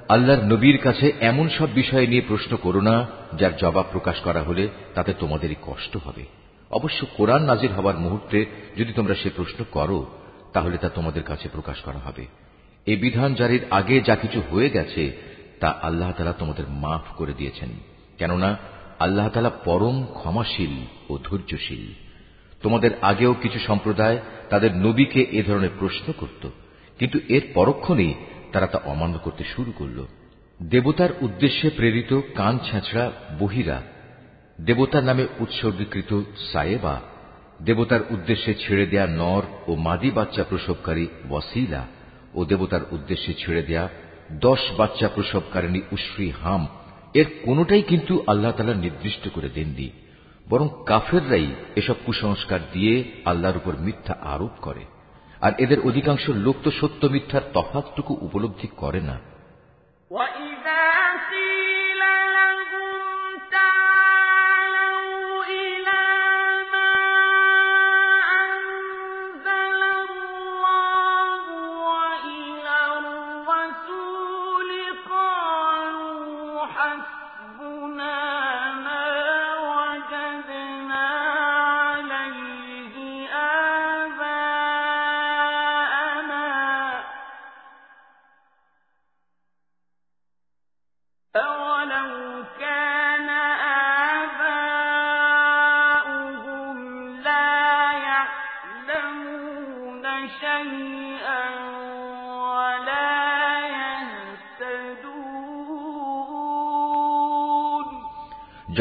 [0.09, 3.07] আল্লাহর নবীর কাছে এমন সব বিষয় নিয়ে প্রশ্ন করো না,
[3.39, 6.25] যার জবাব প্রকাশ করা হলে তাতে তোমাদেরই কষ্ট হবে।
[6.71, 8.47] অবশ্য কোরআন নাজির হবার মুহূর্তে
[8.77, 10.07] যদি তোমরা সে প্রশ্ন করো,
[10.53, 12.27] তাহলে তা তোমাদের কাছে প্রকাশ করা হবে।
[12.87, 15.13] এই বিধান জারির আগে যা কিছু হয়ে গেছে,
[15.61, 17.69] তা আল্লাহ তালা তোমাদের মাফ করে দিয়েছেন।
[18.19, 18.57] কেননা,
[18.99, 21.93] আল্লাহ তালা পরম ক্ষমাশীল ও ধৈর্যশীল।
[22.63, 24.19] তোমাদের আগেও কিছু সম্প্রদায়
[24.51, 26.49] তাদের নবীকে এ ধরনের প্রশ্ন করত।
[26.99, 28.15] কিন্তু এর পরক্ষণেই
[28.53, 29.99] তারা তা অমান্য করতে শুরু করল।
[30.61, 33.83] দেবতার উদ্দেশ্যে প্রেরিত কান ছেঁচড়া বহিরা,
[34.59, 37.01] দেবতার নামে উৎসর্গীকৃত সায়েবা,
[37.61, 41.87] দেবতার উদ্দেশ্যে ছেড়ে দেয়া নর ও মাদি বাচ্চা প্রসবকারী ওয়াসিলা
[42.35, 43.89] ও দেবতার উদ্দেশ্যে ছেড়ে দেয়া
[44.41, 46.63] দশ বাচ্চা প্রসবকারিণী উশ্রী হাম,
[47.15, 49.91] এর কোনটাই কিন্তু আল্লাহ তালা নির্দিষ্ট করে দেননি,
[50.47, 54.85] বরং কাফেররাই এসব কুসংস্কার দিয়ে আল্লাহর উপর মিথ্যা আরোপ করে।
[55.41, 59.17] আর এদের অধিকাংশ লোক তো সত্য মিথ্যার তফাতটুকু উপলব্ধি করে না।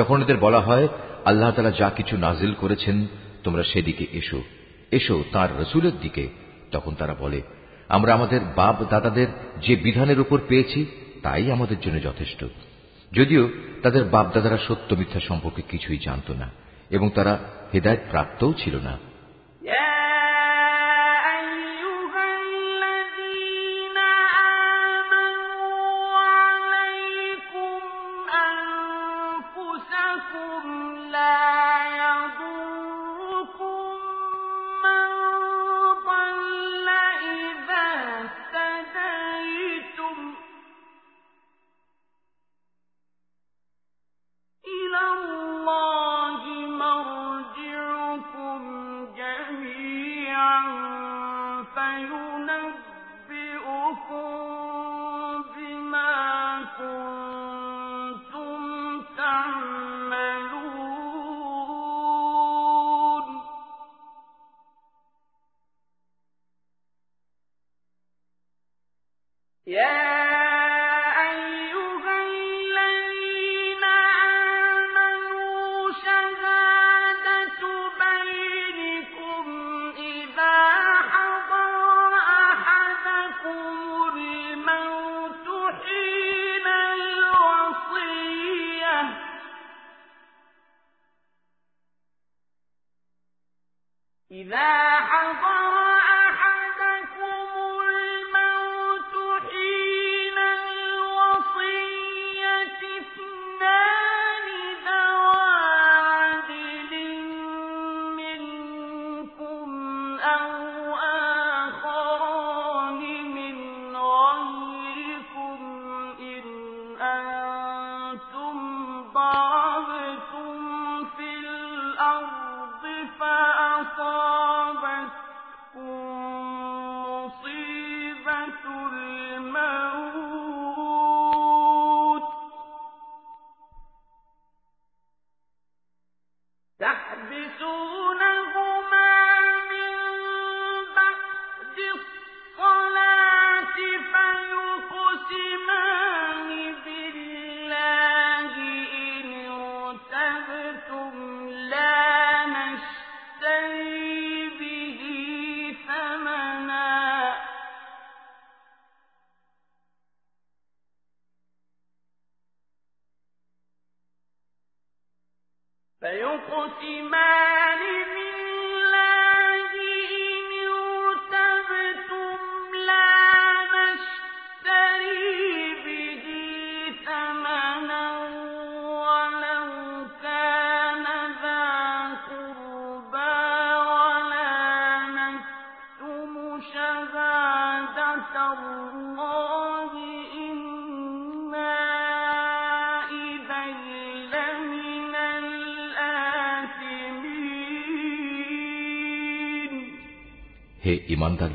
[0.06, 0.88] যখন এদের বলা হয়,
[1.26, 3.08] আল্লাহ তালা যা কিছু নাজিল করেছেন,
[3.44, 4.44] তোমরা সেদিকে এসো।
[4.92, 6.30] এসো তার রসুলের দিকে।
[6.72, 7.42] তখন তারা বলে,
[7.90, 9.28] আমরা আমাদের বাপ দাদাদের
[9.62, 10.86] যে বিধানের উপর পেয়েছি,
[11.24, 12.46] তাই আমাদের জন্য যথেষ্ট।
[13.12, 13.50] যদিও
[13.84, 16.52] তাদের বাপ দাদারা সত্য মিথ্যা সম্পর্কে কিছুই জানত না,
[16.90, 17.40] এবং তারা
[17.74, 18.98] হেদায়ত প্রাপ্তও ছিল না।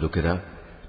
[0.00, 0.34] লোকেরা,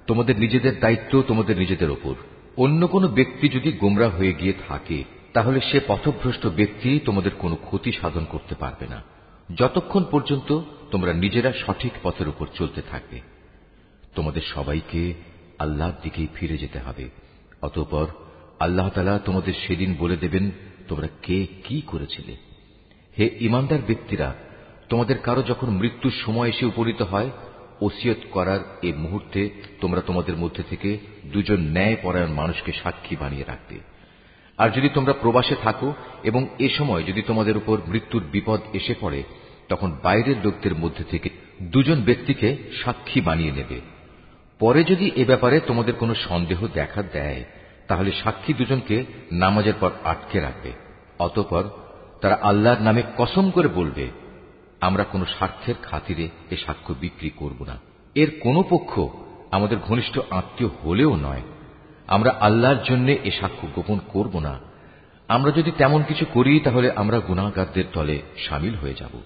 [0.06, 2.14] তোমাদের নিজেদের দায়িত্ব তোমাদের নিজেদের ওপর।
[2.56, 4.98] অন্য কোনো ব্যক্তি যদি গোমরা হয়ে গিয়ে থাকে,
[5.32, 8.98] তাহলে সে পথভ্রষ্ট ব্যক্তি তোমাদের কোনো ক্ষতি সাধন করতে পারবে না।
[9.56, 10.50] যতক্ষণ পর্যন্ত
[10.90, 13.18] তোমরা নিজেরা সঠিক পথের উপর চলতে থাকবে,
[14.14, 15.02] তোমাদের সবাইকে
[15.58, 17.04] আল্লাহর দিকেই ফিরে যেতে হবে।
[17.62, 18.06] অতঃপর
[18.60, 20.44] আল্লাহ তালা তোমাদের সেদিন বলে দেবেন,
[20.88, 22.34] তোমরা কে কি করেছিলে।
[23.16, 24.28] হে ইমানদার ব্যক্তিরা,
[24.88, 27.30] তোমাদের কারও যখন মৃত্যুর সময় এসে উপনীত হয়
[27.82, 29.40] ওসিয়ত করার এ মুহূর্তে
[29.80, 30.90] তোমরা তোমাদের মধ্যে থেকে
[31.24, 33.78] দুজন ন্যায় পরায়ণ মানুষকে সাক্ষী বানিয়ে রাখবে।
[34.58, 39.22] আর যদি তোমরা প্রবাসে থাকো এবং এ সময় যদি তোমাদের উপর মৃত্যুর বিপদ এসে পড়ে,
[39.68, 41.28] তখন বাইরের লোকদের মধ্যে থেকে
[41.62, 43.80] দুজন ব্যক্তিকে সাক্ষী বানিয়ে নেবে।
[44.58, 47.44] পরে যদি এ ব্যাপারে তোমাদের কোনো সন্দেহ দেখা দেয়,
[47.88, 50.72] তাহলে সাক্ষী দুজনকে নামাজের পর আটকে রাখবে।
[51.18, 51.64] অতপর
[52.20, 54.04] তারা আল্লাহর নামে কসম করে বলবে
[54.82, 57.78] আমরা কোনো স্বার্থের খাতিরে এ সাক্ষ্য বিক্রি করব না।
[58.14, 59.00] এর কোনো পক্ষ
[59.50, 61.42] আমাদের ঘনিষ্ঠ আত্মীয় হলেও নয়।
[62.06, 64.58] আমরা আল্লাহর জন্য এ সাক্ষ্য গোপন করব না।
[65.28, 69.22] আমরা যদি তেমন কিছু করি, তাহলে আমরা গুণাগারদের দলে সামিল হয়ে যাব।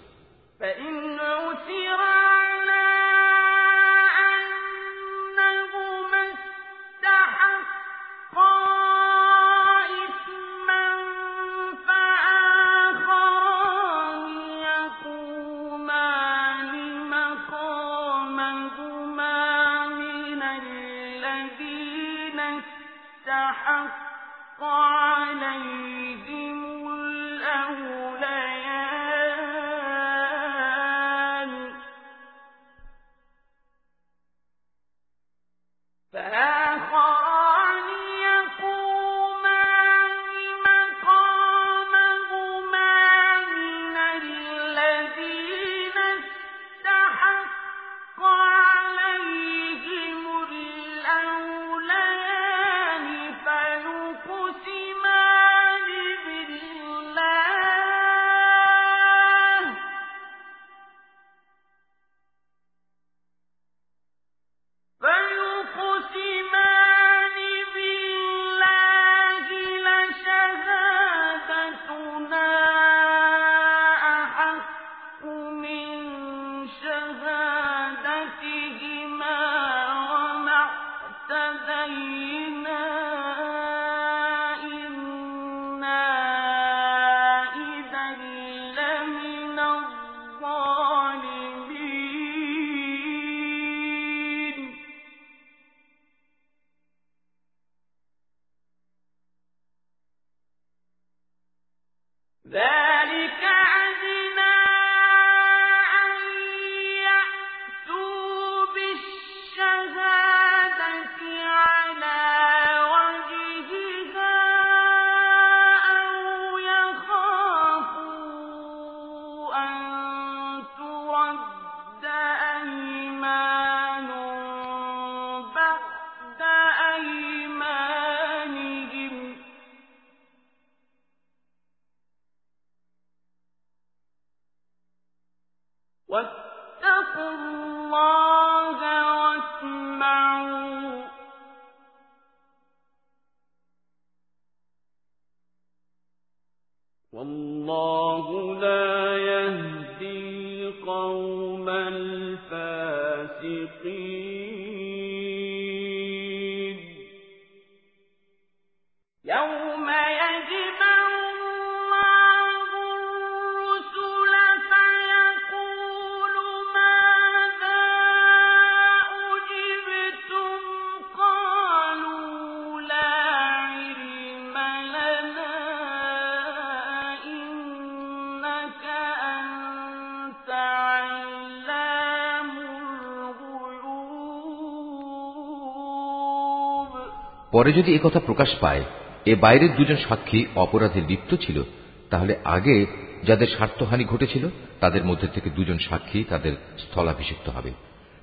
[187.67, 188.85] পরে যদি কথা প্রকাশ পায়,
[189.25, 191.63] এ বাইরের দুজন সাক্ষী অপরাধে লিপ্ত ছিল,
[192.11, 192.87] তাহলে আগে
[193.25, 194.49] যাদের স্বার্থহানি ঘটেছিল,
[194.81, 197.73] তাদের মধ্যে থেকে দুজন সাক্ষী তাদের স্থলাভিষিক্ত হবে।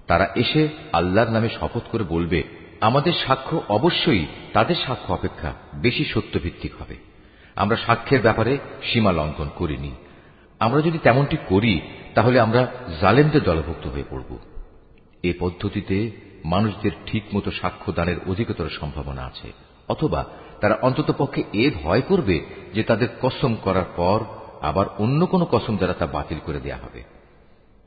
[0.07, 2.43] তারা এসে আল্লাহর নামে শপথ করে বলবে,
[2.81, 6.95] আমাদের সাক্ষ্য অবশ্যই তাদের সাক্ষ্য অপেক্ষা বেশি সত্যভিত্তিক হবে।
[7.55, 9.91] আমরা সাক্ষ্যের ব্যাপারে সীমা লঙ্ঘন করিনি।
[10.59, 11.81] আমরা যদি তেমনটি করি,
[12.15, 12.67] তাহলে আমরা
[13.01, 14.37] জালেমদের দলভুক্ত হয়ে পড়ব।
[15.23, 16.11] এ পদ্ধতিতে
[16.43, 19.51] মানুষদের ঠিক মতো সাক্ষ্য দানের অধিকতর সম্ভাবনা আছে,
[19.87, 20.25] অথবা
[20.61, 24.19] তারা অন্তত পক্ষে এ ভয় করবে যে তাদের কসম করার পর
[24.61, 27.03] আবার অন্য কোনো কসম দ্বারা তা বাতিল করে দেয়া হবে।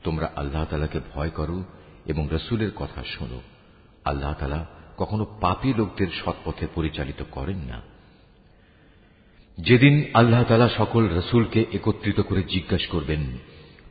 [0.03, 1.63] তোমরা আল্লাহ তালাকে ভয় করো
[2.05, 3.41] এবং রসুলের কথা শোনো।
[4.05, 4.65] আল্লাহ তালা
[4.97, 7.81] কখনো পাপী লোকদের সৎপথে পরিচালিত করেন না।
[9.57, 13.37] যেদিন আল্লাহ তালা সকল রসুলকে একত্রিত করে জিজ্ঞাসা করবেন,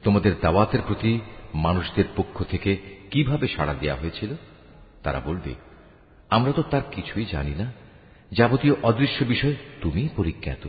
[0.04, 1.20] তোমাদের দাওয়াতের প্রতি
[1.54, 2.76] মানুষদের পক্ষ থেকে
[3.10, 4.34] কীভাবে সাড়া দেওয়া হয়েছিল?
[5.06, 5.52] তারা বলবে
[6.30, 7.66] আমরা তো তার কিছুই জানি না।
[8.32, 10.64] যাবতীয় অদৃশ্য বিষয় তুমি পরিজ্ঞাত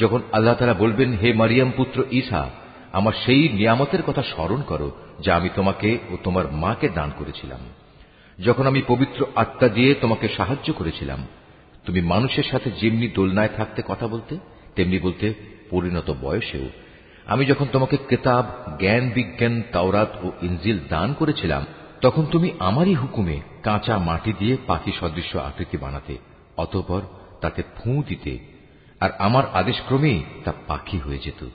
[0.00, 2.42] যখন আল্লাহ তারা বলবেন, হে মারিয়াম পুত্র ঈসা,
[2.92, 4.88] আমার সেই নিয়ামতের কথা স্মরণ করো,
[5.20, 7.62] যা আমি তোমাকে ও তোমার মাকে দান করেছিলাম।
[8.38, 11.20] যখন আমি পবিত্র আত্মা দিয়ে তোমাকে সাহায্য করেছিলাম,
[11.86, 14.34] তুমি মানুষের সাথে যেমনি দোলনায় থাকতে কথা বলতে,
[14.74, 15.34] তেমনি বলতে
[15.70, 16.66] পরিণত বয়সেও।
[17.26, 18.44] আমি যখন তোমাকে কেতাব,
[18.78, 21.62] জ্ঞান বিজ্ঞান, তাওরাত ও ইনজিল দান করেছিলাম,
[22.00, 26.14] তখন তুমি আমারই হুকুমে কাঁচা মাটি দিয়ে পাখি সদৃশ্য আকৃতি বানাতে,
[26.56, 27.02] অতপর
[27.40, 28.32] তাতে ফুঁ দিতে
[29.00, 31.46] আর আমার আদেশক্রমেই তা পাখি হয়ে যেত।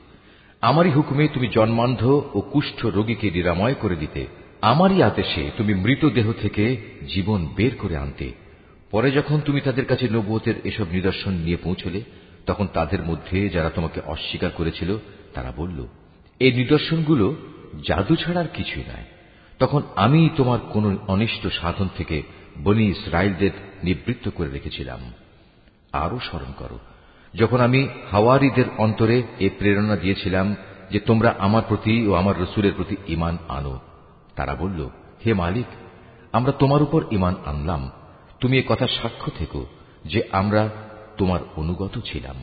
[0.61, 4.27] আমারই হুকুমে তুমি জন্মান্ধ ও কুষ্ঠ রোগীকে নিরাময় করে দিতে।
[4.61, 8.31] আমারই আদেশে তুমি মৃতদেহ থেকে জীবন বের করে আনতে।
[8.91, 12.01] পরে যখন তুমি তাদের কাছে নবুয়তের এসব নিদর্শন নিয়ে পৌঁছলে,
[12.45, 14.97] তখন তাদের মধ্যে যারা তোমাকে অস্বীকার করেছিল,
[15.33, 15.87] তারা বলল
[16.39, 17.35] এই নিদর্শনগুলো
[17.87, 19.03] জাদু ছাড়ার কিছুই নয়।
[19.59, 22.23] তখন আমি তোমার কোন অনিষ্ট সাধন থেকে
[22.63, 23.51] বনি ইসরায়েলদের
[23.83, 25.13] নিবৃত্ত করে রেখেছিলাম।
[25.91, 26.79] আরও স্মরণ করো
[27.35, 30.55] যখন আমি হাওয়ারিদের অন্তরে এ প্রেরণা দিয়েছিলাম
[30.91, 33.79] যে তোমরা আমার প্রতি ও আমার রসুলের প্রতি ইমান আনো,
[34.35, 34.89] তারা বলল,
[35.25, 35.65] হে মালিক,
[36.31, 37.91] আমরা তোমার উপর ইমান আনলাম।
[38.39, 39.65] তুমি এ কথা সাক্ষ্য থেকো
[40.05, 40.69] যে আমরা
[41.17, 42.35] তোমার অনুগত ছিলাম।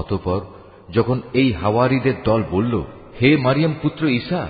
[0.00, 0.40] অতপর
[0.94, 2.74] যখন এই হাওয়ারিদের দল বলল,
[3.20, 4.42] হে মারিয়াম পুত্র ঈসা,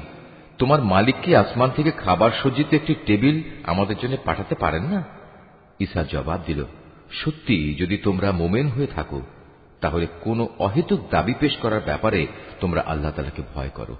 [0.59, 5.01] তোমার মালিক কি আসমান থেকে খাবার সজ্জিত একটি টেবিল আমাদের জন্য পাঠাতে পারেন না?
[5.81, 6.61] ঈশা জবাব দিল,
[7.11, 9.21] সত্যি, যদি তোমরা মোমেন হয়ে থাকো,
[9.81, 12.21] তাহলে কোনো অহেতুক দাবি পেশ করার ব্যাপারে
[12.61, 13.97] তোমরা আল্লাহ তালাকে ভয় করো।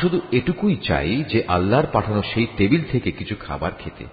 [0.00, 4.04] শুধু এটুকুই চাই যে আল্লাহর পাঠানো সেই টেবিল থেকে কিছু খাবার খেতে।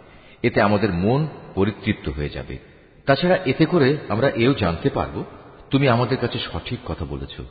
[0.44, 2.58] এতে আমাদের মন পরিতৃপ্ত হয়ে যাবে।
[3.06, 5.24] তাছাড়া এতে করে আমরা এও জানতে পারব,
[5.72, 7.42] তুমি আমাদের কাছে সঠিক কথা বলেছ।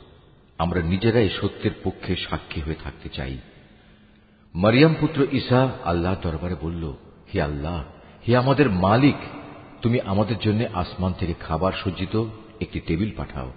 [0.57, 3.37] আমরা নিজেরাই সত্যের পক্ষে সাক্ষী হয়ে থাকতে চাই।
[4.55, 6.93] মারিয়াম পুত্র ঈসা আল্লাহ দরবারে বলল,
[7.33, 7.83] হে আল্লাহ,
[8.27, 9.15] হে আমাদের মালিক,
[9.81, 12.25] তুমি আমাদের জন্য আসমান থেকে খাবার সজ্জিত
[12.61, 13.51] একটি টেবিল পাঠাও।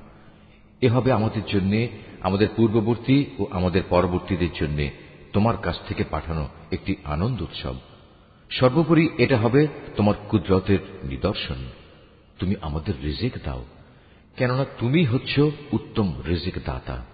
[0.81, 1.87] এ হবে আমাদের জন্য
[2.21, 4.89] আমাদের পূর্ববর্তী ও আমাদের পরবর্তীদের জন্য
[5.33, 7.75] তোমার কাছ থেকে পাঠানো একটি আনন্দ উৎসব।
[8.51, 11.67] সর্বোপরি এটা হবে তোমার কুদরতের নিদর্শন।
[12.39, 13.65] তুমি আমাদের রিজিক দাও,
[14.37, 15.39] কেননা তুমি হচ্ছ
[15.73, 17.05] উত্তম রিজিক দাতা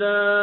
[0.00, 0.39] إلا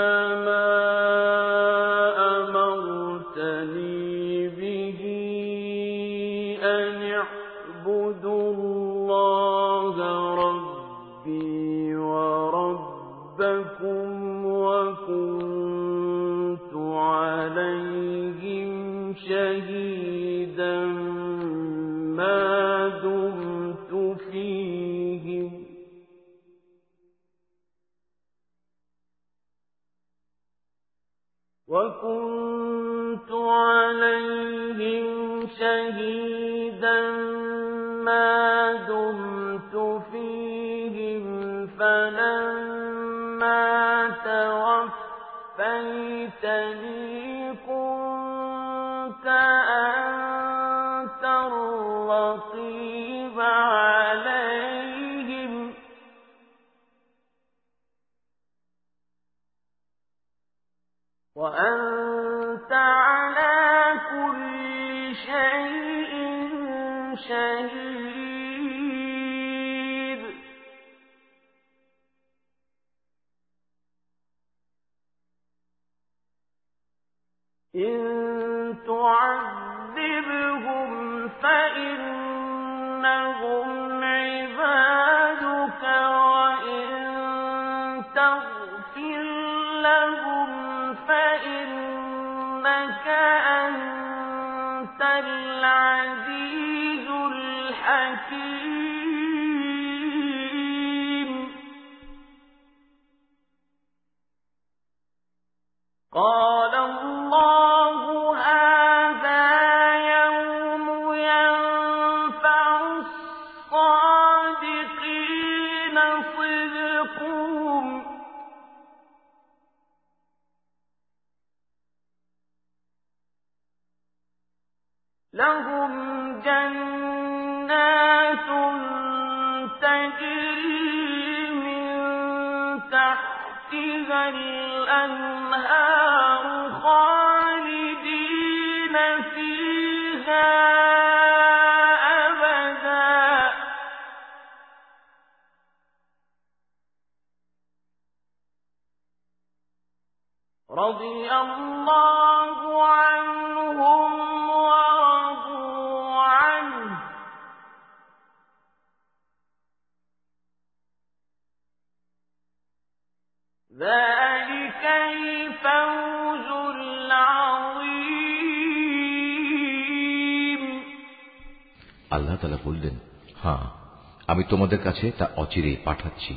[174.51, 176.36] তোমাদের কাছে তা অচিরে পাঠাচ্ছি।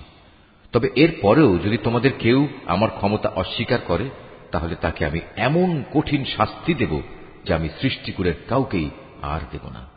[0.72, 4.09] তবে এর পরেও যদি তোমাদের কেউ আমার ক্ষমতা অস্বীকার করে,
[4.51, 7.01] তাহলে তাকে আমি এমন কঠিন শাস্তি দেব
[7.45, 8.90] যা আমি সৃষ্টিকুলের কাউকেই
[9.22, 9.88] আর দেব না।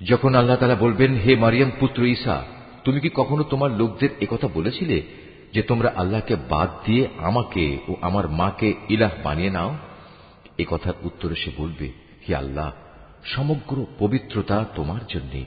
[0.00, 2.44] যখন আল্লাহ তালা বলবেন, হে মারিয়াম পুত্র ঈসা,
[2.84, 5.02] তুমি কি কখনো তোমার লোকদের একথা বলেছিলে
[5.52, 9.76] যে তোমরা আল্লাহকে বাদ দিয়ে আমাকে ও আমার মাকে ইলাহ বানিয়ে নাও?
[10.58, 11.92] এ কথার উত্তরে সে বলবে,
[12.28, 12.72] হে আল্লাহ,
[13.24, 15.44] সমগ্র পবিত্রতা তোমার জন্য।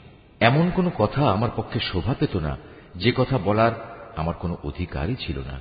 [0.50, 2.54] এমন কোন কথা আমার পক্ষে শোভা পেত না,
[2.96, 3.74] যে কথা বলার
[4.16, 5.58] আমার কোনো অধিকারই ছিল না।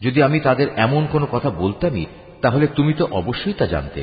[0.00, 2.06] যদি আমি তাদের এমন কোনো কথা বলতামই,
[2.42, 4.02] তাহলে তুমি তো অবশ্যই তা জানতে।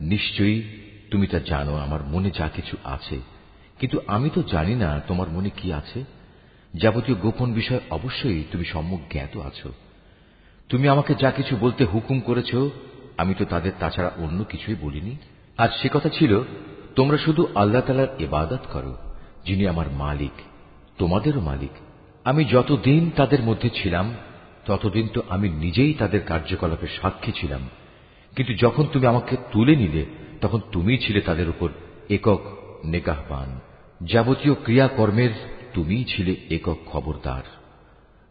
[0.00, 0.62] নিশ্চয়ই
[1.10, 3.16] তুমি তা জানো, আমার মনে যা কিছু আছে।
[3.78, 6.04] কিন্তু আমি তো জানি না তোমার মনে কি আছে।
[6.74, 9.72] যাবতীয় গোপন বিষয় অবশ্যই তুমি সম্মুখ জ্ঞাত আছো।
[10.68, 12.50] তুমি আমাকে যা কিছু বলতে হুকুম করেছ,
[13.18, 15.14] আমি তো তাদের তাছাড়া অন্য কিছুই বলিনি।
[15.58, 16.32] আর সে কথা ছিল,
[16.96, 18.94] তোমরা শুধু আল্লাহ তালার ইবাদত করো।
[19.46, 20.30] যিনি আমার মালিক,
[20.98, 21.70] তোমাদেরও মালিক।
[22.24, 24.14] আমি যতদিন তাদের মধ্যে ছিলাম,
[24.66, 27.68] ততদিন তো আমি নিজেই তাদের কার্যকলাপের সাক্ষী ছিলাম।
[28.36, 30.06] কিন্তু যখন তুমি আমাকে তুলে নিলে,
[30.40, 31.70] তখন তুমিই ছিলে তাদের উপর
[32.10, 32.40] একক
[32.84, 33.60] নেকাহবান।
[34.02, 35.30] যাবতীয় ক্রিয়াকর্মের
[35.74, 37.42] তুমিই ছিলে একক খবরদার।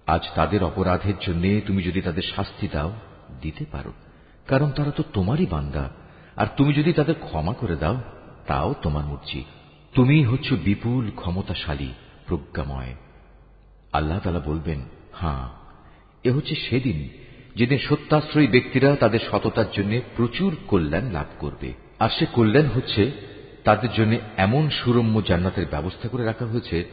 [0.07, 2.91] আজ তাদের অপরাধের জন্য তুমি যদি তাদের শাস্তি দাও,
[3.41, 3.93] দিতে পারো।
[4.47, 5.89] কারণ তারা তো তোমারই বান্দা।
[6.35, 7.97] আর তুমি যদি তাদের ক্ষমা করে দাও,
[8.47, 9.43] তাও তোমার মর্জি।
[9.95, 11.93] তুমি হচ্ছ বিপুল ক্ষমতাশালী,
[12.27, 12.95] প্রজ্ঞাময়।
[13.93, 15.49] আল্লাহ তালা বলবেন হ্যাঁ
[16.23, 17.09] এ হচ্ছে সেদিন
[17.55, 23.11] যেদিন সত্যাশ্রয়ী ব্যক্তিরা তাদের সততার জন্য প্রচুর কল্যাণ লাভ করবে। আর সে কল্যাণ হচ্ছে
[23.63, 26.85] তাদের জন্য এমন সুরম্য জান্নাতের ব্যবস্থা করে রাখা হয়েছে,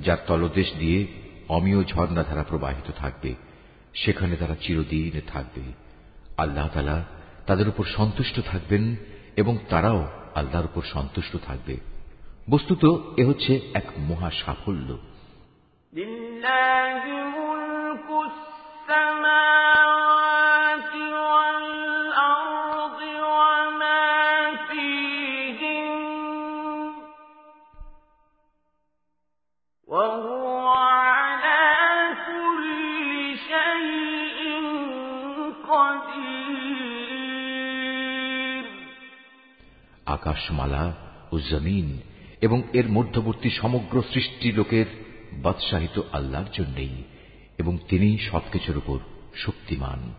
[0.00, 1.06] যার তলদেশ দিয়ে
[1.48, 3.34] অমীয় ঝর্ণাধারা প্রবাহিত থাকবে।
[3.94, 5.60] সেখানে তারা চিরদিন থাকবে।
[6.36, 7.04] আল্লাহ তালা
[7.46, 8.96] তাদের উপর সন্তুষ্ট থাকবেন
[9.36, 11.89] এবং তারাও আল্লাহর উপর সন্তুষ্ট থাকবে।
[12.50, 12.82] বস্তুত
[13.16, 14.90] এ হচ্ছে এক মহা সাফল্য
[40.06, 40.84] আকাশমালা
[41.32, 41.88] ও জমিন
[42.40, 44.86] এবং এর মধ্যবর্তী সমগ্র সৃষ্টি লোকের
[45.32, 47.02] বাদশাহিত আল্লাহর জন্যেই
[47.58, 48.98] এবং তিনি সবকিছুর উপর
[49.34, 50.12] শক্তিমান।